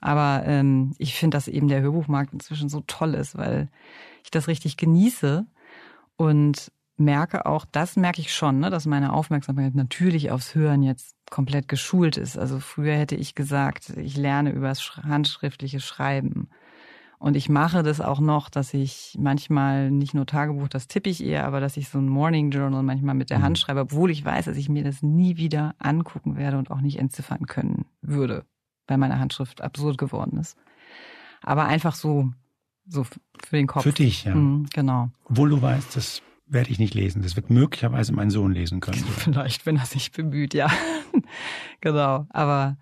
Aber 0.00 0.42
ähm, 0.44 0.94
ich 0.98 1.14
finde, 1.14 1.36
dass 1.36 1.46
eben 1.46 1.68
der 1.68 1.82
Hörbuchmarkt 1.82 2.32
inzwischen 2.32 2.68
so 2.68 2.82
toll 2.86 3.14
ist, 3.14 3.38
weil 3.38 3.68
ich 4.24 4.30
das 4.32 4.48
richtig 4.48 4.76
genieße 4.76 5.46
und 6.16 6.72
merke 6.96 7.46
auch, 7.46 7.64
das 7.70 7.96
merke 7.96 8.20
ich 8.20 8.32
schon, 8.32 8.58
ne, 8.58 8.70
dass 8.70 8.86
meine 8.86 9.12
Aufmerksamkeit 9.12 9.74
natürlich 9.74 10.30
aufs 10.30 10.54
Hören 10.54 10.82
jetzt 10.82 11.14
komplett 11.30 11.68
geschult 11.68 12.16
ist. 12.16 12.38
Also 12.38 12.60
früher 12.60 12.94
hätte 12.94 13.16
ich 13.16 13.34
gesagt, 13.34 13.90
ich 13.90 14.16
lerne 14.16 14.52
übers 14.52 14.96
handschriftliche 15.02 15.80
Schreiben. 15.80 16.48
Und 17.18 17.34
ich 17.34 17.48
mache 17.48 17.82
das 17.82 18.00
auch 18.00 18.20
noch, 18.20 18.50
dass 18.50 18.74
ich 18.74 19.16
manchmal 19.18 19.90
nicht 19.90 20.12
nur 20.12 20.26
Tagebuch, 20.26 20.68
das 20.68 20.86
tippe 20.86 21.08
ich 21.08 21.24
eher, 21.24 21.46
aber 21.46 21.60
dass 21.60 21.76
ich 21.78 21.88
so 21.88 21.98
ein 21.98 22.08
Morning 22.08 22.50
Journal 22.50 22.82
manchmal 22.82 23.14
mit 23.14 23.30
der 23.30 23.38
mhm. 23.38 23.42
Hand 23.42 23.58
schreibe, 23.58 23.80
obwohl 23.80 24.10
ich 24.10 24.24
weiß, 24.24 24.44
dass 24.44 24.56
ich 24.56 24.68
mir 24.68 24.84
das 24.84 25.02
nie 25.02 25.36
wieder 25.36 25.74
angucken 25.78 26.36
werde 26.36 26.58
und 26.58 26.70
auch 26.70 26.80
nicht 26.80 26.98
entziffern 26.98 27.46
können 27.46 27.86
würde, 28.02 28.44
weil 28.86 28.98
meine 28.98 29.18
Handschrift 29.18 29.62
absurd 29.62 29.96
geworden 29.96 30.38
ist. 30.38 30.58
Aber 31.40 31.64
einfach 31.64 31.94
so, 31.94 32.32
so 32.86 33.04
für 33.04 33.56
den 33.56 33.66
Kopf. 33.66 33.84
Für 33.84 33.92
dich, 33.92 34.24
ja. 34.24 34.34
Mhm, 34.34 34.66
genau. 34.72 35.10
Obwohl 35.24 35.48
du 35.48 35.62
weißt, 35.62 35.96
dass 35.96 36.22
werde 36.46 36.70
ich 36.70 36.78
nicht 36.78 36.94
lesen. 36.94 37.22
Das 37.22 37.36
wird 37.36 37.50
möglicherweise 37.50 38.12
mein 38.12 38.30
Sohn 38.30 38.52
lesen 38.52 38.80
können. 38.80 39.04
Vielleicht, 39.16 39.66
wenn 39.66 39.76
er 39.76 39.86
sich 39.86 40.12
bemüht, 40.12 40.54
ja. 40.54 40.70
genau. 41.80 42.26
Aber 42.30 42.76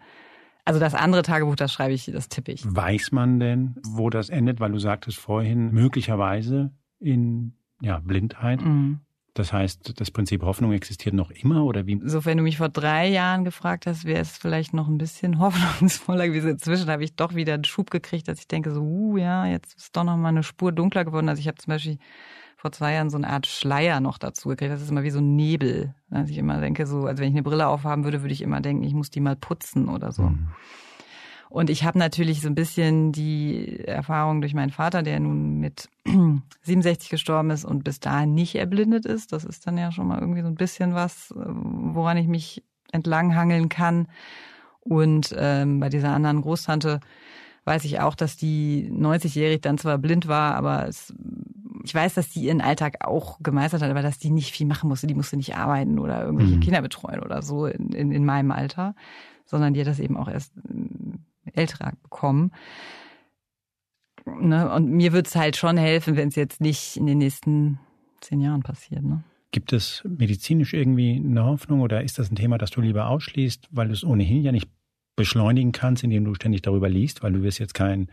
also 0.65 0.81
das 0.81 0.95
andere 0.95 1.23
Tagebuch, 1.23 1.57
das 1.57 1.73
schreibe 1.73 1.93
ich, 1.93 2.07
das 2.07 2.29
tippe 2.29 2.53
ich. 2.53 2.63
Weiß 2.65 3.13
man 3.13 3.39
denn, 3.39 3.77
wo 3.87 4.11
das 4.11 4.31
endet? 4.31 4.61
Weil 4.61 4.73
du 4.73 4.79
sagtest 4.79 5.19
vorhin, 5.19 5.73
möglicherweise 5.73 6.73
in 6.99 7.55
ja, 7.81 7.99
Blindheit. 7.99 8.63
Mhm. 8.63 9.01
Das 9.35 9.53
heißt, 9.53 9.99
das 9.99 10.13
Prinzip 10.13 10.43
Hoffnung 10.43 10.73
existiert 10.73 11.15
noch 11.15 11.33
immer 11.33 11.65
oder 11.65 11.87
wie? 11.87 12.01
So, 12.05 12.25
wenn 12.25 12.39
du 12.39 12.45
mich 12.45 12.59
vor 12.59 12.69
drei 12.69 13.09
Jahren 13.09 13.45
gefragt 13.45 13.85
hast, 13.85 14.05
wäre 14.05 14.21
es 14.21 14.39
vielleicht 14.39 14.73
noch 14.73 14.87
ein 14.87 14.97
bisschen 14.97 15.39
hoffnungsvoller 15.41 16.29
gewesen. 16.29 16.51
Inzwischen 16.51 16.89
habe 16.89 17.03
ich 17.03 17.17
doch 17.17 17.35
wieder 17.35 17.55
einen 17.55 17.65
Schub 17.65 17.91
gekriegt, 17.91 18.29
dass 18.29 18.39
ich 18.39 18.47
denke 18.47 18.71
so, 18.71 18.81
uh, 18.81 19.17
ja, 19.17 19.47
jetzt 19.47 19.77
ist 19.77 19.97
doch 19.97 20.05
noch 20.05 20.17
mal 20.17 20.29
eine 20.29 20.45
Spur 20.45 20.71
dunkler 20.71 21.05
geworden. 21.05 21.29
Also 21.29 21.41
ich 21.41 21.49
habe 21.49 21.59
zum 21.59 21.73
Beispiel 21.73 21.99
vor 22.65 22.73
zwei 22.73 22.95
Jahren 22.95 23.11
so 23.11 23.19
eine 23.19 23.29
Art 23.29 23.47
Schleier 23.47 24.01
noch 24.01 24.17
dazu 24.17 24.49
gekriegt. 24.49 24.73
Das 24.73 24.81
ist 24.81 24.91
immer 24.91 25.03
wie 25.03 25.11
so 25.11 25.19
ein 25.19 25.37
Nebel. 25.37 25.95
Dass 26.09 26.31
ich 26.31 26.39
immer 26.39 26.63
denke, 26.63 26.87
so, 26.87 27.05
also 27.05 27.21
wenn 27.21 27.29
ich 27.29 27.35
eine 27.35 27.43
Brille 27.43 27.69
aufhaben 27.69 28.05
würde, 28.05 28.23
würde 28.23 28.33
ich 28.33 28.41
immer 28.41 28.63
denken, 28.63 28.85
ich 28.85 28.95
muss 28.95 29.11
die 29.11 29.21
mal 29.21 29.37
putzen 29.37 29.91
oder 29.91 30.13
so. 30.13 30.23
Mhm. 30.23 30.49
Und 31.51 31.69
ich 31.69 31.85
habe 31.85 31.99
natürlich 31.99 32.41
so 32.41 32.49
ein 32.49 32.55
bisschen 32.55 33.13
die 33.13 33.81
Erfahrung 33.81 34.41
durch 34.41 34.55
meinen 34.55 34.71
Vater, 34.71 35.03
der 35.03 35.21
nun 35.21 35.61
mit 35.61 35.91
67 36.63 37.11
gestorben 37.11 37.51
ist 37.51 37.67
und 37.67 37.85
bis 37.85 38.01
dahin 38.01 38.33
nicht 38.33 38.55
erblindet 38.55 39.05
ist. 39.05 39.35
Das 39.35 39.45
ist 39.45 39.67
dann 39.67 39.77
ja 39.77 39.93
schon 39.93 40.07
mal 40.07 40.19
irgendwie 40.19 40.41
so 40.41 40.49
ein 40.49 40.55
bisschen 40.55 40.95
was, 40.95 41.35
woran 41.37 42.17
ich 42.17 42.29
mich 42.29 42.65
entlanghangeln 42.93 43.69
kann. 43.69 44.09
Und 44.81 45.35
ähm, 45.37 45.81
bei 45.81 45.91
dieser 45.91 46.15
anderen 46.15 46.41
Großtante 46.41 47.01
weiß 47.67 47.85
ich 47.85 48.01
auch, 48.01 48.15
dass 48.15 48.39
die 48.39 48.91
90-jährig 48.91 49.61
dann 49.61 49.77
zwar 49.77 49.99
blind 49.99 50.29
war, 50.29 50.55
aber 50.55 50.89
es 50.89 51.13
ich 51.85 51.95
weiß, 51.95 52.15
dass 52.15 52.31
die 52.31 52.41
ihren 52.41 52.63
Alltag 52.63 53.07
auch 53.07 53.39
gemeistert 53.43 53.83
hat, 53.83 53.91
aber 53.91 54.01
dass 54.01 54.19
die 54.19 54.31
nicht 54.31 54.53
viel 54.53 54.67
machen 54.67 54.89
musste. 54.89 55.07
Die 55.07 55.15
musste 55.15 55.37
nicht 55.37 55.55
arbeiten 55.55 55.99
oder 55.99 56.25
irgendwelche 56.25 56.57
mhm. 56.57 56.61
Kinder 56.61 56.81
betreuen 56.81 57.21
oder 57.21 57.43
so 57.43 57.67
in, 57.67 57.93
in, 57.93 58.11
in, 58.11 58.25
meinem 58.25 58.51
Alter, 58.53 58.95
sondern 59.45 59.75
die 59.75 59.81
hat 59.81 59.87
das 59.87 60.01
eben 60.01 60.17
auch 60.17 60.29
erst 60.29 60.55
älter 61.53 61.93
bekommen. 62.03 62.53
Ne? 64.25 64.73
Und 64.73 64.91
mir 64.93 65.13
würde 65.13 65.29
es 65.29 65.37
halt 65.37 65.57
schon 65.57 65.77
helfen, 65.77 66.17
wenn 66.17 66.29
es 66.29 66.37
jetzt 66.37 66.63
nicht 66.63 66.97
in 66.97 67.05
den 67.05 67.19
nächsten 67.19 67.79
zehn 68.23 68.41
Jahren 68.41 68.63
passiert. 68.63 69.03
Ne? 69.03 69.23
Gibt 69.51 69.75
es 69.75 70.03
medizinisch 70.09 70.73
irgendwie 70.73 71.23
eine 71.23 71.45
Hoffnung 71.45 71.83
oder 71.83 72.03
ist 72.03 72.19
das 72.19 72.31
ein 72.31 72.37
Thema, 72.37 72.57
das 72.57 72.71
du 72.71 72.81
lieber 72.81 73.11
ausschließt, 73.11 73.69
weil 73.73 73.89
du 73.89 73.93
es 73.93 74.05
ohnehin 74.05 74.43
ja 74.43 74.53
nicht 74.53 74.71
beschleunigen 75.17 75.73
kannst, 75.73 76.03
indem 76.03 76.25
du 76.25 76.35
ständig 76.35 76.63
darüber 76.63 76.89
liest, 76.89 77.23
weil 77.23 77.33
du 77.33 77.43
wirst 77.43 77.59
jetzt 77.59 77.75
kein 77.75 78.09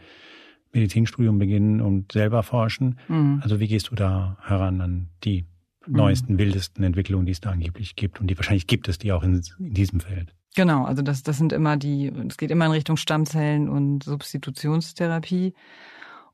Medizinstudium 0.73 1.37
beginnen 1.37 1.81
und 1.81 2.11
selber 2.11 2.43
forschen. 2.43 2.99
Mhm. 3.07 3.41
Also 3.43 3.59
wie 3.59 3.67
gehst 3.67 3.89
du 3.91 3.95
da 3.95 4.37
heran 4.41 4.81
an 4.81 5.09
die 5.23 5.45
mhm. 5.85 5.95
neuesten, 5.95 6.37
wildesten 6.37 6.83
Entwicklungen, 6.83 7.25
die 7.25 7.33
es 7.33 7.41
da 7.41 7.51
angeblich 7.51 7.95
gibt? 7.95 8.19
Und 8.19 8.27
die 8.27 8.37
wahrscheinlich 8.37 8.67
gibt 8.67 8.87
es 8.87 8.97
die 8.97 9.11
auch 9.11 9.23
in, 9.23 9.41
in 9.59 9.73
diesem 9.73 9.99
Feld. 9.99 10.33
Genau, 10.55 10.83
also 10.83 11.01
das, 11.01 11.23
das 11.23 11.37
sind 11.37 11.53
immer 11.53 11.77
die, 11.77 12.11
es 12.27 12.37
geht 12.37 12.51
immer 12.51 12.65
in 12.65 12.71
Richtung 12.71 12.97
Stammzellen 12.97 13.69
und 13.69 14.03
Substitutionstherapie. 14.03 15.53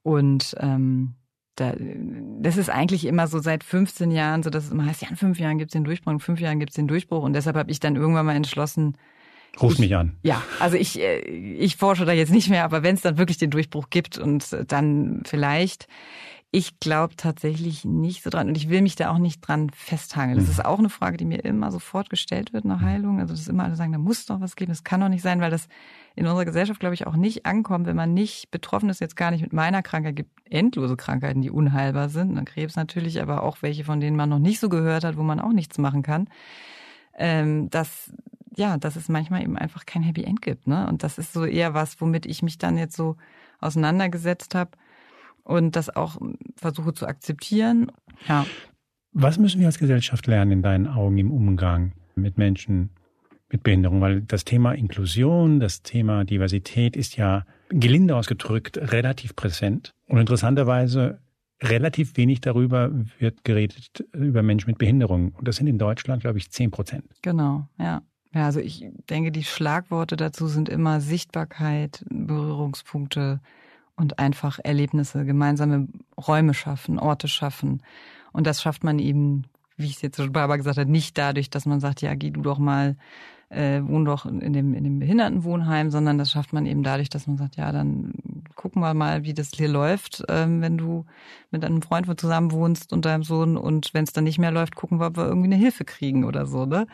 Und 0.01 0.55
ähm, 0.59 1.13
da, 1.55 1.73
das 2.39 2.57
ist 2.57 2.69
eigentlich 2.69 3.05
immer 3.05 3.27
so 3.27 3.39
seit 3.39 3.63
15 3.63 4.09
Jahren, 4.11 4.41
so 4.41 4.49
dass 4.49 4.65
es 4.65 4.71
immer 4.71 4.85
heißt, 4.85 5.01
ja, 5.01 5.09
in 5.09 5.15
fünf 5.17 5.39
Jahren 5.39 5.57
gibt's 5.57 5.73
den 5.73 5.83
Durchbruch, 5.83 6.13
in 6.13 6.19
fünf 6.19 6.39
Jahren 6.39 6.59
gibt's 6.59 6.75
den 6.75 6.87
Durchbruch. 6.87 7.23
Und 7.23 7.33
deshalb 7.33 7.57
habe 7.57 7.69
ich 7.71 7.79
dann 7.79 7.95
irgendwann 7.95 8.25
mal 8.25 8.35
entschlossen, 8.35 8.97
Ruf 9.61 9.73
ich, 9.73 9.79
mich 9.79 9.95
an. 9.95 10.17
Ja, 10.23 10.41
also 10.59 10.77
ich, 10.77 10.99
äh, 10.99 11.19
ich 11.19 11.77
forsche 11.77 12.05
da 12.05 12.11
jetzt 12.11 12.31
nicht 12.31 12.49
mehr, 12.49 12.63
aber 12.63 12.83
wenn 12.83 12.95
es 12.95 13.01
dann 13.01 13.17
wirklich 13.17 13.37
den 13.37 13.49
Durchbruch 13.49 13.89
gibt 13.89 14.17
und 14.17 14.55
dann 14.67 15.23
vielleicht, 15.25 15.87
ich 16.51 16.79
glaube 16.79 17.15
tatsächlich 17.17 17.83
nicht 17.83 18.23
so 18.23 18.29
dran 18.29 18.47
und 18.47 18.57
ich 18.57 18.69
will 18.69 18.81
mich 18.81 18.95
da 18.95 19.09
auch 19.09 19.17
nicht 19.17 19.41
dran 19.41 19.69
festhangeln. 19.71 20.37
Das 20.37 20.47
mhm. 20.47 20.51
ist 20.51 20.65
auch 20.65 20.79
eine 20.79 20.89
Frage, 20.89 21.17
die 21.17 21.25
mir 21.25 21.43
immer 21.43 21.71
sofort 21.71 22.09
gestellt 22.09 22.53
wird 22.53 22.65
nach 22.65 22.81
Heilung. 22.81 23.19
Also 23.19 23.33
dass 23.33 23.47
immer 23.47 23.65
alle 23.65 23.75
sagen, 23.75 23.91
da 23.91 23.97
muss 23.97 24.25
doch 24.25 24.39
was 24.39 24.55
geben, 24.55 24.71
das 24.71 24.83
kann 24.83 25.01
doch 25.01 25.09
nicht 25.09 25.21
sein, 25.21 25.41
weil 25.41 25.51
das 25.51 25.67
in 26.15 26.25
unserer 26.25 26.45
Gesellschaft, 26.45 26.79
glaube 26.79 26.95
ich, 26.95 27.05
auch 27.05 27.15
nicht 27.15 27.45
ankommt, 27.45 27.85
wenn 27.85 27.95
man 27.95 28.13
nicht 28.13 28.49
betroffen 28.49 28.89
ist, 28.89 29.01
jetzt 29.01 29.15
gar 29.15 29.29
nicht 29.29 29.41
mit 29.41 29.53
meiner 29.53 29.83
Krankheit, 29.83 30.15
gibt 30.15 30.31
endlose 30.49 30.95
Krankheiten, 30.95 31.41
die 31.41 31.51
unheilbar 31.51 32.09
sind. 32.09 32.35
Dann 32.35 32.45
Krebs 32.45 32.75
natürlich, 32.75 33.21
aber 33.21 33.43
auch 33.43 33.57
welche, 33.61 33.83
von 33.83 33.99
denen 33.99 34.15
man 34.15 34.29
noch 34.29 34.39
nicht 34.39 34.59
so 34.59 34.69
gehört 34.69 35.03
hat, 35.03 35.17
wo 35.17 35.23
man 35.23 35.39
auch 35.39 35.53
nichts 35.53 35.77
machen 35.77 36.01
kann. 36.01 36.29
Ähm, 37.19 37.69
dass 37.69 38.11
ja, 38.57 38.77
dass 38.77 38.95
es 38.95 39.07
manchmal 39.07 39.43
eben 39.43 39.57
einfach 39.57 39.85
kein 39.85 40.03
Happy 40.03 40.23
End 40.23 40.41
gibt. 40.41 40.67
Ne? 40.67 40.87
Und 40.87 41.03
das 41.03 41.17
ist 41.17 41.31
so 41.31 41.45
eher 41.45 41.73
was, 41.73 42.01
womit 42.01 42.25
ich 42.25 42.41
mich 42.41 42.57
dann 42.57 42.77
jetzt 42.77 42.95
so 42.95 43.15
auseinandergesetzt 43.59 44.55
habe 44.55 44.71
und 45.43 45.75
das 45.75 45.95
auch 45.95 46.17
versuche 46.55 46.93
zu 46.93 47.07
akzeptieren. 47.07 47.91
Ja. 48.27 48.45
Was 49.13 49.37
müssen 49.37 49.59
wir 49.59 49.67
als 49.67 49.79
Gesellschaft 49.79 50.27
lernen 50.27 50.51
in 50.51 50.61
deinen 50.61 50.87
Augen 50.87 51.17
im 51.17 51.31
Umgang 51.31 51.93
mit 52.15 52.37
Menschen 52.37 52.89
mit 53.49 53.63
Behinderung? 53.63 54.01
Weil 54.01 54.21
das 54.21 54.43
Thema 54.43 54.73
Inklusion, 54.73 55.59
das 55.59 55.83
Thema 55.83 56.25
Diversität 56.25 56.95
ist 56.95 57.15
ja 57.15 57.45
gelinde 57.69 58.15
ausgedrückt 58.15 58.77
relativ 58.77 59.35
präsent. 59.35 59.93
Und 60.07 60.17
interessanterweise 60.17 61.19
relativ 61.61 62.17
wenig 62.17 62.41
darüber 62.41 62.91
wird 63.19 63.43
geredet 63.43 64.03
über 64.13 64.43
Menschen 64.43 64.69
mit 64.69 64.77
Behinderung. 64.77 65.33
Und 65.33 65.47
das 65.47 65.57
sind 65.57 65.67
in 65.67 65.77
Deutschland, 65.77 66.21
glaube 66.21 66.37
ich, 66.37 66.51
zehn 66.51 66.71
Prozent. 66.71 67.05
Genau, 67.21 67.67
ja. 67.79 68.01
Ja, 68.37 68.45
also 68.45 68.59
ich 68.59 68.85
denke, 69.09 69.31
die 69.31 69.43
Schlagworte 69.43 70.15
dazu 70.15 70.47
sind 70.47 70.69
immer 70.69 71.01
Sichtbarkeit, 71.01 72.05
Berührungspunkte 72.07 73.39
und 73.95 74.19
einfach 74.19 74.59
Erlebnisse, 74.63 75.25
gemeinsame 75.25 75.87
Räume 76.15 76.53
schaffen, 76.53 76.99
Orte 76.99 77.27
schaffen. 77.27 77.81
Und 78.33 78.45
das 78.45 78.61
schafft 78.61 78.83
man 78.83 78.99
eben, 78.99 79.45
wie 79.75 79.87
ich 79.87 79.95
es 79.95 80.03
jetzt 80.03 80.17
schon 80.17 80.33
Barbara 80.33 80.57
gesagt 80.57 80.77
habe, 80.77 80.91
nicht 80.91 81.17
dadurch, 81.17 81.49
dass 81.49 81.65
man 81.65 81.79
sagt, 81.79 82.03
ja, 82.03 82.13
geh 82.13 82.29
du 82.29 82.43
doch 82.43 82.59
mal, 82.59 82.95
äh, 83.49 83.81
wohn 83.81 84.05
doch 84.05 84.27
in 84.27 84.53
dem, 84.53 84.75
in 84.75 84.83
dem 84.83 84.99
Behindertenwohnheim, 84.99 85.89
sondern 85.89 86.19
das 86.19 86.29
schafft 86.29 86.53
man 86.53 86.67
eben 86.67 86.83
dadurch, 86.83 87.09
dass 87.09 87.25
man 87.25 87.37
sagt, 87.37 87.55
ja, 87.55 87.71
dann 87.71 88.13
gucken 88.53 88.83
wir 88.83 88.93
mal, 88.93 89.23
wie 89.23 89.33
das 89.33 89.49
hier 89.51 89.67
läuft, 89.67 90.23
ähm, 90.29 90.61
wenn 90.61 90.77
du 90.77 91.05
mit 91.49 91.65
einem 91.65 91.81
Freund 91.81 92.07
zusammen 92.19 92.51
wohnst 92.51 92.93
und 92.93 93.05
deinem 93.05 93.23
Sohn 93.23 93.57
und 93.57 93.95
wenn 93.95 94.03
es 94.03 94.13
dann 94.13 94.25
nicht 94.25 94.37
mehr 94.37 94.51
läuft, 94.51 94.75
gucken 94.75 94.99
wir, 94.99 95.07
ob 95.07 95.17
wir 95.17 95.25
irgendwie 95.25 95.47
eine 95.47 95.55
Hilfe 95.55 95.85
kriegen 95.85 96.23
oder 96.23 96.45
so, 96.45 96.67
ne? 96.67 96.85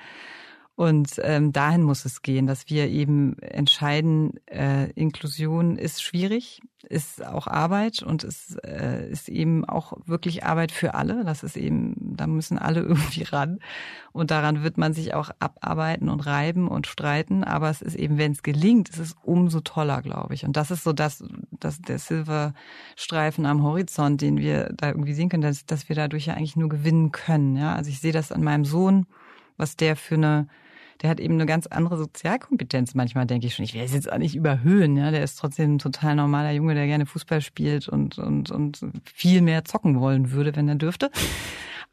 Und 0.75 1.19
ähm, 1.21 1.51
dahin 1.51 1.83
muss 1.83 2.03
es 2.03 2.23
gehen, 2.23 2.47
dass 2.47 2.67
wir 2.67 2.89
eben 2.89 3.37
entscheiden, 3.39 4.33
äh, 4.47 4.89
Inklusion 4.93 5.77
ist 5.77 6.01
schwierig, 6.01 6.61
ist 6.89 7.23
auch 7.23 7.45
Arbeit 7.45 8.01
und 8.01 8.23
es 8.23 8.57
äh, 8.63 9.07
ist 9.09 9.29
eben 9.29 9.65
auch 9.65 9.93
wirklich 10.05 10.45
Arbeit 10.45 10.71
für 10.71 10.95
alle. 10.95 11.23
Das 11.25 11.43
ist 11.43 11.57
eben, 11.57 11.95
da 11.99 12.25
müssen 12.25 12.57
alle 12.57 12.79
irgendwie 12.81 13.21
ran. 13.21 13.59
Und 14.13 14.31
daran 14.31 14.63
wird 14.63 14.79
man 14.79 14.93
sich 14.93 15.13
auch 15.13 15.29
abarbeiten 15.37 16.09
und 16.09 16.25
reiben 16.25 16.67
und 16.67 16.87
streiten. 16.87 17.43
Aber 17.43 17.69
es 17.69 17.83
ist 17.83 17.95
eben, 17.95 18.17
wenn 18.17 18.31
es 18.31 18.41
gelingt, 18.41 18.89
ist 18.89 18.99
es 18.99 19.15
umso 19.21 19.61
toller, 19.61 20.01
glaube 20.01 20.33
ich. 20.33 20.43
Und 20.43 20.57
das 20.57 20.71
ist 20.71 20.83
so 20.83 20.91
das, 20.91 21.23
das 21.51 21.81
der 21.81 21.99
Silberstreifen 21.99 23.45
am 23.45 23.61
Horizont, 23.61 24.21
den 24.21 24.37
wir 24.39 24.73
da 24.75 24.87
irgendwie 24.87 25.13
sehen 25.13 25.29
können, 25.29 25.43
dass, 25.43 25.67
dass 25.67 25.87
wir 25.87 25.95
dadurch 25.95 26.25
ja 26.25 26.33
eigentlich 26.33 26.55
nur 26.55 26.69
gewinnen 26.69 27.11
können. 27.11 27.55
Ja, 27.57 27.75
also 27.75 27.91
ich 27.91 27.99
sehe 27.99 28.11
das 28.11 28.31
an 28.31 28.43
meinem 28.43 28.65
Sohn, 28.65 29.05
was 29.55 29.77
der 29.77 29.95
für 29.95 30.15
eine 30.15 30.47
der 31.01 31.09
hat 31.09 31.19
eben 31.19 31.35
eine 31.35 31.45
ganz 31.45 31.67
andere 31.67 31.97
Sozialkompetenz. 31.97 32.95
Manchmal 32.95 33.25
denke 33.25 33.47
ich 33.47 33.55
schon, 33.55 33.65
ich 33.65 33.73
will 33.73 33.81
es 33.81 33.93
jetzt 33.93 34.11
auch 34.11 34.17
nicht 34.17 34.35
überhöhen. 34.35 34.95
Ja, 34.97 35.11
der 35.11 35.23
ist 35.23 35.37
trotzdem 35.39 35.75
ein 35.75 35.79
total 35.79 36.15
normaler 36.15 36.51
Junge, 36.51 36.75
der 36.75 36.85
gerne 36.85 37.05
Fußball 37.05 37.41
spielt 37.41 37.89
und 37.89 38.17
und 38.17 38.51
und 38.51 38.85
viel 39.03 39.41
mehr 39.41 39.65
zocken 39.65 39.99
wollen 39.99 40.31
würde, 40.31 40.55
wenn 40.55 40.69
er 40.69 40.75
dürfte. 40.75 41.11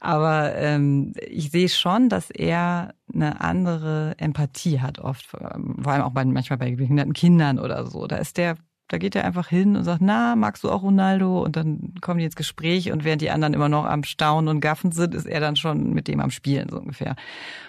Aber 0.01 0.55
ähm, 0.57 1.13
ich 1.29 1.51
sehe 1.51 1.69
schon, 1.69 2.09
dass 2.09 2.31
er 2.31 2.95
eine 3.13 3.43
andere 3.43 4.15
Empathie 4.17 4.81
hat 4.81 4.99
oft, 4.99 5.27
vor 5.27 5.43
allem 5.43 6.03
auch 6.03 6.13
bei, 6.13 6.25
manchmal 6.25 6.59
bei 6.59 6.75
behinderten 6.75 7.13
Kindern 7.13 7.59
oder 7.59 7.87
so. 7.87 8.07
Da 8.07 8.17
ist 8.17 8.39
der 8.39 8.57
da 8.91 8.99
geht 8.99 9.15
er 9.15 9.25
einfach 9.25 9.47
hin 9.47 9.77
und 9.77 9.85
sagt, 9.85 10.03
na, 10.03 10.35
magst 10.35 10.65
du 10.65 10.71
auch 10.71 10.83
Ronaldo? 10.83 11.45
Und 11.45 11.55
dann 11.55 11.95
kommen 12.01 12.19
die 12.19 12.25
ins 12.25 12.35
Gespräch 12.35 12.91
und 12.91 13.05
während 13.05 13.23
die 13.23 13.31
anderen 13.31 13.55
immer 13.55 13.69
noch 13.69 13.85
am 13.85 14.03
Staunen 14.03 14.49
und 14.49 14.61
Gaffen 14.61 14.91
sind, 14.91 15.15
ist 15.15 15.27
er 15.27 15.39
dann 15.39 15.55
schon 15.55 15.93
mit 15.93 16.09
dem 16.09 16.19
am 16.19 16.33
Spielen, 16.33 16.69
so 16.69 16.79
ungefähr. 16.79 17.15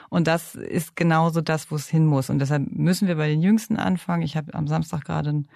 Und 0.09 0.26
das 0.26 0.55
ist 0.55 0.95
genauso 0.95 1.41
das, 1.41 1.69
wo 1.69 1.76
es 1.76 1.88
hin 1.88 2.07
muss. 2.07 2.32
Und 2.32 2.39
deshalb 2.39 2.72
müssen 2.72 3.07
wir 3.07 3.17
bei 3.17 3.30
den 3.30 3.43
Jüngsten 3.43 3.78
anfangen. 3.78 4.24
Ich 4.24 4.36
habe 4.36 4.55
am 4.55 4.65
Samstag 4.65 5.05
gerade 5.05 5.30
einen 5.30 5.47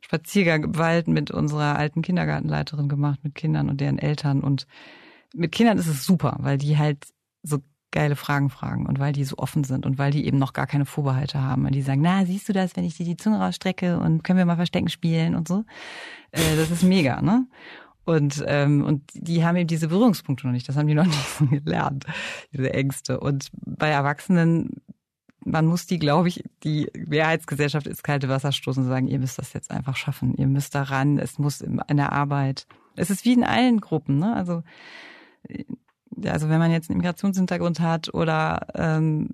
Spaziergang 0.00 0.64
im 0.64 0.78
Wald 0.78 1.08
mit 1.08 1.30
unserer 1.30 1.76
alten 1.76 2.00
Kindergartenleiterin 2.00 2.88
gemacht, 2.88 3.20
mit 3.22 3.34
Kindern 3.34 3.68
und 3.68 3.82
deren 3.82 3.98
Eltern. 3.98 4.40
Und 4.40 4.66
mit 5.34 5.52
Kindern 5.52 5.76
ist 5.76 5.88
es 5.88 6.06
super, 6.06 6.38
weil 6.40 6.56
die 6.56 6.78
halt 6.78 7.04
so 7.42 7.58
geile 7.96 8.14
Fragen 8.14 8.50
fragen 8.50 8.84
und 8.84 8.98
weil 8.98 9.14
die 9.14 9.24
so 9.24 9.38
offen 9.38 9.64
sind 9.64 9.86
und 9.86 9.96
weil 9.96 10.10
die 10.10 10.26
eben 10.26 10.36
noch 10.36 10.52
gar 10.52 10.66
keine 10.66 10.84
Vorbehalte 10.84 11.40
haben 11.40 11.64
und 11.64 11.74
die 11.74 11.80
sagen, 11.80 12.02
na, 12.02 12.26
siehst 12.26 12.46
du 12.46 12.52
das, 12.52 12.76
wenn 12.76 12.84
ich 12.84 12.98
dir 12.98 13.06
die 13.06 13.16
Zunge 13.16 13.38
rausstrecke 13.38 13.98
und 13.98 14.22
können 14.22 14.38
wir 14.38 14.44
mal 14.44 14.56
Verstecken 14.56 14.90
spielen 14.90 15.34
und 15.34 15.48
so. 15.48 15.64
Äh, 16.30 16.56
das 16.56 16.70
ist 16.70 16.82
mega, 16.82 17.22
ne? 17.22 17.46
Und, 18.04 18.44
ähm, 18.46 18.84
und 18.84 19.02
die 19.14 19.44
haben 19.44 19.56
eben 19.56 19.66
diese 19.66 19.88
Berührungspunkte 19.88 20.46
noch 20.46 20.52
nicht. 20.52 20.68
Das 20.68 20.76
haben 20.76 20.88
die 20.88 20.94
noch 20.94 21.06
nicht 21.06 21.28
so 21.38 21.46
gelernt, 21.46 22.04
diese 22.52 22.70
Ängste. 22.74 23.18
Und 23.18 23.48
bei 23.54 23.88
Erwachsenen, 23.88 24.82
man 25.42 25.64
muss 25.64 25.86
die, 25.86 25.98
glaube 25.98 26.28
ich, 26.28 26.44
die 26.64 26.90
Mehrheitsgesellschaft 26.94 27.86
ins 27.86 28.02
kalte 28.02 28.28
Wasser 28.28 28.52
stoßen 28.52 28.82
und 28.82 28.90
sagen, 28.90 29.08
ihr 29.08 29.18
müsst 29.18 29.38
das 29.38 29.54
jetzt 29.54 29.70
einfach 29.70 29.96
schaffen. 29.96 30.34
Ihr 30.36 30.48
müsst 30.48 30.74
da 30.74 30.82
ran. 30.82 31.18
Es 31.18 31.38
muss 31.38 31.62
in 31.62 31.96
der 31.96 32.12
Arbeit. 32.12 32.66
Es 32.94 33.08
ist 33.08 33.24
wie 33.24 33.32
in 33.32 33.42
allen 33.42 33.80
Gruppen, 33.80 34.18
ne? 34.18 34.36
Also 34.36 34.62
also 36.24 36.48
wenn 36.48 36.58
man 36.58 36.70
jetzt 36.70 36.90
einen 36.90 36.98
Migrationshintergrund 36.98 37.80
hat 37.80 38.12
oder 38.14 38.66
ähm, 38.74 39.28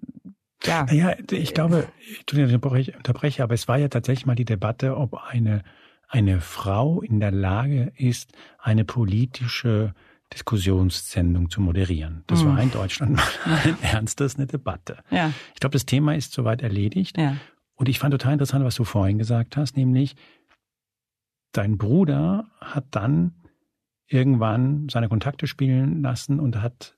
ja. 0.64 0.85
Naja, 0.85 1.16
ich 1.30 1.55
glaube, 1.55 1.89
ich 2.09 2.97
unterbreche, 2.97 3.43
aber 3.43 3.55
es 3.55 3.66
war 3.68 3.78
ja 3.78 3.89
tatsächlich 3.89 4.26
mal 4.26 4.35
die 4.35 4.45
Debatte, 4.45 4.97
ob 4.97 5.14
eine, 5.14 5.62
eine 6.09 6.41
Frau 6.41 7.01
in 7.03 7.20
der 7.20 7.33
Lage 7.33 7.93
ist, 7.97 8.33
eine 8.59 8.85
politische 8.85 9.95
Diskussionssendung 10.33 11.51
zu 11.51 11.61
moderieren. 11.61 12.24
Das 12.26 12.43
mhm. 12.43 12.49
war 12.49 12.62
in 12.62 12.70
Deutschland 12.70 13.16
mal 13.16 13.59
ein 13.64 13.76
ernstes, 13.83 14.37
eine 14.37 14.47
Debatte. 14.47 14.99
Ja. 15.11 15.33
Ich 15.55 15.61
glaube, 15.61 15.74
das 15.74 15.85
Thema 15.85 16.14
ist 16.14 16.33
soweit 16.33 16.62
erledigt. 16.62 17.18
Ja. 17.18 17.37
Und 17.74 17.89
ich 17.89 17.99
fand 17.99 18.12
total 18.12 18.35
interessant, 18.35 18.64
was 18.64 18.76
du 18.76 18.85
vorhin 18.85 19.18
gesagt 19.18 19.57
hast, 19.57 19.76
nämlich 19.76 20.14
dein 21.53 21.76
Bruder 21.76 22.47
hat 22.61 22.87
dann 22.93 23.35
irgendwann 24.13 24.89
seine 24.89 25.09
Kontakte 25.09 25.47
spielen 25.47 26.03
lassen 26.03 26.41
und 26.41 26.61
hat 26.61 26.97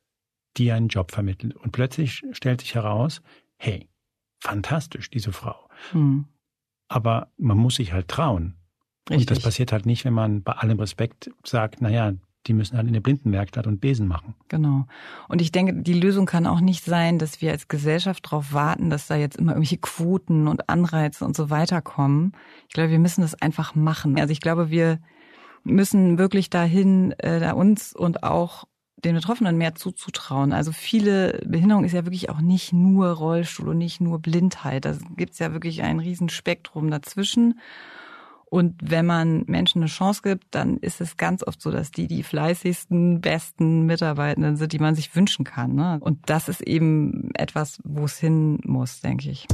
dir 0.57 0.75
einen 0.75 0.89
Job 0.89 1.13
vermittelt. 1.13 1.55
Und 1.57 1.73
plötzlich 1.73 2.23
stellt 2.33 2.61
sich 2.61 2.75
heraus, 2.75 3.23
hey, 3.57 3.89
fantastisch, 4.41 5.11
diese 5.11 5.33
Frau. 5.33 5.69
Mhm. 5.93 6.27
Aber 6.89 7.33
man 7.37 7.59
muss 7.59 7.77
sich 7.77 7.93
halt 7.93 8.09
trauen. 8.09 8.57
Richtig. 9.09 9.23
Und 9.23 9.31
das 9.31 9.43
passiert 9.43 9.73
halt 9.73 9.87
nicht, 9.87 10.05
wenn 10.05 10.15
man 10.15 10.43
bei 10.43 10.53
allem 10.53 10.79
Respekt 10.79 11.31
sagt, 11.45 11.81
naja, 11.81 12.13
die 12.47 12.53
müssen 12.53 12.77
halt 12.77 12.87
in 12.87 12.93
der 12.93 13.01
Blindenwerkstatt 13.01 13.67
und 13.67 13.81
Besen 13.81 14.07
machen. 14.07 14.35
Genau. 14.49 14.87
Und 15.29 15.41
ich 15.41 15.51
denke, 15.51 15.83
die 15.83 15.95
Lösung 15.95 16.27
kann 16.27 16.47
auch 16.47 16.61
nicht 16.61 16.85
sein, 16.85 17.19
dass 17.19 17.41
wir 17.41 17.51
als 17.51 17.69
Gesellschaft 17.69 18.27
darauf 18.27 18.53
warten, 18.53 18.91
dass 18.91 19.07
da 19.07 19.17
jetzt 19.17 19.37
immer 19.37 19.53
irgendwelche 19.53 19.79
Quoten 19.79 20.47
und 20.47 20.69
Anreize 20.69 21.25
und 21.25 21.37
so 21.37 21.49
weiter 21.49 21.81
kommen. 21.81 22.33
Ich 22.69 22.75
glaube, 22.75 22.91
wir 22.91 22.99
müssen 22.99 23.23
das 23.23 23.35
einfach 23.41 23.75
machen. 23.75 24.19
Also 24.19 24.33
ich 24.33 24.41
glaube, 24.41 24.71
wir 24.71 25.01
müssen 25.65 26.19
wirklich 26.19 26.51
dahin, 26.51 27.13
äh, 27.19 27.41
da 27.41 27.53
uns 27.53 27.95
und 27.95 28.23
auch 28.23 28.65
den 29.05 29.15
Betroffenen 29.15 29.59
mehr 29.59 29.75
zuzutrauen. 29.75 30.53
Also 30.53 30.73
viele 30.73 31.41
Behinderung 31.45 31.85
ist 31.85 31.93
ja 31.93 32.07
wirklich 32.07 32.31
auch 32.31 32.41
nicht 32.41 32.73
nur 32.73 33.09
Rollstuhl 33.09 33.69
und 33.69 33.79
nicht 33.79 34.01
nur 34.01 34.19
Blindheit. 34.19 34.85
Da 34.85 34.97
gibt's 35.17 35.39
ja 35.39 35.53
wirklich 35.53 35.83
ein 35.83 36.01
Riesenspektrum 36.01 36.91
dazwischen. 36.91 37.61
Und 38.47 38.77
wenn 38.89 39.05
man 39.05 39.45
Menschen 39.47 39.83
eine 39.83 39.91
Chance 39.91 40.23
gibt, 40.23 40.55
dann 40.55 40.77
ist 40.77 41.01
es 41.01 41.17
ganz 41.17 41.43
oft 41.45 41.61
so, 41.61 41.71
dass 41.71 41.91
die 41.91 42.07
die 42.07 42.23
fleißigsten, 42.23 43.21
besten 43.21 43.85
Mitarbeitenden 43.85 44.57
sind, 44.57 44.73
die 44.73 44.79
man 44.79 44.95
sich 44.95 45.15
wünschen 45.17 45.45
kann. 45.45 45.75
Ne? 45.75 45.99
Und 46.01 46.21
das 46.27 46.49
ist 46.49 46.61
eben 46.61 47.31
etwas, 47.35 47.81
wo 47.83 48.05
es 48.05 48.19
hin 48.19 48.61
muss, 48.65 49.01
denke 49.01 49.31
ich. 49.31 49.49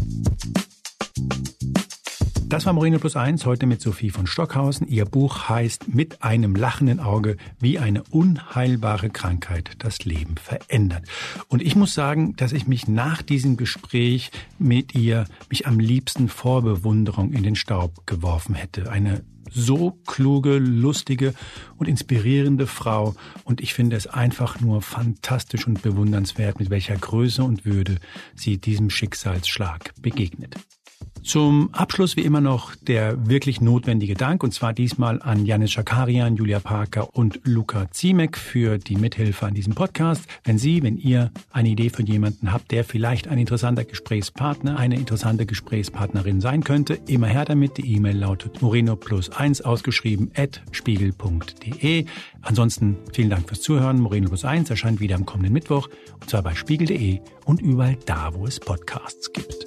Das 2.51 2.67
war 2.67 2.73
Moreno 2.73 2.99
Plus 2.99 3.15
Eins 3.15 3.47
heute 3.47 3.67
mit 3.67 3.81
Sophie 3.81 4.11
von 4.11 4.27
Stockhausen. 4.27 4.89
Ihr 4.89 5.05
Buch 5.05 5.49
heißt 5.49 5.95
Mit 5.95 6.25
einem 6.25 6.57
lachenden 6.57 6.99
Auge, 6.99 7.37
wie 7.61 7.79
eine 7.79 8.03
unheilbare 8.11 9.09
Krankheit 9.09 9.77
das 9.79 10.05
Leben 10.05 10.35
verändert. 10.37 11.05
Und 11.47 11.63
ich 11.63 11.77
muss 11.77 11.95
sagen, 11.95 12.35
dass 12.35 12.51
ich 12.51 12.67
mich 12.67 12.89
nach 12.89 13.23
diesem 13.23 13.57
Gespräch 13.57 14.33
mit 14.59 14.97
ihr 14.97 15.27
mich 15.49 15.69
am 15.69 15.79
liebsten 15.79 16.29
vor 16.29 16.63
Bewunderung 16.63 17.33
in 17.33 17.45
den 17.45 17.55
Staub 17.55 18.05
geworfen 18.05 18.57
hätte. 18.57 18.91
Eine 18.91 19.23
so 19.49 19.93
kluge, 20.09 20.59
lustige 20.59 21.35
und 21.77 21.87
inspirierende 21.87 22.67
Frau. 22.67 23.15
Und 23.45 23.61
ich 23.61 23.75
finde 23.75 23.95
es 23.95 24.09
einfach 24.09 24.59
nur 24.61 24.83
fantastisch 24.83 25.69
und 25.69 25.83
bewundernswert, 25.83 26.59
mit 26.59 26.69
welcher 26.69 26.97
Größe 26.97 27.45
und 27.45 27.65
Würde 27.65 27.99
sie 28.35 28.59
diesem 28.59 28.91
Schicksalsschlag 28.91 29.93
begegnet. 30.03 30.57
Zum 31.23 31.69
Abschluss 31.73 32.17
wie 32.17 32.23
immer 32.23 32.41
noch 32.41 32.75
der 32.75 33.29
wirklich 33.29 33.61
notwendige 33.61 34.15
Dank 34.15 34.43
und 34.43 34.53
zwar 34.53 34.73
diesmal 34.73 35.21
an 35.23 35.45
Janis 35.45 35.71
Schakarian, 35.71 36.37
Julia 36.37 36.61
Parker 36.61 37.15
und 37.15 37.41
Luca 37.45 37.91
Ziemek 37.91 38.39
für 38.39 38.79
die 38.79 38.97
Mithilfe 38.97 39.47
an 39.47 39.55
diesem 39.55 39.75
Podcast. 39.75 40.25
Wenn 40.45 40.59
Sie, 40.59 40.83
wenn 40.83 40.97
ihr 40.97 41.31
eine 41.53 41.69
Idee 41.69 41.91
für 41.91 42.03
jemanden 42.03 42.53
habt, 42.53 42.71
der 42.73 42.85
vielleicht 42.85 43.29
ein 43.29 43.39
interessanter 43.39 43.85
Gesprächspartner, 43.85 44.79
eine 44.79 44.97
interessante 44.97 45.47
Gesprächspartnerin 45.47 46.41
sein 46.41 46.65
könnte, 46.65 46.99
immer 47.07 47.27
her 47.27 47.45
damit. 47.45 47.77
Die 47.77 47.95
E-Mail 47.95 48.17
lautet 48.17 48.63
moreno 48.63 48.97
plus 48.97 49.31
eins 49.31 49.61
ausgeschrieben 49.61 50.31
at 50.37 50.63
spiegel.de. 50.73 52.07
Ansonsten 52.43 52.97
vielen 53.13 53.31
Dank 53.31 53.47
fürs 53.47 53.61
Zuhören. 53.61 54.01
Moreno 54.01 54.29
plus 54.29 54.45
eins 54.45 54.71
erscheint 54.71 55.01
wieder 55.01 55.17
am 55.17 55.27
kommenden 55.27 55.53
Mittwoch 55.53 55.89
und 56.21 56.31
zwar 56.31 56.43
bei 56.43 56.55
spiegel.de 56.55 57.21
und 57.51 57.61
überall 57.61 57.97
da, 58.07 58.33
wo 58.33 58.47
es 58.47 58.61
Podcasts 58.61 59.33
gibt. 59.33 59.65